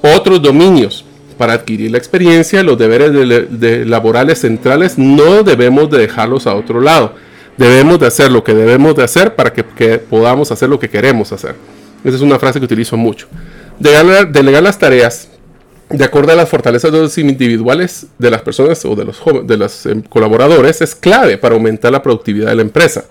otros 0.00 0.40
dominios 0.40 1.04
para 1.32 1.54
adquirir 1.54 1.90
la 1.90 1.98
experiencia, 1.98 2.62
los 2.62 2.78
deberes 2.78 3.12
de, 3.12 3.84
laborales 3.84 4.40
centrales 4.40 4.98
no 4.98 5.42
debemos 5.42 5.90
de 5.90 5.98
dejarlos 5.98 6.46
a 6.46 6.54
otro 6.54 6.80
lado. 6.80 7.14
Debemos 7.56 7.98
de 8.00 8.06
hacer 8.06 8.32
lo 8.32 8.42
que 8.42 8.54
debemos 8.54 8.94
de 8.94 9.04
hacer 9.04 9.34
para 9.34 9.52
que, 9.52 9.64
podamos 9.98 10.50
hacer 10.50 10.68
lo 10.68 10.78
que 10.78 10.88
queremos 10.88 11.32
hacer. 11.32 11.54
Esa 12.04 12.16
es 12.16 12.22
una 12.22 12.38
frase 12.38 12.58
que 12.58 12.64
utilizo 12.64 12.96
mucho. 12.96 13.26
Delegar, 13.78 14.62
las 14.62 14.78
tareas 14.78 15.28
de 15.88 16.04
acuerdo 16.04 16.32
a 16.32 16.36
las 16.36 16.48
fortalezas 16.48 17.18
individuales 17.18 18.06
de 18.18 18.30
las 18.30 18.40
personas 18.40 18.82
o 18.84 18.96
de 18.96 19.04
los, 19.04 19.20
de 19.44 19.56
los 19.56 19.86
em, 19.86 20.00
colaboradores 20.00 20.80
es 20.80 20.94
clave 20.94 21.36
para 21.36 21.54
aumentar 21.54 21.92
la 21.92 22.02
productividad 22.02 22.48
de 22.48 22.56
la 22.56 22.62
empresa. 22.62 23.04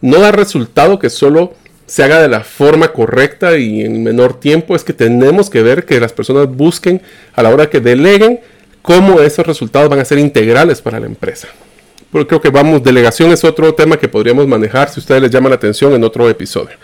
No 0.00 0.20
da 0.20 0.30
resultado 0.30 0.98
que 0.98 1.08
solo 1.08 1.54
se 1.88 2.04
haga 2.04 2.20
de 2.20 2.28
la 2.28 2.44
forma 2.44 2.88
correcta 2.92 3.56
y 3.56 3.80
en 3.80 4.02
menor 4.02 4.38
tiempo, 4.38 4.76
es 4.76 4.84
que 4.84 4.92
tenemos 4.92 5.48
que 5.48 5.62
ver 5.62 5.86
que 5.86 5.98
las 5.98 6.12
personas 6.12 6.46
busquen 6.48 7.00
a 7.32 7.42
la 7.42 7.48
hora 7.48 7.70
que 7.70 7.80
deleguen 7.80 8.40
cómo 8.82 9.20
esos 9.20 9.46
resultados 9.46 9.88
van 9.88 9.98
a 9.98 10.04
ser 10.04 10.18
integrales 10.18 10.82
para 10.82 11.00
la 11.00 11.06
empresa. 11.06 11.48
Porque 12.12 12.28
creo 12.28 12.40
que 12.42 12.50
vamos, 12.50 12.82
delegación 12.82 13.32
es 13.32 13.42
otro 13.42 13.74
tema 13.74 13.96
que 13.96 14.06
podríamos 14.06 14.46
manejar 14.46 14.90
si 14.90 15.00
ustedes 15.00 15.22
les 15.22 15.30
llama 15.30 15.48
la 15.48 15.54
atención 15.54 15.94
en 15.94 16.04
otro 16.04 16.28
episodio. 16.28 16.76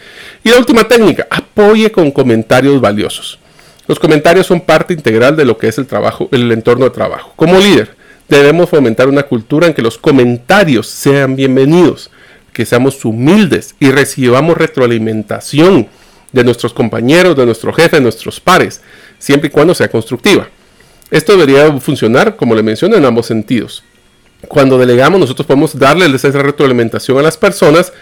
Y 0.42 0.48
la 0.48 0.58
última 0.58 0.88
técnica, 0.88 1.26
apoye 1.30 1.92
con 1.92 2.10
comentarios 2.10 2.80
valiosos. 2.80 3.38
Los 3.86 3.98
comentarios 3.98 4.46
son 4.46 4.62
parte 4.62 4.94
integral 4.94 5.36
de 5.36 5.44
lo 5.44 5.58
que 5.58 5.68
es 5.68 5.76
el 5.76 5.86
trabajo, 5.86 6.30
el 6.32 6.50
entorno 6.50 6.86
de 6.86 6.90
trabajo. 6.90 7.32
Como 7.36 7.58
líder, 7.58 7.94
debemos 8.26 8.70
fomentar 8.70 9.08
una 9.08 9.24
cultura 9.24 9.66
en 9.66 9.74
que 9.74 9.82
los 9.82 9.98
comentarios 9.98 10.86
sean 10.86 11.36
bienvenidos 11.36 12.10
que 12.54 12.64
seamos 12.64 13.04
humildes 13.04 13.74
y 13.80 13.90
recibamos 13.90 14.56
retroalimentación 14.56 15.88
de 16.32 16.44
nuestros 16.44 16.72
compañeros, 16.72 17.36
de 17.36 17.44
nuestro 17.44 17.72
jefe, 17.72 17.96
de 17.96 18.02
nuestros 18.02 18.40
pares, 18.40 18.80
siempre 19.18 19.48
y 19.48 19.50
cuando 19.50 19.74
sea 19.74 19.88
constructiva. 19.88 20.48
Esto 21.10 21.36
debería 21.36 21.70
funcionar, 21.80 22.36
como 22.36 22.54
le 22.54 22.62
mencioné, 22.62 22.96
en 22.96 23.04
ambos 23.04 23.26
sentidos. 23.26 23.84
Cuando 24.48 24.78
delegamos, 24.78 25.20
nosotros 25.20 25.46
podemos 25.46 25.78
darle 25.78 26.06
esa 26.06 26.30
retroalimentación 26.30 27.18
a 27.18 27.22
las 27.22 27.36
personas 27.36 27.92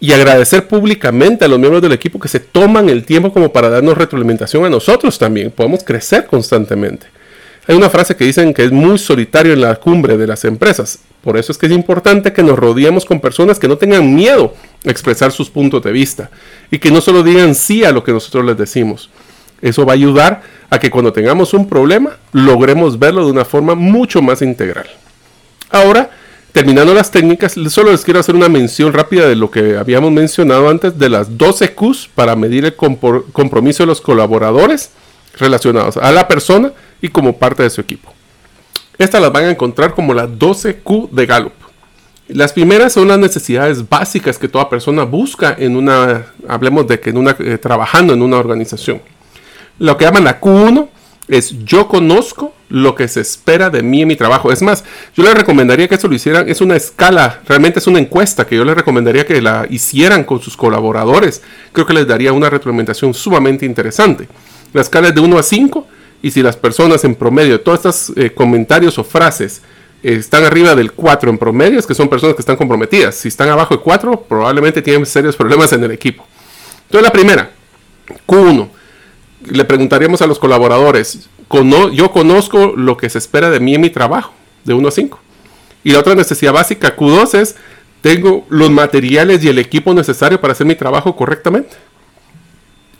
y 0.00 0.12
agradecer 0.12 0.66
públicamente 0.66 1.44
a 1.44 1.48
los 1.48 1.58
miembros 1.58 1.82
del 1.82 1.92
equipo 1.92 2.18
que 2.18 2.28
se 2.28 2.40
toman 2.40 2.88
el 2.88 3.04
tiempo 3.04 3.32
como 3.32 3.52
para 3.52 3.70
darnos 3.70 3.96
retroalimentación 3.96 4.64
a 4.64 4.70
nosotros 4.70 5.18
también. 5.18 5.50
Podemos 5.50 5.84
crecer 5.84 6.26
constantemente. 6.26 7.06
Hay 7.66 7.76
una 7.76 7.88
frase 7.88 8.16
que 8.16 8.24
dicen 8.24 8.52
que 8.52 8.64
es 8.64 8.72
muy 8.72 8.98
solitario 8.98 9.52
en 9.52 9.60
la 9.60 9.76
cumbre 9.76 10.16
de 10.16 10.26
las 10.26 10.44
empresas. 10.44 10.98
Por 11.22 11.36
eso 11.36 11.52
es 11.52 11.58
que 11.58 11.66
es 11.66 11.72
importante 11.72 12.32
que 12.32 12.42
nos 12.42 12.58
rodeemos 12.58 13.04
con 13.04 13.20
personas 13.20 13.58
que 13.58 13.68
no 13.68 13.78
tengan 13.78 14.14
miedo 14.14 14.54
a 14.84 14.90
expresar 14.90 15.30
sus 15.30 15.48
puntos 15.48 15.82
de 15.82 15.92
vista 15.92 16.30
y 16.70 16.78
que 16.78 16.90
no 16.90 17.00
solo 17.00 17.22
digan 17.22 17.54
sí 17.54 17.84
a 17.84 17.92
lo 17.92 18.02
que 18.02 18.12
nosotros 18.12 18.44
les 18.44 18.58
decimos. 18.58 19.08
Eso 19.60 19.86
va 19.86 19.92
a 19.92 19.94
ayudar 19.94 20.42
a 20.68 20.80
que 20.80 20.90
cuando 20.90 21.12
tengamos 21.12 21.54
un 21.54 21.68
problema 21.68 22.16
logremos 22.32 22.98
verlo 22.98 23.24
de 23.24 23.30
una 23.30 23.44
forma 23.44 23.76
mucho 23.76 24.20
más 24.20 24.42
integral. 24.42 24.86
Ahora, 25.70 26.10
terminando 26.50 26.92
las 26.92 27.12
técnicas, 27.12 27.54
solo 27.68 27.92
les 27.92 28.04
quiero 28.04 28.18
hacer 28.18 28.34
una 28.34 28.48
mención 28.48 28.92
rápida 28.92 29.28
de 29.28 29.36
lo 29.36 29.50
que 29.50 29.76
habíamos 29.76 30.10
mencionado 30.10 30.68
antes 30.68 30.98
de 30.98 31.08
las 31.08 31.38
12 31.38 31.74
Qs 31.74 32.08
para 32.12 32.34
medir 32.34 32.64
el 32.64 32.74
compromiso 32.74 33.84
de 33.84 33.86
los 33.86 34.00
colaboradores 34.00 34.90
relacionados 35.38 35.96
a 35.96 36.10
la 36.10 36.26
persona 36.26 36.72
y 37.00 37.08
como 37.08 37.38
parte 37.38 37.62
de 37.62 37.70
su 37.70 37.80
equipo. 37.80 38.12
Estas 38.98 39.20
las 39.20 39.32
van 39.32 39.44
a 39.44 39.50
encontrar 39.50 39.94
como 39.94 40.14
las 40.14 40.28
12Q 40.28 41.10
de 41.10 41.26
Gallup. 41.26 41.52
Las 42.28 42.52
primeras 42.52 42.92
son 42.92 43.08
las 43.08 43.18
necesidades 43.18 43.88
básicas 43.88 44.38
que 44.38 44.48
toda 44.48 44.70
persona 44.70 45.04
busca 45.04 45.54
en 45.58 45.76
una, 45.76 46.26
hablemos 46.48 46.86
de 46.86 47.00
que 47.00 47.10
en 47.10 47.18
una, 47.18 47.36
eh, 47.38 47.58
trabajando 47.58 48.14
en 48.14 48.22
una 48.22 48.38
organización. 48.38 49.02
Lo 49.78 49.96
que 49.96 50.04
llaman 50.04 50.24
la 50.24 50.40
Q1 50.40 50.88
es 51.28 51.64
yo 51.64 51.88
conozco 51.88 52.54
lo 52.68 52.94
que 52.94 53.08
se 53.08 53.20
espera 53.20 53.70
de 53.70 53.82
mí 53.82 54.02
en 54.02 54.08
mi 54.08 54.16
trabajo. 54.16 54.52
Es 54.52 54.62
más, 54.62 54.84
yo 55.14 55.22
les 55.24 55.34
recomendaría 55.34 55.88
que 55.88 55.94
esto 55.94 56.08
lo 56.08 56.14
hicieran, 56.14 56.48
es 56.48 56.60
una 56.60 56.76
escala, 56.76 57.40
realmente 57.46 57.78
es 57.78 57.86
una 57.86 57.98
encuesta 57.98 58.46
que 58.46 58.56
yo 58.56 58.64
les 58.64 58.76
recomendaría 58.76 59.26
que 59.26 59.42
la 59.42 59.66
hicieran 59.68 60.24
con 60.24 60.40
sus 60.40 60.56
colaboradores. 60.56 61.42
Creo 61.72 61.86
que 61.86 61.94
les 61.94 62.06
daría 62.06 62.32
una 62.32 62.50
retroalimentación 62.50 63.14
sumamente 63.14 63.66
interesante. 63.66 64.28
La 64.72 64.80
escala 64.80 65.08
es 65.08 65.14
de 65.14 65.20
1 65.20 65.38
a 65.38 65.42
5 65.42 65.86
y 66.22 66.30
si 66.30 66.42
las 66.42 66.56
personas 66.56 67.04
en 67.04 67.16
promedio, 67.16 67.60
todos 67.60 67.78
estos 67.78 68.16
eh, 68.16 68.30
comentarios 68.30 68.96
o 68.98 69.04
frases 69.04 69.62
están 70.02 70.44
arriba 70.44 70.74
del 70.74 70.92
4 70.92 71.30
en 71.30 71.38
promedio, 71.38 71.78
es 71.78 71.86
que 71.86 71.94
son 71.94 72.08
personas 72.08 72.34
que 72.34 72.42
están 72.42 72.56
comprometidas. 72.56 73.14
Si 73.14 73.28
están 73.28 73.48
abajo 73.48 73.76
de 73.76 73.82
4, 73.82 74.24
probablemente 74.28 74.82
tienen 74.82 75.06
serios 75.06 75.36
problemas 75.36 75.72
en 75.72 75.84
el 75.84 75.90
equipo. 75.90 76.26
Entonces 76.84 77.02
la 77.02 77.12
primera, 77.12 77.50
Q1, 78.26 78.68
le 79.50 79.64
preguntaríamos 79.64 80.22
a 80.22 80.26
los 80.26 80.38
colaboradores, 80.38 81.28
yo 81.92 82.10
conozco 82.10 82.72
lo 82.76 82.96
que 82.96 83.10
se 83.10 83.18
espera 83.18 83.50
de 83.50 83.60
mí 83.60 83.74
en 83.74 83.80
mi 83.80 83.90
trabajo, 83.90 84.32
de 84.64 84.74
1 84.74 84.88
a 84.88 84.90
5. 84.90 85.20
Y 85.84 85.92
la 85.92 85.98
otra 85.98 86.14
necesidad 86.14 86.52
básica, 86.52 86.96
Q2, 86.96 87.38
es, 87.38 87.56
tengo 88.00 88.46
los 88.48 88.70
materiales 88.70 89.44
y 89.44 89.48
el 89.48 89.58
equipo 89.58 89.94
necesario 89.94 90.40
para 90.40 90.52
hacer 90.52 90.66
mi 90.66 90.74
trabajo 90.74 91.14
correctamente. 91.14 91.76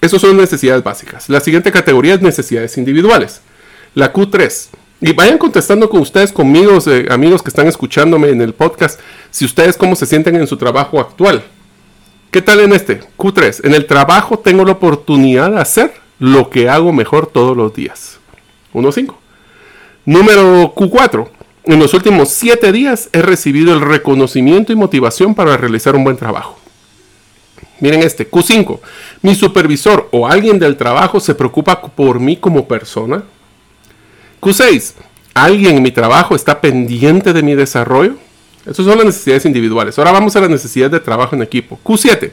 Esas 0.03 0.21
son 0.21 0.37
necesidades 0.37 0.83
básicas. 0.83 1.29
La 1.29 1.41
siguiente 1.41 1.71
categoría 1.71 2.15
es 2.15 2.23
necesidades 2.23 2.77
individuales. 2.77 3.41
La 3.95 4.13
Q3. 4.13 4.71
Y 5.01 5.13
vayan 5.13 5.39
contestando 5.39 5.89
con 5.89 6.01
ustedes, 6.01 6.33
conmigo, 6.33 6.77
eh, 6.89 7.07
amigos 7.09 7.41
que 7.41 7.51
están 7.51 7.69
escuchándome 7.69 8.31
en 8.31 8.43
el 8.43 8.53
podcast, 8.53 8.99
si 9.31 9.45
ustedes 9.45 9.77
cómo 9.77 9.95
se 9.95 10.07
sienten 10.07 10.35
en 10.35 10.49
su 10.49 10.57
trabajo 10.57 10.99
actual. 10.99 11.45
¿Qué 12.33 12.43
tal 12.43 12.59
en 12.59 12.73
este? 12.73 13.01
Q3. 13.17 13.65
En 13.65 13.75
el 13.75 13.87
trabajo 13.87 14.41
tengo 14.41 14.65
la 14.65 14.73
oportunidad 14.73 15.53
de 15.53 15.61
hacer 15.61 15.93
lo 16.19 16.51
que 16.51 16.69
hago 16.69 16.93
mejor 16.93 17.29
todos 17.29 17.57
los 17.57 17.73
días. 17.73 18.19
1.5. 18.75 19.15
Número 20.05 20.75
Q4. 20.75 21.29
En 21.63 21.79
los 21.79 21.95
últimos 21.95 22.31
7 22.31 22.73
días 22.73 23.09
he 23.13 23.23
recibido 23.23 23.73
el 23.73 23.81
reconocimiento 23.81 24.73
y 24.73 24.77
motivación 24.77 25.37
para 25.37 25.57
realizar 25.57 25.95
un 25.95 26.03
buen 26.03 26.17
trabajo. 26.17 26.62
Miren 27.83 28.01
este, 28.05 28.31
Q5. 28.31 28.79
Mi 29.23 29.35
supervisor 29.35 30.09
o 30.13 30.29
alguien 30.29 30.61
del 30.61 30.77
trabajo 30.77 31.19
se 31.19 31.35
preocupa 31.35 31.83
por 31.83 32.21
mí 32.21 32.37
como 32.37 32.69
persona. 32.69 33.25
Q6. 34.41 34.93
¿Alguien 35.35 35.79
en 35.79 35.83
mi 35.83 35.91
trabajo 35.91 36.37
está 36.37 36.61
pendiente 36.61 37.33
de 37.33 37.43
mi 37.43 37.57
desarrollo? 37.57 38.15
Esas 38.65 38.87
son 38.87 38.97
las 38.97 39.07
necesidades 39.07 39.47
individuales. 39.47 39.99
Ahora 39.99 40.13
vamos 40.13 40.37
a 40.37 40.41
las 40.41 40.51
necesidades 40.51 40.93
de 40.93 41.01
trabajo 41.01 41.35
en 41.35 41.43
equipo. 41.43 41.77
Q7. 41.83 42.31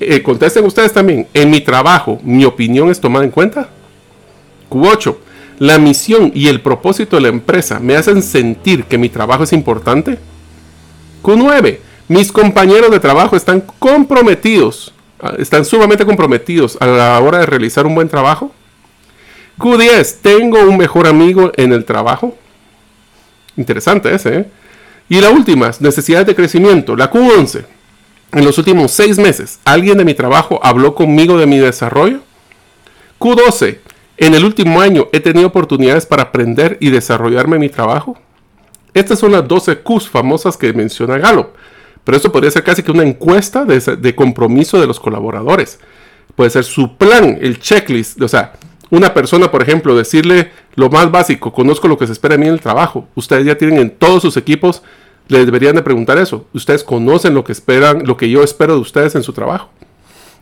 Eh, 0.00 0.22
contesten 0.22 0.64
ustedes 0.64 0.90
también. 0.90 1.28
¿En 1.34 1.50
mi 1.50 1.60
trabajo 1.60 2.18
mi 2.22 2.46
opinión 2.46 2.90
es 2.90 2.98
tomada 2.98 3.26
en 3.26 3.30
cuenta? 3.30 3.68
Q8. 4.70 5.16
¿La 5.58 5.78
misión 5.78 6.32
y 6.34 6.48
el 6.48 6.62
propósito 6.62 7.16
de 7.16 7.22
la 7.22 7.28
empresa 7.28 7.78
me 7.78 7.94
hacen 7.94 8.22
sentir 8.22 8.84
que 8.84 8.96
mi 8.96 9.10
trabajo 9.10 9.44
es 9.44 9.52
importante? 9.52 10.18
Q9. 11.22 11.91
Mis 12.12 12.30
compañeros 12.30 12.90
de 12.90 13.00
trabajo 13.00 13.36
están 13.36 13.62
comprometidos, 13.78 14.92
ah, 15.18 15.32
están 15.38 15.64
sumamente 15.64 16.04
comprometidos 16.04 16.76
a 16.78 16.86
la 16.86 17.18
hora 17.18 17.38
de 17.38 17.46
realizar 17.46 17.86
un 17.86 17.94
buen 17.94 18.10
trabajo. 18.10 18.52
Q10. 19.58 20.16
¿Tengo 20.20 20.60
un 20.60 20.76
mejor 20.76 21.06
amigo 21.06 21.52
en 21.56 21.72
el 21.72 21.86
trabajo? 21.86 22.36
Interesante 23.56 24.14
ese, 24.14 24.36
¿eh? 24.36 24.46
Y 25.08 25.22
la 25.22 25.30
última, 25.30 25.70
necesidades 25.80 26.26
de 26.26 26.34
crecimiento, 26.34 26.96
la 26.96 27.10
Q11. 27.10 27.64
En 28.32 28.44
los 28.44 28.58
últimos 28.58 28.92
seis 28.92 29.16
meses, 29.16 29.58
¿alguien 29.64 29.96
de 29.96 30.04
mi 30.04 30.12
trabajo 30.12 30.60
habló 30.62 30.94
conmigo 30.94 31.38
de 31.38 31.46
mi 31.46 31.60
desarrollo? 31.60 32.20
Q12. 33.18 33.78
En 34.18 34.34
el 34.34 34.44
último 34.44 34.82
año 34.82 35.08
he 35.12 35.20
tenido 35.20 35.46
oportunidades 35.46 36.04
para 36.04 36.24
aprender 36.24 36.76
y 36.78 36.90
desarrollarme 36.90 37.56
en 37.56 37.60
mi 37.60 37.68
trabajo. 37.70 38.18
Estas 38.92 39.18
son 39.18 39.32
las 39.32 39.48
12 39.48 39.78
Qs 39.78 40.10
famosas 40.10 40.58
que 40.58 40.74
menciona 40.74 41.16
Gallup. 41.16 41.46
Pero 42.04 42.16
esto 42.16 42.32
podría 42.32 42.50
ser 42.50 42.64
casi 42.64 42.82
que 42.82 42.90
una 42.90 43.04
encuesta 43.04 43.64
de, 43.64 44.14
compromiso 44.14 44.80
de 44.80 44.86
los 44.86 44.98
colaboradores. 44.98 45.78
Puede 46.34 46.50
ser 46.50 46.64
su 46.64 46.96
plan, 46.96 47.38
el 47.40 47.60
checklist. 47.60 48.20
O 48.20 48.28
sea, 48.28 48.54
una 48.90 49.14
persona, 49.14 49.50
por 49.50 49.62
ejemplo, 49.62 49.96
decirle 49.96 50.50
lo 50.74 50.90
más 50.90 51.10
básico, 51.10 51.52
conozco 51.52 51.88
lo 51.88 51.98
que 51.98 52.06
se 52.06 52.12
espera 52.12 52.34
de 52.34 52.38
mí 52.38 52.46
en 52.46 52.54
el 52.54 52.60
trabajo. 52.60 53.06
Ustedes 53.14 53.46
ya 53.46 53.56
tienen 53.56 53.78
en 53.78 53.90
todos 53.90 54.22
sus 54.22 54.36
equipos 54.36 54.82
le 55.28 55.44
deberían 55.44 55.74
de 55.74 55.82
preguntar 55.82 56.18
eso. 56.18 56.46
Ustedes 56.52 56.84
conocen 56.84 57.34
lo 57.34 57.44
que 57.44 57.52
esperan, 57.52 58.04
lo 58.04 58.16
que 58.16 58.28
yo 58.28 58.42
espero 58.42 58.74
de 58.74 58.80
ustedes 58.80 59.14
en 59.14 59.22
su 59.22 59.32
trabajo. 59.32 59.70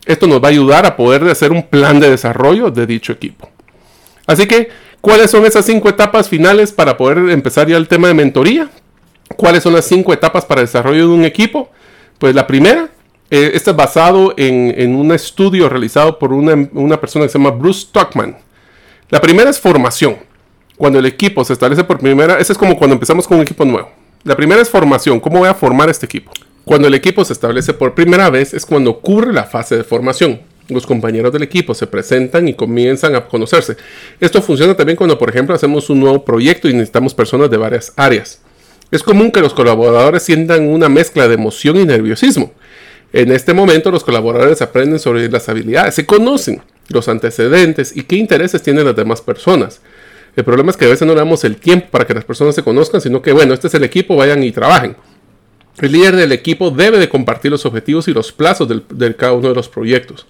Esto 0.07 0.27
nos 0.27 0.43
va 0.43 0.49
a 0.49 0.51
ayudar 0.51 0.87
a 0.87 0.97
poder 0.97 1.25
hacer 1.25 1.53
un 1.53 1.63
plan 1.63 2.01
de 2.01 2.11
desarrollo 2.11 2.71
de 2.71 2.87
dicho 2.87 3.13
equipo. 3.13 3.49
Así 4.27 4.47
que, 4.47 4.69
¿cuáles 5.01 5.31
son 5.31 5.45
esas 5.45 5.65
cinco 5.65 5.89
etapas 5.89 6.29
finales 6.29 6.73
para 6.73 6.97
poder 6.97 7.31
empezar 7.31 7.69
ya 7.69 7.77
el 7.77 7.89
tema 7.89 8.09
de 8.09 8.15
mentoría? 8.15 8.71
¿Cuáles 9.37 9.62
son 9.62 9.72
las 9.72 9.85
cinco 9.85 10.12
etapas 10.12 10.45
para 10.45 10.61
el 10.61 10.66
desarrollo 10.66 11.09
de 11.09 11.14
un 11.14 11.24
equipo? 11.24 11.70
Pues 12.18 12.35
la 12.35 12.47
primera, 12.47 12.91
eh, 13.31 13.53
es 13.55 13.64
basado 13.76 14.35
en, 14.37 14.95
un 14.95 15.12
estudio 15.12 15.68
realizado 15.68 16.18
por 16.18 16.33
una, 16.33 16.68
una 16.72 17.01
persona 17.01 17.24
que 17.24 17.31
se 17.31 17.39
llama 17.39 17.51
Bruce 17.51 17.83
Stockman. 17.83 18.37
La 19.09 19.20
primera 19.20 19.49
es 19.49 19.61
formación. 19.61 20.16
Cuando 20.76 20.99
el 20.99 21.07
equipo 21.07 21.45
se 21.45 21.53
establece 21.53 21.85
por 21.85 21.99
primera, 21.99 22.39
ese 22.39 22.53
es 22.53 22.59
como 22.59 22.76
cuando 22.76 22.95
empezamos 22.95 23.26
con 23.28 23.37
un 23.37 23.43
equipo 23.43 23.64
nuevo. 23.64 23.91
La 24.24 24.37
primera 24.37 24.61
es 24.61 24.68
formación. 24.68 25.20
¿Cómo 25.20 25.39
voy 25.39 25.49
a 25.49 25.55
formar 25.55 25.89
este 25.89 26.07
equipo? 26.07 26.33
Cuando 26.64 26.89
el 26.89 26.95
equipo 26.95 27.24
se 27.24 27.33
establece 27.33 27.72
por 27.72 27.95
primera 27.95 28.31
vez 28.31 28.53
es 28.53 28.66
cuando 28.66 28.91
ocurre 28.91 29.33
la 29.33 29.45
fase 29.45 29.76
de 29.76 29.85
formación. 29.85 30.41
Los 30.68 30.87
compañeros 30.87 31.33
del 31.33 31.43
equipo 31.43 31.74
se 31.74 31.87
presentan 31.87 32.47
y 32.49 32.55
comienzan 32.55 33.14
a 33.14 33.26
conocerse. 33.26 33.76
Esto 34.20 34.43
funciona 34.43 34.76
también 34.76 34.97
cuando, 34.97 35.18
por 35.18 35.31
ejemplo, 35.31 35.55
hacemos 35.55 35.91
un 35.91 36.01
nuevo 36.01 36.24
proyecto 36.24 36.68
y 36.68 36.72
necesitamos 36.72 37.14
personas 37.14 37.51
de 37.51 37.57
varias 37.57 37.93
áreas. 37.97 38.41
Es 38.91 39.03
común 39.03 39.30
que 39.30 39.41
los 39.41 39.55
colaboradores 39.55 40.22
sientan 40.22 40.68
una 40.68 40.88
mezcla 40.88 41.28
de 41.28 41.34
emoción 41.34 41.76
y 41.76 41.84
nerviosismo. 41.84 42.53
En 43.12 43.30
este 43.30 43.55
momento 43.55 43.91
los 43.91 44.05
colaboradores 44.05 44.62
aprenden 44.62 44.99
sobre 44.99 45.28
las 45.28 45.49
habilidades, 45.49 45.95
se 45.95 46.07
conocen 46.07 46.62
los 46.88 47.09
antecedentes 47.09 47.97
y 47.97 48.03
qué 48.03 48.16
intereses 48.16 48.62
tienen 48.62 48.84
las 48.84 48.97
demás 48.97 49.20
personas. 49.20 49.80
El 50.36 50.45
problema 50.45 50.70
es 50.70 50.76
que 50.76 50.84
a 50.84 50.88
veces 50.88 51.07
no 51.07 51.14
damos 51.14 51.45
el 51.45 51.57
tiempo 51.57 51.88
para 51.91 52.07
que 52.07 52.14
las 52.14 52.24
personas 52.24 52.55
se 52.55 52.62
conozcan, 52.62 53.01
sino 53.01 53.20
que, 53.20 53.32
bueno, 53.32 53.53
este 53.55 53.66
es 53.66 53.74
el 53.74 53.84
equipo, 53.84 54.16
vayan 54.16 54.43
y 54.43 54.53
trabajen. 54.53 54.97
El 55.80 55.93
líder 55.93 56.16
del 56.16 56.32
equipo 56.32 56.70
debe 56.70 56.99
de 56.99 57.09
compartir 57.09 57.51
los 57.51 57.64
objetivos 57.66 58.07
y 58.09 58.12
los 58.12 58.32
plazos 58.32 58.68
de 58.68 59.16
cada 59.16 59.32
uno 59.32 59.49
de 59.49 59.55
los 59.55 59.68
proyectos. 59.68 60.26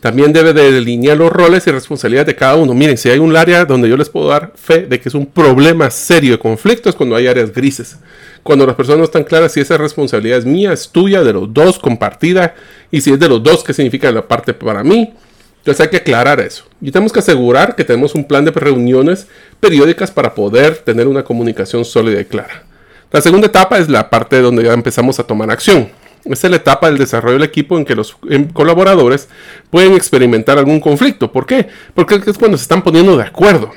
También 0.00 0.32
debe 0.32 0.52
de 0.52 0.70
delinear 0.70 1.16
los 1.16 1.32
roles 1.32 1.66
y 1.66 1.70
responsabilidades 1.72 2.28
de 2.28 2.36
cada 2.36 2.54
uno. 2.54 2.72
Miren, 2.72 2.96
si 2.96 3.10
hay 3.10 3.18
un 3.18 3.36
área 3.36 3.64
donde 3.64 3.88
yo 3.88 3.96
les 3.96 4.08
puedo 4.08 4.28
dar 4.28 4.52
fe 4.54 4.86
de 4.86 5.00
que 5.00 5.08
es 5.08 5.14
un 5.14 5.26
problema 5.26 5.90
serio 5.90 6.32
de 6.32 6.38
conflictos 6.38 6.94
cuando 6.94 7.16
hay 7.16 7.26
áreas 7.26 7.52
grises. 7.52 7.98
Cuando 8.44 8.64
las 8.64 8.76
personas 8.76 8.98
no 8.98 9.04
están 9.04 9.24
claras 9.24 9.52
si 9.52 9.60
esa 9.60 9.76
responsabilidad 9.76 10.38
es 10.38 10.46
mía, 10.46 10.72
es 10.72 10.88
tuya, 10.88 11.24
de 11.24 11.32
los 11.32 11.52
dos, 11.52 11.78
compartida. 11.80 12.54
Y 12.92 13.00
si 13.00 13.12
es 13.12 13.18
de 13.18 13.28
los 13.28 13.42
dos, 13.42 13.64
¿qué 13.64 13.74
significa 13.74 14.10
la 14.12 14.26
parte 14.26 14.54
para 14.54 14.84
mí? 14.84 15.12
Entonces 15.58 15.80
hay 15.80 15.88
que 15.88 15.96
aclarar 15.98 16.38
eso. 16.40 16.64
Y 16.80 16.92
tenemos 16.92 17.12
que 17.12 17.18
asegurar 17.18 17.74
que 17.74 17.84
tenemos 17.84 18.14
un 18.14 18.24
plan 18.24 18.44
de 18.44 18.52
reuniones 18.52 19.26
periódicas 19.58 20.12
para 20.12 20.34
poder 20.34 20.76
tener 20.78 21.08
una 21.08 21.24
comunicación 21.24 21.84
sólida 21.84 22.20
y 22.20 22.24
clara. 22.24 22.62
La 23.10 23.20
segunda 23.20 23.48
etapa 23.48 23.78
es 23.78 23.88
la 23.88 24.08
parte 24.08 24.40
donde 24.40 24.62
ya 24.62 24.72
empezamos 24.72 25.18
a 25.18 25.24
tomar 25.24 25.50
acción. 25.50 25.88
Esta 26.24 26.46
es 26.46 26.50
la 26.50 26.56
etapa 26.56 26.88
del 26.88 26.98
desarrollo 26.98 27.34
del 27.34 27.44
equipo 27.44 27.78
en 27.78 27.84
que 27.84 27.94
los 27.94 28.16
colaboradores 28.52 29.28
pueden 29.70 29.94
experimentar 29.94 30.58
algún 30.58 30.80
conflicto. 30.80 31.32
¿Por 31.32 31.46
qué? 31.46 31.68
Porque 31.94 32.16
es 32.26 32.38
cuando 32.38 32.56
se 32.56 32.62
están 32.62 32.82
poniendo 32.82 33.16
de 33.16 33.24
acuerdo. 33.24 33.70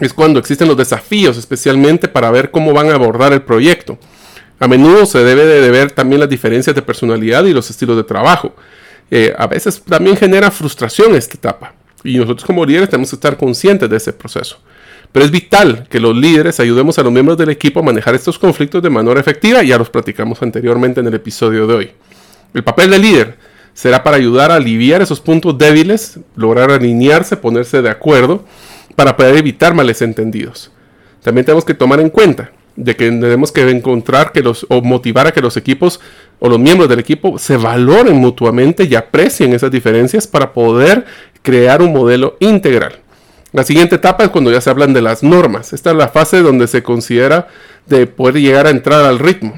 Es 0.00 0.12
cuando 0.12 0.38
existen 0.38 0.68
los 0.68 0.76
desafíos, 0.76 1.36
especialmente 1.36 2.08
para 2.08 2.30
ver 2.30 2.50
cómo 2.50 2.72
van 2.72 2.90
a 2.90 2.94
abordar 2.94 3.32
el 3.32 3.42
proyecto. 3.42 3.98
A 4.58 4.68
menudo 4.68 5.06
se 5.06 5.24
debe 5.24 5.46
de 5.46 5.70
ver 5.70 5.90
también 5.92 6.20
las 6.20 6.28
diferencias 6.28 6.76
de 6.76 6.82
personalidad 6.82 7.44
y 7.44 7.54
los 7.54 7.70
estilos 7.70 7.96
de 7.96 8.04
trabajo. 8.04 8.54
Eh, 9.10 9.34
a 9.36 9.46
veces 9.46 9.82
también 9.82 10.16
genera 10.16 10.50
frustración 10.50 11.14
esta 11.14 11.34
etapa. 11.34 11.74
Y 12.04 12.18
nosotros 12.18 12.44
como 12.44 12.64
líderes 12.64 12.90
tenemos 12.90 13.10
que 13.10 13.16
estar 13.16 13.36
conscientes 13.36 13.88
de 13.88 13.96
ese 13.96 14.12
proceso. 14.12 14.58
Pero 15.12 15.24
es 15.24 15.30
vital 15.30 15.86
que 15.90 15.98
los 15.98 16.16
líderes 16.16 16.60
ayudemos 16.60 16.98
a 16.98 17.02
los 17.02 17.12
miembros 17.12 17.36
del 17.36 17.50
equipo 17.50 17.80
a 17.80 17.82
manejar 17.82 18.14
estos 18.14 18.38
conflictos 18.38 18.82
de 18.82 18.90
manera 18.90 19.18
efectiva. 19.18 19.62
Ya 19.62 19.78
los 19.78 19.90
platicamos 19.90 20.40
anteriormente 20.42 21.00
en 21.00 21.06
el 21.08 21.14
episodio 21.14 21.66
de 21.66 21.74
hoy. 21.74 21.90
El 22.54 22.62
papel 22.62 22.90
del 22.90 23.02
líder 23.02 23.36
será 23.74 24.02
para 24.02 24.16
ayudar 24.16 24.50
a 24.50 24.56
aliviar 24.56 25.02
esos 25.02 25.20
puntos 25.20 25.56
débiles, 25.56 26.20
lograr 26.36 26.70
alinearse, 26.70 27.36
ponerse 27.36 27.82
de 27.82 27.90
acuerdo 27.90 28.44
para 28.94 29.16
poder 29.16 29.36
evitar 29.36 29.74
males 29.74 30.02
entendidos. 30.02 30.70
También 31.22 31.44
tenemos 31.44 31.64
que 31.64 31.74
tomar 31.74 32.00
en 32.00 32.10
cuenta 32.10 32.52
de 32.76 32.96
que 32.96 33.06
tenemos 33.06 33.52
que 33.52 33.68
encontrar 33.68 34.32
que 34.32 34.42
los, 34.42 34.64
o 34.68 34.80
motivar 34.80 35.26
a 35.26 35.32
que 35.32 35.40
los 35.40 35.56
equipos 35.56 36.00
o 36.38 36.48
los 36.48 36.58
miembros 36.58 36.88
del 36.88 36.98
equipo 36.98 37.38
se 37.38 37.56
valoren 37.56 38.16
mutuamente 38.16 38.84
y 38.84 38.94
aprecien 38.94 39.52
esas 39.52 39.70
diferencias 39.70 40.26
para 40.26 40.52
poder 40.52 41.04
crear 41.42 41.82
un 41.82 41.92
modelo 41.92 42.36
integral. 42.40 43.00
La 43.52 43.64
siguiente 43.64 43.96
etapa 43.96 44.22
es 44.22 44.30
cuando 44.30 44.52
ya 44.52 44.60
se 44.60 44.70
hablan 44.70 44.92
de 44.92 45.02
las 45.02 45.24
normas. 45.24 45.72
Esta 45.72 45.90
es 45.90 45.96
la 45.96 46.08
fase 46.08 46.40
donde 46.40 46.68
se 46.68 46.84
considera 46.84 47.48
de 47.86 48.06
poder 48.06 48.36
llegar 48.36 48.66
a 48.66 48.70
entrar 48.70 49.04
al 49.04 49.18
ritmo. 49.18 49.54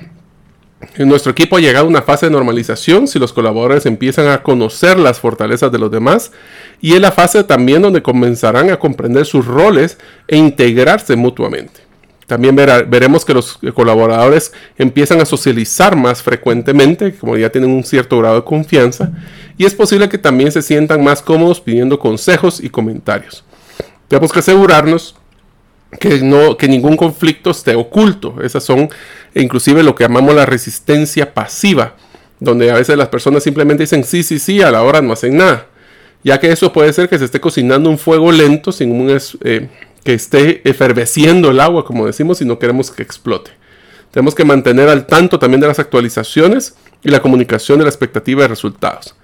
En 0.97 1.09
nuestro 1.09 1.31
equipo 1.33 1.57
ha 1.57 1.61
llegado 1.61 1.87
una 1.87 2.03
fase 2.03 2.27
de 2.27 2.33
normalización 2.33 3.07
si 3.07 3.19
los 3.19 3.33
colaboradores 3.33 3.87
empiezan 3.87 4.29
a 4.29 4.43
conocer 4.43 4.99
las 4.99 5.21
fortalezas 5.21 5.71
de 5.71 5.79
los 5.79 5.91
demás 5.91 6.33
y 6.81 6.95
es 6.95 7.01
la 7.01 7.13
fase 7.13 7.45
también 7.45 7.83
donde 7.83 8.03
comenzarán 8.03 8.71
a 8.71 8.79
comprender 8.79 9.27
sus 9.27 9.47
roles 9.47 9.99
e 10.27 10.37
integrarse 10.37 11.15
mutuamente. 11.15 11.81
También 12.27 12.57
veremos 12.57 13.25
que 13.27 13.35
los 13.35 13.59
colaboradores 13.75 14.53
empiezan 14.79 15.21
a 15.21 15.27
socializar 15.27 15.97
más 15.97 16.23
frecuentemente, 16.23 17.15
como 17.15 17.37
ya 17.37 17.51
tienen 17.51 17.71
un 17.71 17.85
cierto 17.85 18.19
grado 18.19 18.37
de 18.37 18.45
confianza, 18.45 19.13
y 19.59 19.67
es 19.67 19.75
posible 19.75 20.09
que 20.09 20.17
también 20.17 20.51
se 20.51 20.63
sientan 20.63 21.05
más 21.05 21.21
cómodos 21.21 21.61
pidiendo 21.61 21.99
consejos 21.99 22.59
y 22.59 22.71
comentarios. 22.71 23.45
Tenemos 24.13 24.31
que 24.31 24.41
asegurarnos 24.41 25.15
que, 25.99 26.21
no, 26.21 26.59
que 26.59 26.69
ningún 26.69 26.99
conflicto 26.99 27.51
esté 27.51 27.75
oculto. 27.75 28.43
Esas 28.43 28.63
son 28.63 28.91
inclusive 29.35 29.83
lo 29.83 29.95
que 29.95 30.05
llamamos 30.05 30.35
la 30.35 30.45
resistencia 30.45 31.33
pasiva, 31.33 31.97
donde 32.39 32.71
a 32.71 32.75
veces 32.75 32.99
las 32.99 33.09
personas 33.09 33.43
simplemente 33.43 33.85
dicen 33.85 34.05
sí, 34.05 34.23
sí, 34.23 34.39
sí, 34.39 34.61
a 34.61 34.71
la 34.71 34.83
hora 34.83 35.01
no 35.01 35.15
hacen 35.15 35.39
nada. 35.39 35.67
Ya 36.23 36.39
que 36.39 36.53
eso 36.53 36.75
puede 36.75 36.93
ser 36.93 37.09
que 37.09 37.19
se 37.19 37.25
esté 37.25 37.41
cocinando 37.41 37.89
un 37.89 37.97
fuego 37.97 38.31
lento 38.33 38.71
sin 38.71 39.09
eh, 39.45 39.69
que 40.05 40.13
esté 40.13 40.61
eferveciendo 40.69 41.51
el 41.51 41.59
agua, 41.59 41.87
como 41.87 42.05
decimos, 42.05 42.43
y 42.43 42.45
no 42.45 42.59
queremos 42.59 42.91
que 42.91 43.03
explote. 43.03 43.53
Tenemos 44.11 44.35
que 44.35 44.45
mantener 44.45 44.91
al 44.91 45.07
tanto 45.07 45.39
también 45.39 45.63
de 45.63 45.69
las 45.69 45.79
actualizaciones 45.79 46.75
y 47.03 47.09
la 47.09 47.23
comunicación 47.23 47.79
de 47.79 47.87
la 47.87 47.91
expectativa 47.91 48.43
de 48.43 48.49
resultados. 48.49 49.15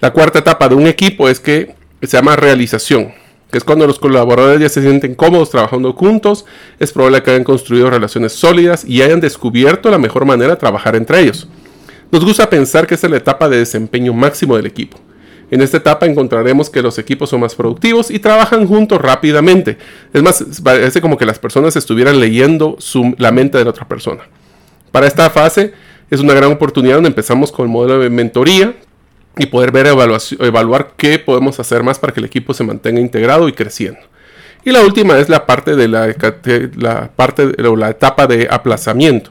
La 0.00 0.10
cuarta 0.10 0.38
etapa 0.38 0.70
de 0.70 0.74
un 0.74 0.86
equipo 0.86 1.28
es 1.28 1.38
que 1.38 1.74
se 2.00 2.16
llama 2.16 2.34
realización, 2.34 3.12
que 3.52 3.58
es 3.58 3.64
cuando 3.64 3.86
los 3.86 3.98
colaboradores 3.98 4.62
ya 4.62 4.68
se 4.70 4.80
sienten 4.80 5.14
cómodos 5.14 5.50
trabajando 5.50 5.92
juntos, 5.92 6.46
es 6.80 6.90
probable 6.90 7.22
que 7.22 7.32
hayan 7.32 7.44
construido 7.44 7.90
relaciones 7.90 8.32
sólidas 8.32 8.82
y 8.82 9.02
hayan 9.02 9.20
descubierto 9.20 9.90
la 9.90 9.98
mejor 9.98 10.24
manera 10.24 10.52
de 10.52 10.56
trabajar 10.56 10.96
entre 10.96 11.20
ellos. 11.20 11.46
Nos 12.10 12.24
gusta 12.24 12.48
pensar 12.48 12.86
que 12.86 12.94
esta 12.94 13.08
es 13.08 13.10
la 13.10 13.18
etapa 13.18 13.50
de 13.50 13.58
desempeño 13.58 14.14
máximo 14.14 14.56
del 14.56 14.64
equipo. 14.64 14.96
En 15.50 15.60
esta 15.60 15.76
etapa 15.76 16.06
encontraremos 16.06 16.70
que 16.70 16.80
los 16.80 16.98
equipos 16.98 17.28
son 17.28 17.40
más 17.40 17.54
productivos 17.54 18.10
y 18.10 18.18
trabajan 18.18 18.66
juntos 18.66 18.98
rápidamente. 18.98 19.76
Es 20.14 20.22
más, 20.22 20.42
parece 20.64 21.02
como 21.02 21.18
que 21.18 21.26
las 21.26 21.38
personas 21.38 21.76
estuvieran 21.76 22.20
leyendo 22.20 22.78
la 23.18 23.32
mente 23.32 23.58
de 23.58 23.64
la 23.64 23.70
otra 23.70 23.86
persona. 23.86 24.22
Para 24.92 25.06
esta 25.06 25.28
fase 25.28 25.74
es 26.10 26.20
una 26.20 26.32
gran 26.32 26.52
oportunidad 26.52 26.94
donde 26.94 27.10
empezamos 27.10 27.52
con 27.52 27.66
el 27.66 27.70
modelo 27.70 27.98
de 27.98 28.08
mentoría 28.08 28.74
y 29.38 29.46
poder 29.46 29.72
ver 29.72 29.86
evaluar 29.86 30.92
qué 30.96 31.18
podemos 31.18 31.58
hacer 31.58 31.82
más 31.82 31.98
para 31.98 32.12
que 32.12 32.20
el 32.20 32.26
equipo 32.26 32.54
se 32.54 32.64
mantenga 32.64 33.00
integrado 33.00 33.48
y 33.48 33.52
creciendo. 33.52 34.00
Y 34.64 34.70
la 34.70 34.82
última 34.82 35.18
es 35.18 35.28
la 35.28 35.46
parte 35.46 35.74
de 35.74 35.88
la, 35.88 37.10
parte 37.16 37.52
o 37.66 37.76
la 37.76 37.90
etapa 37.90 38.26
de 38.26 38.48
aplazamiento 38.50 39.30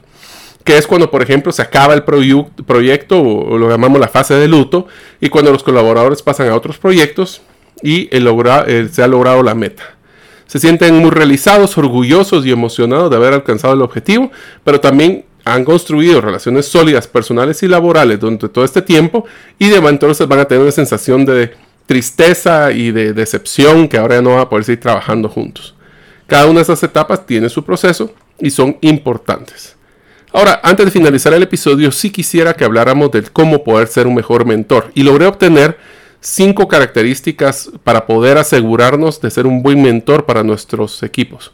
que 0.64 0.78
es 0.78 0.86
cuando, 0.86 1.10
por 1.10 1.22
ejemplo, 1.22 1.52
se 1.52 1.62
acaba 1.62 1.94
el 1.94 2.04
proyecto 2.04 3.20
o, 3.20 3.58
lo 3.58 3.68
llamamos 3.68 4.00
la 4.00 4.08
fase 4.08 4.34
de 4.34 4.46
luto, 4.46 4.86
y 5.20 5.28
cuando 5.28 5.50
los 5.50 5.62
colaboradores 5.62 6.22
pasan 6.22 6.48
a 6.48 6.54
otros 6.54 6.78
proyectos 6.78 7.42
y 7.82 8.08
se 8.12 9.02
ha 9.02 9.08
logrado 9.08 9.42
la 9.42 9.54
meta. 9.54 9.82
Se 10.46 10.60
sienten 10.60 10.96
muy 10.98 11.10
realizados, 11.10 11.76
orgullosos 11.78 12.44
y 12.46 12.52
emocionados 12.52 13.10
de 13.10 13.16
haber 13.16 13.32
alcanzado 13.32 13.74
el 13.74 13.82
objetivo, 13.82 14.30
pero 14.62 14.80
también 14.80 15.24
han 15.44 15.64
construido 15.64 16.20
relaciones 16.20 16.66
sólidas, 16.66 17.06
personales 17.06 17.62
y 17.62 17.68
laborales 17.68 18.20
durante 18.20 18.48
todo 18.48 18.64
este 18.64 18.82
tiempo 18.82 19.24
y 19.58 19.68
de 19.68 19.76
entonces 19.76 20.26
van 20.28 20.40
a 20.40 20.44
tener 20.44 20.62
una 20.62 20.72
sensación 20.72 21.24
de 21.24 21.52
tristeza 21.86 22.72
y 22.72 22.90
de 22.90 23.12
decepción 23.12 23.88
que 23.88 23.98
ahora 23.98 24.16
ya 24.16 24.22
no 24.22 24.30
van 24.30 24.40
a 24.40 24.48
poder 24.48 24.64
seguir 24.64 24.80
trabajando 24.80 25.28
juntos. 25.28 25.74
Cada 26.26 26.46
una 26.46 26.56
de 26.56 26.62
esas 26.62 26.82
etapas 26.82 27.26
tiene 27.26 27.48
su 27.48 27.64
proceso 27.64 28.14
y 28.38 28.50
son 28.50 28.78
importantes. 28.80 29.76
Ahora, 30.32 30.60
antes 30.62 30.86
de 30.86 30.92
finalizar 30.92 31.34
el 31.34 31.42
episodio, 31.42 31.92
sí 31.92 32.10
quisiera 32.10 32.54
que 32.54 32.64
habláramos 32.64 33.10
de 33.10 33.22
cómo 33.22 33.64
poder 33.64 33.86
ser 33.88 34.06
un 34.06 34.14
mejor 34.14 34.46
mentor. 34.46 34.90
Y 34.94 35.02
logré 35.02 35.26
obtener 35.26 35.76
cinco 36.20 36.68
características 36.68 37.70
para 37.84 38.06
poder 38.06 38.38
asegurarnos 38.38 39.20
de 39.20 39.30
ser 39.30 39.46
un 39.46 39.62
buen 39.62 39.82
mentor 39.82 40.24
para 40.24 40.42
nuestros 40.42 41.02
equipos. 41.02 41.52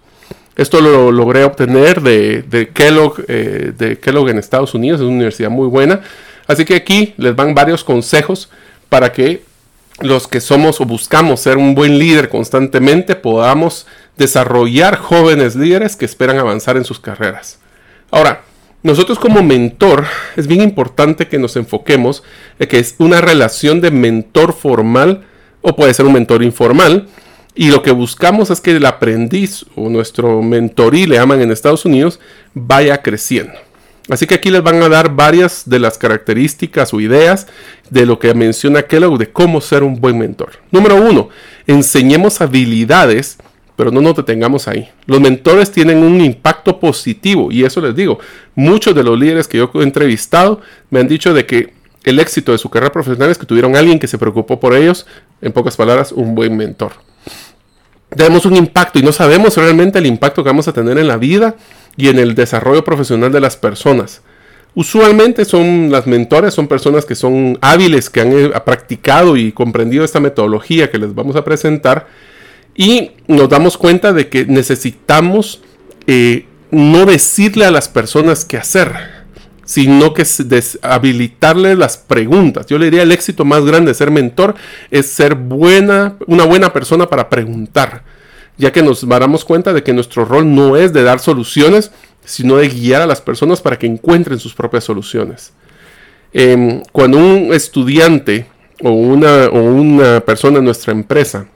Esto 0.58 0.80
lo 0.80 1.12
logré 1.12 1.44
obtener 1.44 2.02
de, 2.02 2.70
Kellogg, 2.74 3.24
eh, 3.28 3.72
de 3.78 3.98
Kellogg 3.98 4.28
en 4.28 4.38
Estados 4.38 4.74
Unidos, 4.74 5.00
es 5.00 5.06
una 5.06 5.14
universidad 5.14 5.50
muy 5.50 5.68
buena. 5.68 6.00
Así 6.48 6.64
que 6.64 6.74
aquí 6.74 7.14
les 7.16 7.36
van 7.36 7.54
varios 7.54 7.84
consejos 7.84 8.50
para 8.88 9.12
que 9.12 9.44
los 10.00 10.26
que 10.26 10.40
somos 10.40 10.80
o 10.80 10.84
buscamos 10.84 11.38
ser 11.38 11.58
un 11.58 11.76
buen 11.76 12.00
líder 12.00 12.28
constantemente 12.28 13.14
podamos 13.14 13.86
desarrollar 14.16 14.96
jóvenes 14.96 15.54
líderes 15.54 15.94
que 15.94 16.04
esperan 16.04 16.38
avanzar 16.38 16.76
en 16.76 16.84
sus 16.84 16.98
carreras. 16.98 17.60
Ahora, 18.10 18.42
nosotros 18.82 19.20
como 19.20 19.44
mentor 19.44 20.06
es 20.34 20.48
bien 20.48 20.62
importante 20.62 21.28
que 21.28 21.38
nos 21.38 21.54
enfoquemos 21.54 22.24
en 22.58 22.66
que 22.66 22.80
es 22.80 22.96
una 22.98 23.20
relación 23.20 23.80
de 23.80 23.92
mentor 23.92 24.54
formal 24.54 25.24
o 25.62 25.76
puede 25.76 25.94
ser 25.94 26.06
un 26.06 26.14
mentor 26.14 26.42
informal. 26.42 27.06
Y 27.54 27.70
lo 27.70 27.82
que 27.82 27.90
buscamos 27.90 28.50
es 28.50 28.60
que 28.60 28.76
el 28.76 28.86
aprendiz 28.86 29.66
o 29.74 29.88
nuestro 29.88 30.42
mentorí, 30.42 31.06
le 31.06 31.16
llaman 31.16 31.40
en 31.40 31.50
Estados 31.50 31.84
Unidos, 31.84 32.20
vaya 32.54 33.02
creciendo. 33.02 33.54
Así 34.08 34.26
que 34.26 34.36
aquí 34.36 34.50
les 34.50 34.62
van 34.62 34.82
a 34.82 34.88
dar 34.88 35.14
varias 35.14 35.68
de 35.68 35.78
las 35.78 35.98
características 35.98 36.94
o 36.94 37.00
ideas 37.00 37.46
de 37.90 38.06
lo 38.06 38.18
que 38.18 38.32
menciona 38.32 38.82
Kellogg 38.82 39.18
de 39.18 39.30
cómo 39.30 39.60
ser 39.60 39.82
un 39.82 40.00
buen 40.00 40.18
mentor. 40.18 40.52
Número 40.70 40.96
uno, 40.96 41.28
enseñemos 41.66 42.40
habilidades 42.40 43.38
pero 43.78 43.92
no 43.92 44.00
nos 44.00 44.16
detengamos 44.16 44.66
ahí. 44.66 44.88
Los 45.06 45.20
mentores 45.20 45.70
tienen 45.70 45.98
un 45.98 46.20
impacto 46.20 46.80
positivo 46.80 47.52
y 47.52 47.62
eso 47.62 47.80
les 47.80 47.94
digo, 47.94 48.18
muchos 48.56 48.92
de 48.92 49.04
los 49.04 49.16
líderes 49.16 49.46
que 49.46 49.58
yo 49.58 49.70
he 49.72 49.82
entrevistado 49.84 50.60
me 50.90 50.98
han 50.98 51.06
dicho 51.06 51.32
de 51.32 51.46
que 51.46 51.72
el 52.02 52.18
éxito 52.18 52.50
de 52.50 52.58
su 52.58 52.70
carrera 52.70 52.90
profesional 52.90 53.30
es 53.30 53.38
que 53.38 53.46
tuvieron 53.46 53.76
alguien 53.76 54.00
que 54.00 54.08
se 54.08 54.18
preocupó 54.18 54.58
por 54.58 54.74
ellos, 54.74 55.06
en 55.40 55.52
pocas 55.52 55.76
palabras, 55.76 56.10
un 56.10 56.34
buen 56.34 56.56
mentor. 56.56 56.90
Tenemos 58.14 58.46
un 58.46 58.56
impacto 58.56 58.98
y 58.98 59.02
no 59.02 59.12
sabemos 59.12 59.56
realmente 59.56 59.98
el 59.98 60.06
impacto 60.06 60.42
que 60.42 60.48
vamos 60.48 60.68
a 60.68 60.72
tener 60.72 60.98
en 60.98 61.08
la 61.08 61.16
vida 61.16 61.56
y 61.96 62.08
en 62.08 62.18
el 62.18 62.34
desarrollo 62.34 62.84
profesional 62.84 63.32
de 63.32 63.40
las 63.40 63.56
personas. 63.56 64.22
Usualmente 64.74 65.44
son 65.44 65.90
las 65.90 66.06
mentores, 66.06 66.54
son 66.54 66.68
personas 66.68 67.04
que 67.04 67.14
son 67.14 67.58
hábiles, 67.60 68.10
que 68.10 68.20
han 68.20 68.32
eh, 68.32 68.50
practicado 68.64 69.36
y 69.36 69.52
comprendido 69.52 70.04
esta 70.04 70.20
metodología 70.20 70.90
que 70.90 70.98
les 70.98 71.14
vamos 71.14 71.36
a 71.36 71.44
presentar 71.44 72.06
y 72.76 73.10
nos 73.26 73.48
damos 73.48 73.76
cuenta 73.76 74.12
de 74.12 74.28
que 74.28 74.46
necesitamos 74.46 75.62
eh, 76.06 76.46
no 76.70 77.06
decirle 77.06 77.64
a 77.64 77.72
las 77.72 77.88
personas 77.88 78.44
qué 78.44 78.56
hacer, 78.56 78.92
sino 79.68 80.14
que 80.14 80.24
habilitarle 80.80 81.76
las 81.76 81.98
preguntas. 81.98 82.64
Yo 82.64 82.78
le 82.78 82.86
diría 82.86 83.02
el 83.02 83.12
éxito 83.12 83.44
más 83.44 83.66
grande 83.66 83.90
de 83.90 83.94
ser 83.94 84.10
mentor 84.10 84.54
es 84.90 85.10
ser 85.10 85.34
buena, 85.34 86.16
una 86.26 86.44
buena 86.44 86.72
persona 86.72 87.06
para 87.06 87.28
preguntar, 87.28 88.02
ya 88.56 88.72
que 88.72 88.82
nos 88.82 89.06
damos 89.06 89.44
cuenta 89.44 89.74
de 89.74 89.82
que 89.82 89.92
nuestro 89.92 90.24
rol 90.24 90.54
no 90.54 90.78
es 90.78 90.94
de 90.94 91.02
dar 91.02 91.18
soluciones, 91.18 91.90
sino 92.24 92.56
de 92.56 92.70
guiar 92.70 93.02
a 93.02 93.06
las 93.06 93.20
personas 93.20 93.60
para 93.60 93.78
que 93.78 93.86
encuentren 93.86 94.38
sus 94.38 94.54
propias 94.54 94.84
soluciones. 94.84 95.52
Em, 96.32 96.80
cuando 96.90 97.18
un 97.18 97.52
estudiante 97.52 98.46
o 98.82 98.90
una, 98.90 99.48
o 99.48 99.58
una 99.58 100.20
persona 100.20 100.60
en 100.60 100.64
nuestra 100.64 100.92
empresa 100.92 101.46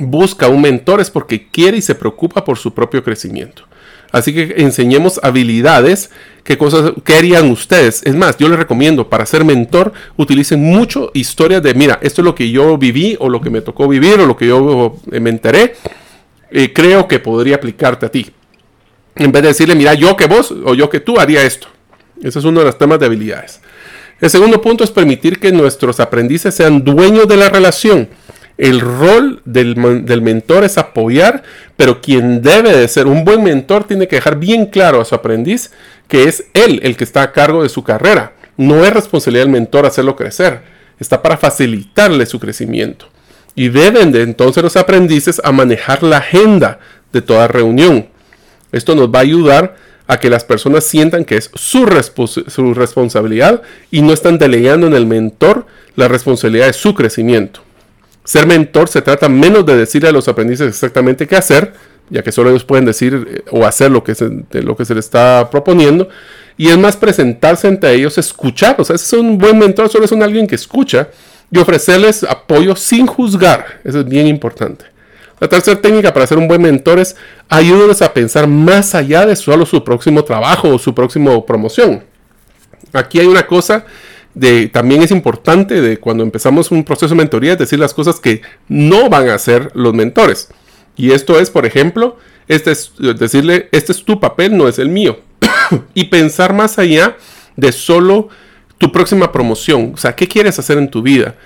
busca 0.00 0.48
un 0.48 0.62
mentor 0.62 1.02
es 1.02 1.10
porque 1.10 1.50
quiere 1.50 1.76
y 1.76 1.82
se 1.82 1.94
preocupa 1.94 2.42
por 2.42 2.56
su 2.56 2.72
propio 2.72 3.04
crecimiento. 3.04 3.64
Así 4.14 4.32
que 4.32 4.54
enseñemos 4.58 5.18
habilidades, 5.24 6.08
qué 6.44 6.56
cosas, 6.56 6.92
qué 7.02 7.16
harían 7.16 7.50
ustedes. 7.50 8.00
Es 8.04 8.14
más, 8.14 8.38
yo 8.38 8.48
les 8.48 8.56
recomiendo 8.56 9.08
para 9.10 9.26
ser 9.26 9.44
mentor, 9.44 9.92
utilicen 10.16 10.62
mucho 10.62 11.10
historias 11.14 11.64
de, 11.64 11.74
mira, 11.74 11.98
esto 12.00 12.20
es 12.20 12.24
lo 12.24 12.32
que 12.32 12.48
yo 12.48 12.78
viví 12.78 13.16
o 13.18 13.28
lo 13.28 13.40
que 13.40 13.50
me 13.50 13.60
tocó 13.60 13.88
vivir 13.88 14.20
o 14.20 14.26
lo 14.26 14.36
que 14.36 14.46
yo 14.46 14.94
eh, 15.10 15.18
me 15.18 15.30
enteré. 15.30 15.74
Creo 16.72 17.08
que 17.08 17.18
podría 17.18 17.56
aplicarte 17.56 18.06
a 18.06 18.08
ti. 18.08 18.30
En 19.16 19.32
vez 19.32 19.42
de 19.42 19.48
decirle, 19.48 19.74
mira, 19.74 19.94
yo 19.94 20.16
que 20.16 20.28
vos 20.28 20.54
o 20.64 20.74
yo 20.74 20.88
que 20.88 21.00
tú 21.00 21.18
haría 21.18 21.42
esto. 21.42 21.66
Ese 22.22 22.38
es 22.38 22.44
uno 22.44 22.60
de 22.60 22.66
los 22.66 22.78
temas 22.78 23.00
de 23.00 23.06
habilidades. 23.06 23.60
El 24.20 24.30
segundo 24.30 24.62
punto 24.62 24.84
es 24.84 24.92
permitir 24.92 25.40
que 25.40 25.50
nuestros 25.50 25.98
aprendices 25.98 26.54
sean 26.54 26.84
dueños 26.84 27.26
de 27.26 27.36
la 27.36 27.48
relación 27.48 28.08
el 28.56 28.80
rol 28.80 29.42
del, 29.44 29.76
mentor 29.76 30.64
es 30.64 30.78
apoyar, 30.78 31.42
pero 31.76 32.00
quien 32.00 32.40
debe 32.40 32.76
de 32.76 32.86
ser 32.86 33.06
un 33.06 33.24
buen 33.24 33.42
mentor 33.42 33.84
tiene 33.84 34.06
que 34.06 34.16
dejar 34.16 34.38
bien 34.38 34.66
claro 34.66 35.00
a 35.00 35.04
su 35.04 35.14
aprendiz 35.14 35.72
que 36.06 36.24
es 36.24 36.44
él 36.54 36.80
el 36.84 36.96
que 36.96 37.04
está 37.04 37.22
a 37.22 37.32
cargo 37.32 37.62
de 37.62 37.68
su 37.68 37.82
carrera. 37.82 38.34
No 38.56 38.84
es 38.84 38.92
responsabilidad 38.92 39.44
del 39.44 39.52
mentor 39.52 39.86
hacerlo 39.86 40.14
crecer, 40.14 40.60
está 41.00 41.22
para 41.22 41.36
facilitarle 41.36 42.26
su 42.26 42.38
crecimiento. 42.38 43.08
Y 43.56 43.68
deben 43.68 44.12
de 44.12 44.22
entonces 44.22 44.62
los 44.62 44.76
aprendices 44.76 45.40
a 45.44 45.50
manejar 45.50 46.02
la 46.02 46.18
agenda 46.18 46.78
de 47.12 47.22
toda 47.22 47.48
reunión. 47.48 48.08
Esto 48.70 48.94
nos 48.94 49.08
va 49.08 49.20
a 49.20 49.22
ayudar 49.22 49.76
a 50.06 50.18
que 50.18 50.30
las 50.30 50.44
personas 50.44 50.84
sientan 50.84 51.24
que 51.24 51.36
es 51.36 51.50
su, 51.54 51.86
su 52.48 52.74
responsabilidad 52.74 53.62
y 53.90 54.02
no 54.02 54.12
están 54.12 54.38
delegando 54.38 54.86
en 54.86 54.94
el 54.94 55.06
mentor 55.06 55.66
la 55.96 56.08
responsabilidad 56.08 56.66
de 56.66 56.72
su 56.72 56.94
crecimiento. 56.94 57.60
Ser 58.24 58.46
mentor 58.46 58.88
se 58.88 59.02
trata 59.02 59.28
menos 59.28 59.66
de 59.66 59.76
decirle 59.76 60.08
a 60.08 60.12
los 60.12 60.26
aprendices 60.28 60.66
exactamente 60.68 61.26
qué 61.26 61.36
hacer, 61.36 61.74
ya 62.08 62.22
que 62.22 62.32
solo 62.32 62.50
ellos 62.50 62.64
pueden 62.64 62.84
decir 62.84 63.26
eh, 63.28 63.44
o 63.50 63.64
hacer 63.64 63.90
lo 63.90 64.02
que 64.02 64.14
se, 64.14 64.30
lo 64.52 64.76
que 64.76 64.84
se 64.84 64.94
les 64.94 65.04
está 65.04 65.48
proponiendo, 65.50 66.08
y 66.56 66.68
es 66.68 66.78
más 66.78 66.96
presentarse 66.96 67.68
ante 67.68 67.92
ellos, 67.92 68.16
escuchar, 68.16 68.76
o 68.78 68.84
sea, 68.84 68.96
es 68.96 69.12
un 69.12 69.38
buen 69.38 69.58
mentor, 69.58 69.88
solo 69.88 70.04
es 70.04 70.12
un 70.12 70.22
alguien 70.22 70.46
que 70.46 70.54
escucha 70.54 71.08
y 71.50 71.58
ofrecerles 71.58 72.24
apoyo 72.24 72.74
sin 72.76 73.06
juzgar, 73.06 73.80
eso 73.84 74.00
es 74.00 74.08
bien 74.08 74.26
importante. 74.26 74.86
La 75.40 75.48
tercera 75.48 75.80
técnica 75.80 76.14
para 76.14 76.26
ser 76.26 76.38
un 76.38 76.48
buen 76.48 76.62
mentor 76.62 77.00
es 77.00 77.16
ayúdales 77.48 78.00
a 78.02 78.14
pensar 78.14 78.46
más 78.46 78.94
allá 78.94 79.26
de 79.26 79.36
solo 79.36 79.66
su 79.66 79.82
próximo 79.84 80.24
trabajo 80.24 80.68
o 80.68 80.78
su 80.78 80.94
próxima 80.94 81.44
promoción. 81.44 82.02
Aquí 82.92 83.18
hay 83.18 83.26
una 83.26 83.46
cosa 83.46 83.84
también 84.72 85.02
es 85.02 85.10
importante 85.10 85.80
de 85.80 85.98
cuando 85.98 86.22
empezamos 86.22 86.70
un 86.70 86.84
proceso 86.84 87.14
de 87.14 87.18
mentoría 87.18 87.56
decir 87.56 87.78
las 87.78 87.94
cosas 87.94 88.18
que 88.20 88.42
no 88.68 89.08
van 89.08 89.28
a 89.28 89.34
hacer 89.34 89.70
los 89.74 89.94
mentores. 89.94 90.48
Y 90.96 91.12
esto 91.12 91.38
es, 91.38 91.50
por 91.50 91.66
ejemplo, 91.66 92.16
Este 92.46 92.72
es 92.72 92.92
decirle, 92.98 93.68
este 93.72 93.92
es 93.92 94.04
tu 94.04 94.20
papel, 94.20 94.56
no 94.56 94.68
es 94.68 94.78
el 94.78 94.88
mío. 94.88 95.20
y 95.94 96.04
pensar 96.04 96.52
más 96.52 96.78
allá 96.78 97.16
de 97.56 97.72
solo 97.72 98.28
tu 98.78 98.92
próxima 98.92 99.32
promoción. 99.32 99.92
O 99.94 99.96
sea, 99.96 100.14
¿qué 100.14 100.28
quieres 100.28 100.58
hacer 100.58 100.78
en 100.78 100.90
tu 100.90 101.00
vida? 101.02 101.36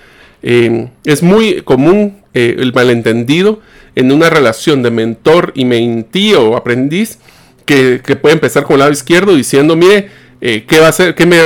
Eh, 0.41 0.89
es 1.05 1.23
muy 1.23 1.61
común 1.61 2.21
eh, 2.33 2.55
el 2.59 2.73
malentendido 2.73 3.61
en 3.95 4.11
una 4.11 4.29
relación 4.29 4.83
de 4.83 4.91
mentor 4.91 5.51
y 5.55 5.65
mentío 5.65 6.49
o 6.49 6.57
aprendiz 6.57 7.19
que, 7.65 8.01
puede 8.19 8.33
empezar 8.33 8.63
con 8.63 8.75
el 8.75 8.79
lado 8.79 8.91
izquierdo 8.91 9.35
diciendo, 9.35 9.75
mire, 9.75 10.09
eh, 10.41 10.65
¿qué 10.67 10.79
va 10.79 10.87
a 10.87 10.89
hacer? 10.89 11.15
¿Qué 11.15 11.25
me 11.25 11.37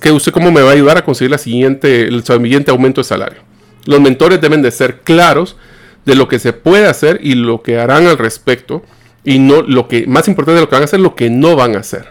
que 0.00 0.12
usted 0.12 0.32
cómo 0.32 0.50
me 0.52 0.62
va 0.62 0.70
a 0.70 0.74
ayudar 0.74 0.98
a 0.98 1.04
conseguir 1.04 1.30
la 1.30 1.38
siguiente, 1.38 2.02
el 2.02 2.24
siguiente 2.24 2.70
aumento 2.70 3.00
de 3.00 3.04
salario? 3.04 3.40
Los 3.86 4.00
mentores 4.00 4.40
deben 4.40 4.62
de 4.62 4.70
ser 4.70 5.00
claros 5.00 5.56
de 6.04 6.14
lo 6.14 6.28
que 6.28 6.38
se 6.38 6.52
puede 6.52 6.86
hacer 6.86 7.20
y 7.22 7.34
lo 7.34 7.62
que 7.62 7.78
harán 7.78 8.06
al 8.06 8.18
respecto 8.18 8.82
y 9.24 9.38
no 9.38 9.62
lo 9.62 9.88
que 9.88 10.06
más 10.06 10.28
importante 10.28 10.56
de 10.56 10.62
lo 10.62 10.68
que 10.68 10.74
van 10.74 10.82
a 10.82 10.84
hacer, 10.84 11.00
lo 11.00 11.14
que 11.14 11.30
no 11.30 11.56
van 11.56 11.76
a 11.76 11.80
hacer. 11.80 12.06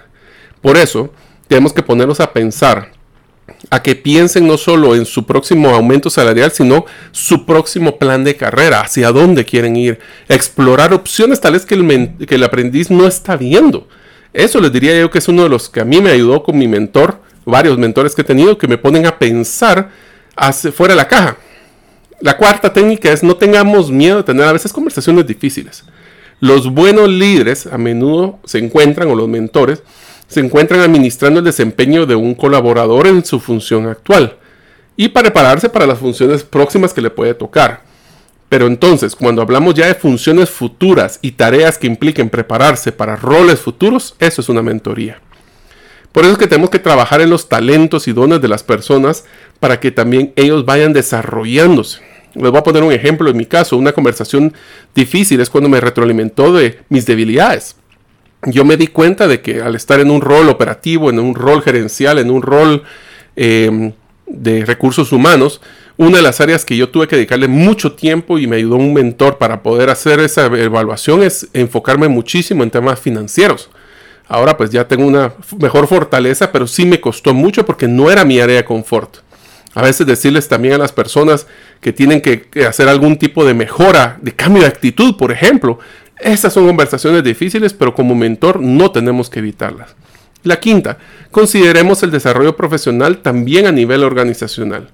Por 0.62 0.78
eso 0.78 1.14
tenemos 1.48 1.74
que 1.74 1.84
ponernos 1.84 2.20
a 2.20 2.32
pensar 2.34 2.92
a 3.70 3.84
que 3.84 3.96
piensen 3.96 4.48
no 4.48 4.58
solo 4.58 4.96
en 4.96 5.06
su 5.06 5.26
próximo 5.26 5.70
aumento 5.70 6.10
salarial, 6.10 6.52
sino 6.52 6.86
su 7.12 7.46
próximo 7.46 7.98
plan 7.98 8.24
de 8.24 8.36
carrera, 8.36 8.82
hacia 8.82 9.12
dónde 9.12 9.46
quieren 9.46 9.76
ir, 9.76 10.00
explorar 10.30 10.94
opciones 10.94 11.42
tales 11.42 11.66
que 11.66 11.76
el, 11.76 12.16
que 12.26 12.36
el 12.36 12.44
aprendiz 12.44 12.90
no 12.90 13.08
está 13.08 13.36
viendo. 13.36 13.88
Eso 14.34 14.62
les 14.62 14.72
diría 14.72 14.98
yo 15.00 15.10
que 15.10 15.18
es 15.20 15.28
uno 15.28 15.44
de 15.44 15.50
los 15.50 15.70
que 15.70 15.82
a 15.82 15.86
mí 15.86 16.02
me 16.02 16.12
ayudó 16.12 16.44
con 16.44 16.58
mi 16.58 16.68
mentor, 16.68 17.20
varios 17.46 17.78
mentores 17.78 18.16
que 18.16 18.22
he 18.22 18.26
tenido, 18.26 18.58
que 18.58 18.68
me 18.68 18.78
ponen 18.78 19.06
a 19.06 19.20
pensar 19.20 19.90
hacia, 20.36 20.72
fuera 20.72 20.94
de 20.94 20.98
la 20.98 21.08
caja. 21.08 21.38
La 22.22 22.38
cuarta 22.38 22.72
técnica 22.72 23.12
es 23.12 23.24
no 23.24 23.36
tengamos 23.36 23.92
miedo 23.92 24.18
de 24.18 24.24
tener 24.24 24.46
a 24.46 24.54
veces 24.54 24.72
conversaciones 24.72 25.26
difíciles. 25.26 25.84
Los 26.40 26.72
buenos 26.72 27.10
líderes 27.10 27.68
a 27.68 27.78
menudo 27.78 28.40
se 28.46 28.60
encuentran, 28.60 29.10
o 29.10 29.16
los 29.16 29.28
mentores, 29.28 29.84
se 30.28 30.40
encuentran 30.40 30.80
administrando 30.80 31.40
el 31.40 31.46
desempeño 31.46 32.06
de 32.06 32.16
un 32.16 32.36
colaborador 32.36 33.08
en 33.08 33.26
su 33.26 33.40
función 33.40 33.88
actual 33.88 34.38
y 34.96 35.10
para 35.10 35.26
prepararse 35.26 35.68
para 35.68 35.86
las 35.86 36.00
funciones 36.00 36.44
próximas 36.44 36.94
que 36.94 37.02
le 37.02 37.10
puede 37.10 37.34
tocar. 37.34 37.82
Pero 38.52 38.68
entonces, 38.68 39.16
cuando 39.16 39.42
hablamos 39.42 39.76
ya 39.76 39.88
de 39.88 39.96
funciones 39.96 40.50
futuras 40.50 41.20
y 41.22 41.32
tareas 41.32 41.78
que 41.78 41.88
impliquen 41.88 42.30
prepararse 42.30 42.92
para 42.92 43.16
roles 43.16 43.62
futuros, 43.62 44.14
eso 44.20 44.42
es 44.42 44.50
una 44.50 44.62
mentoría. 44.62 45.22
Por 46.12 46.26
eso 46.26 46.34
es 46.34 46.38
que 46.38 46.48
tenemos 46.48 46.70
que 46.70 46.80
trabajar 46.80 47.22
en 47.22 47.30
los 47.30 47.48
talentos 47.48 48.10
y 48.10 48.12
dones 48.12 48.42
de 48.42 48.50
las 48.50 48.64
personas 48.64 49.24
para 49.62 49.80
que 49.80 49.92
también 49.92 50.34
ellos 50.36 50.66
vayan 50.66 50.92
desarrollándose. 50.92 52.02
Les 52.34 52.52
voy 52.52 52.60
a 52.60 52.64
poner 52.64 52.84
un 52.84 52.92
ejemplo 52.92 53.30
en 53.30 53.38
mi 53.38 53.46
caso. 53.46 53.78
Una 53.78 53.94
conversación 53.94 54.54
difícil 54.94 55.40
es 55.40 55.50
cuando 55.50 55.70
me 55.70 55.80
retroalimentó 55.80 56.52
de 56.52 56.80
mis 56.90 57.06
debilidades 57.06 57.78
yo 58.48 58.66
me 58.66 58.76
di 58.76 58.88
cuenta 58.88 59.28
de 59.28 59.42
que 59.42 59.62
al 59.62 59.76
estar 59.76 60.00
en 60.00 60.10
un 60.10 60.22
rol 60.22 60.50
operativo, 60.50 61.10
en 61.10 61.20
un 61.20 61.36
rol 61.36 61.62
gerencial, 61.62 62.18
en 62.18 62.32
un 62.32 62.42
rol 62.42 62.84
em, 63.36 63.94
de 64.26 64.66
recursos 64.66 65.12
humanos, 65.12 65.62
una 66.02 66.18
de 66.18 66.24
las 66.24 66.42
áreas 66.42 66.66
que 66.66 66.76
yo 66.76 66.90
tuve 66.90 67.08
que 67.08 67.16
dedicarle 67.16 67.48
mucho 67.48 67.92
tiempo 67.92 68.40
y 68.40 68.48
me 68.48 68.56
ayudó 68.56 68.76
un 68.76 68.92
mentor 68.92 69.38
para 69.38 69.62
poder 69.62 69.92
hacer 69.92 70.20
esa 70.20 70.48
evaluación 70.48 71.22
es 71.22 71.48
enfocarme 71.54 72.08
muchísimo 72.08 72.64
en 72.64 72.72
temas 72.72 73.00
financieros. 73.00 73.70
Ahora 74.28 74.58
pues 74.58 74.72
ya 74.72 74.88
tengo 74.88 75.06
una 75.06 75.34
mejor 75.60 75.86
fortaleza, 75.86 76.52
pero 76.52 76.66
sí 76.66 76.86
me 76.86 77.00
costó 77.00 77.36
mucho 77.36 77.68
porque 77.68 77.88
no 77.88 78.10
era 78.10 78.26
mi 78.26 78.40
área 78.40 78.56
de 78.56 78.66
confort. 78.66 79.18
A 79.76 79.84
veces 79.84 80.08
decirles 80.08 80.48
también 80.48 80.74
a 80.74 80.80
las 80.80 80.92
personas 80.92 81.46
que 81.82 81.94
tienen 81.94 82.20
que 82.20 82.50
hacer 82.68 82.90
algún 82.90 83.20
tipo 83.20 83.46
de 83.46 83.54
mejora, 83.54 84.18
de 84.24 84.34
cambio 84.34 84.64
de 84.64 84.70
actitud, 84.70 85.16
por 85.18 85.32
ejemplo, 85.32 85.78
estas 86.20 86.54
son 86.54 86.66
conversaciones 86.66 87.24
difíciles, 87.24 87.74
pero 87.74 87.94
como 87.94 88.16
mentor 88.16 88.60
no 88.60 88.90
tenemos 88.90 89.30
que 89.30 89.38
evitarlas. 89.38 89.96
La 90.42 90.60
quinta, 90.60 90.98
consideremos 91.30 92.02
el 92.02 92.10
desarrollo 92.10 92.56
profesional 92.56 93.20
también 93.20 93.68
a 93.68 93.72
nivel 93.72 94.04
organizacional. 94.04 94.90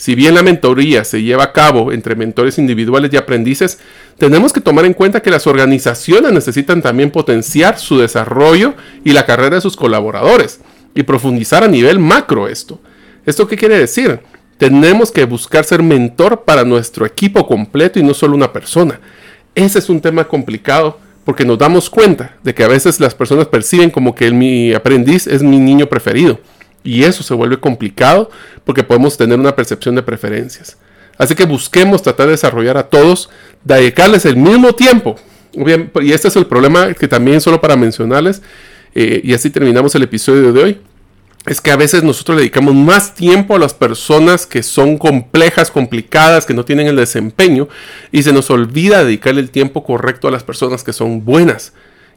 Si 0.00 0.14
bien 0.14 0.34
la 0.34 0.42
mentoría 0.42 1.04
se 1.04 1.20
lleva 1.20 1.44
a 1.44 1.52
cabo 1.52 1.92
entre 1.92 2.14
mentores 2.14 2.56
individuales 2.56 3.12
y 3.12 3.18
aprendices, 3.18 3.80
tenemos 4.16 4.50
que 4.50 4.62
tomar 4.62 4.86
en 4.86 4.94
cuenta 4.94 5.20
que 5.20 5.30
las 5.30 5.46
organizaciones 5.46 6.32
necesitan 6.32 6.80
también 6.80 7.10
potenciar 7.10 7.78
su 7.78 7.98
desarrollo 7.98 8.72
y 9.04 9.12
la 9.12 9.26
carrera 9.26 9.56
de 9.56 9.60
sus 9.60 9.76
colaboradores 9.76 10.60
y 10.94 11.02
profundizar 11.02 11.64
a 11.64 11.68
nivel 11.68 11.98
macro 11.98 12.48
esto. 12.48 12.80
¿Esto 13.26 13.46
qué 13.46 13.58
quiere 13.58 13.78
decir? 13.78 14.20
Tenemos 14.56 15.12
que 15.12 15.26
buscar 15.26 15.66
ser 15.66 15.82
mentor 15.82 16.44
para 16.44 16.64
nuestro 16.64 17.04
equipo 17.04 17.46
completo 17.46 17.98
y 17.98 18.02
no 18.02 18.14
solo 18.14 18.34
una 18.34 18.54
persona. 18.54 19.00
Ese 19.54 19.80
es 19.80 19.90
un 19.90 20.00
tema 20.00 20.26
complicado 20.26 20.98
porque 21.26 21.44
nos 21.44 21.58
damos 21.58 21.90
cuenta 21.90 22.38
de 22.42 22.54
que 22.54 22.64
a 22.64 22.68
veces 22.68 23.00
las 23.00 23.14
personas 23.14 23.48
perciben 23.48 23.90
como 23.90 24.14
que 24.14 24.30
mi 24.30 24.72
aprendiz 24.72 25.26
es 25.26 25.42
mi 25.42 25.58
niño 25.58 25.88
preferido. 25.90 26.40
Y 26.82 27.04
eso 27.04 27.22
se 27.22 27.34
vuelve 27.34 27.58
complicado 27.58 28.30
porque 28.64 28.82
podemos 28.82 29.16
tener 29.16 29.38
una 29.38 29.54
percepción 29.54 29.94
de 29.94 30.02
preferencias. 30.02 30.76
Así 31.18 31.34
que 31.34 31.44
busquemos 31.44 32.02
tratar 32.02 32.26
de 32.26 32.32
desarrollar 32.32 32.78
a 32.78 32.88
todos, 32.88 33.28
dedicarles 33.64 34.24
el 34.24 34.36
mismo 34.36 34.72
tiempo. 34.72 35.16
Y 36.00 36.12
este 36.12 36.28
es 36.28 36.36
el 36.36 36.46
problema 36.46 36.94
que 36.94 37.08
también 37.08 37.40
solo 37.40 37.60
para 37.60 37.76
mencionarles, 37.76 38.40
eh, 38.94 39.20
y 39.22 39.34
así 39.34 39.50
terminamos 39.50 39.94
el 39.94 40.02
episodio 40.02 40.52
de 40.52 40.62
hoy 40.62 40.80
es 41.46 41.60
que 41.60 41.70
a 41.70 41.76
veces 41.76 42.02
nosotros 42.02 42.38
dedicamos 42.38 42.74
más 42.74 43.14
tiempo 43.14 43.56
a 43.56 43.58
las 43.58 43.72
personas 43.72 44.46
que 44.46 44.62
son 44.62 44.98
complejas, 44.98 45.70
complicadas, 45.70 46.44
que 46.44 46.52
no 46.52 46.64
tienen 46.64 46.86
el 46.86 46.96
desempeño, 46.96 47.68
y 48.12 48.22
se 48.22 48.32
nos 48.32 48.50
olvida 48.50 49.04
dedicarle 49.04 49.40
el 49.40 49.50
tiempo 49.50 49.82
correcto 49.82 50.28
a 50.28 50.30
las 50.30 50.44
personas 50.44 50.84
que 50.84 50.92
son 50.92 51.24
buenas. 51.24 51.72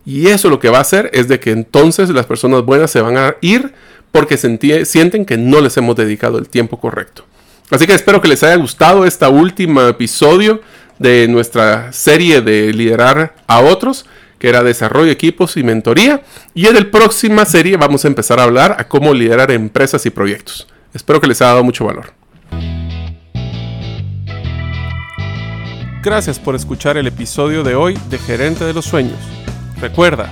Y 0.05 0.27
eso 0.27 0.49
lo 0.49 0.59
que 0.59 0.69
va 0.69 0.79
a 0.79 0.81
hacer 0.81 1.09
es 1.13 1.29
de 1.29 1.39
que 1.39 1.51
entonces 1.51 2.09
las 2.09 2.25
personas 2.25 2.63
buenas 2.63 2.91
se 2.91 2.99
van 2.99 3.17
a 3.17 3.37
ir 3.39 3.73
porque 4.13 4.37
sienten 4.37 5.25
que 5.25 5.37
no 5.37 5.59
les 5.59 5.75
hemos 5.75 5.95
dedicado 5.95 6.37
el 6.37 6.47
tiempo 6.47 6.79
correcto. 6.79 7.25
Así 7.71 7.87
que 7.87 7.95
espero 7.95 8.21
que 8.21 8.27
les 8.27 8.43
haya 8.43 8.55
gustado 8.55 9.05
este 9.05 9.25
último 9.25 9.81
episodio 9.81 10.61
de 10.99 11.27
nuestra 11.27 11.91
serie 11.91 12.41
de 12.41 12.71
liderar 12.71 13.33
a 13.47 13.61
otros 13.61 14.05
que 14.37 14.49
era 14.49 14.61
desarrollo 14.61 15.07
de 15.07 15.13
equipos 15.13 15.57
y 15.57 15.63
mentoría. 15.63 16.21
Y 16.53 16.67
en 16.67 16.75
la 16.75 16.91
próxima 16.91 17.43
serie 17.45 17.75
vamos 17.75 18.05
a 18.05 18.07
empezar 18.07 18.39
a 18.39 18.43
hablar 18.43 18.75
a 18.77 18.87
cómo 18.87 19.15
liderar 19.15 19.49
empresas 19.49 20.05
y 20.05 20.11
proyectos. 20.11 20.67
Espero 20.93 21.19
que 21.19 21.27
les 21.27 21.41
haya 21.41 21.51
dado 21.51 21.63
mucho 21.63 21.85
valor. 21.85 22.13
Gracias 26.03 26.37
por 26.37 26.53
escuchar 26.53 26.97
el 26.97 27.07
episodio 27.07 27.63
de 27.63 27.73
hoy 27.73 27.97
de 28.11 28.19
Gerente 28.19 28.63
de 28.63 28.73
los 28.73 28.85
Sueños. 28.85 29.17
Recuerda 29.81 30.31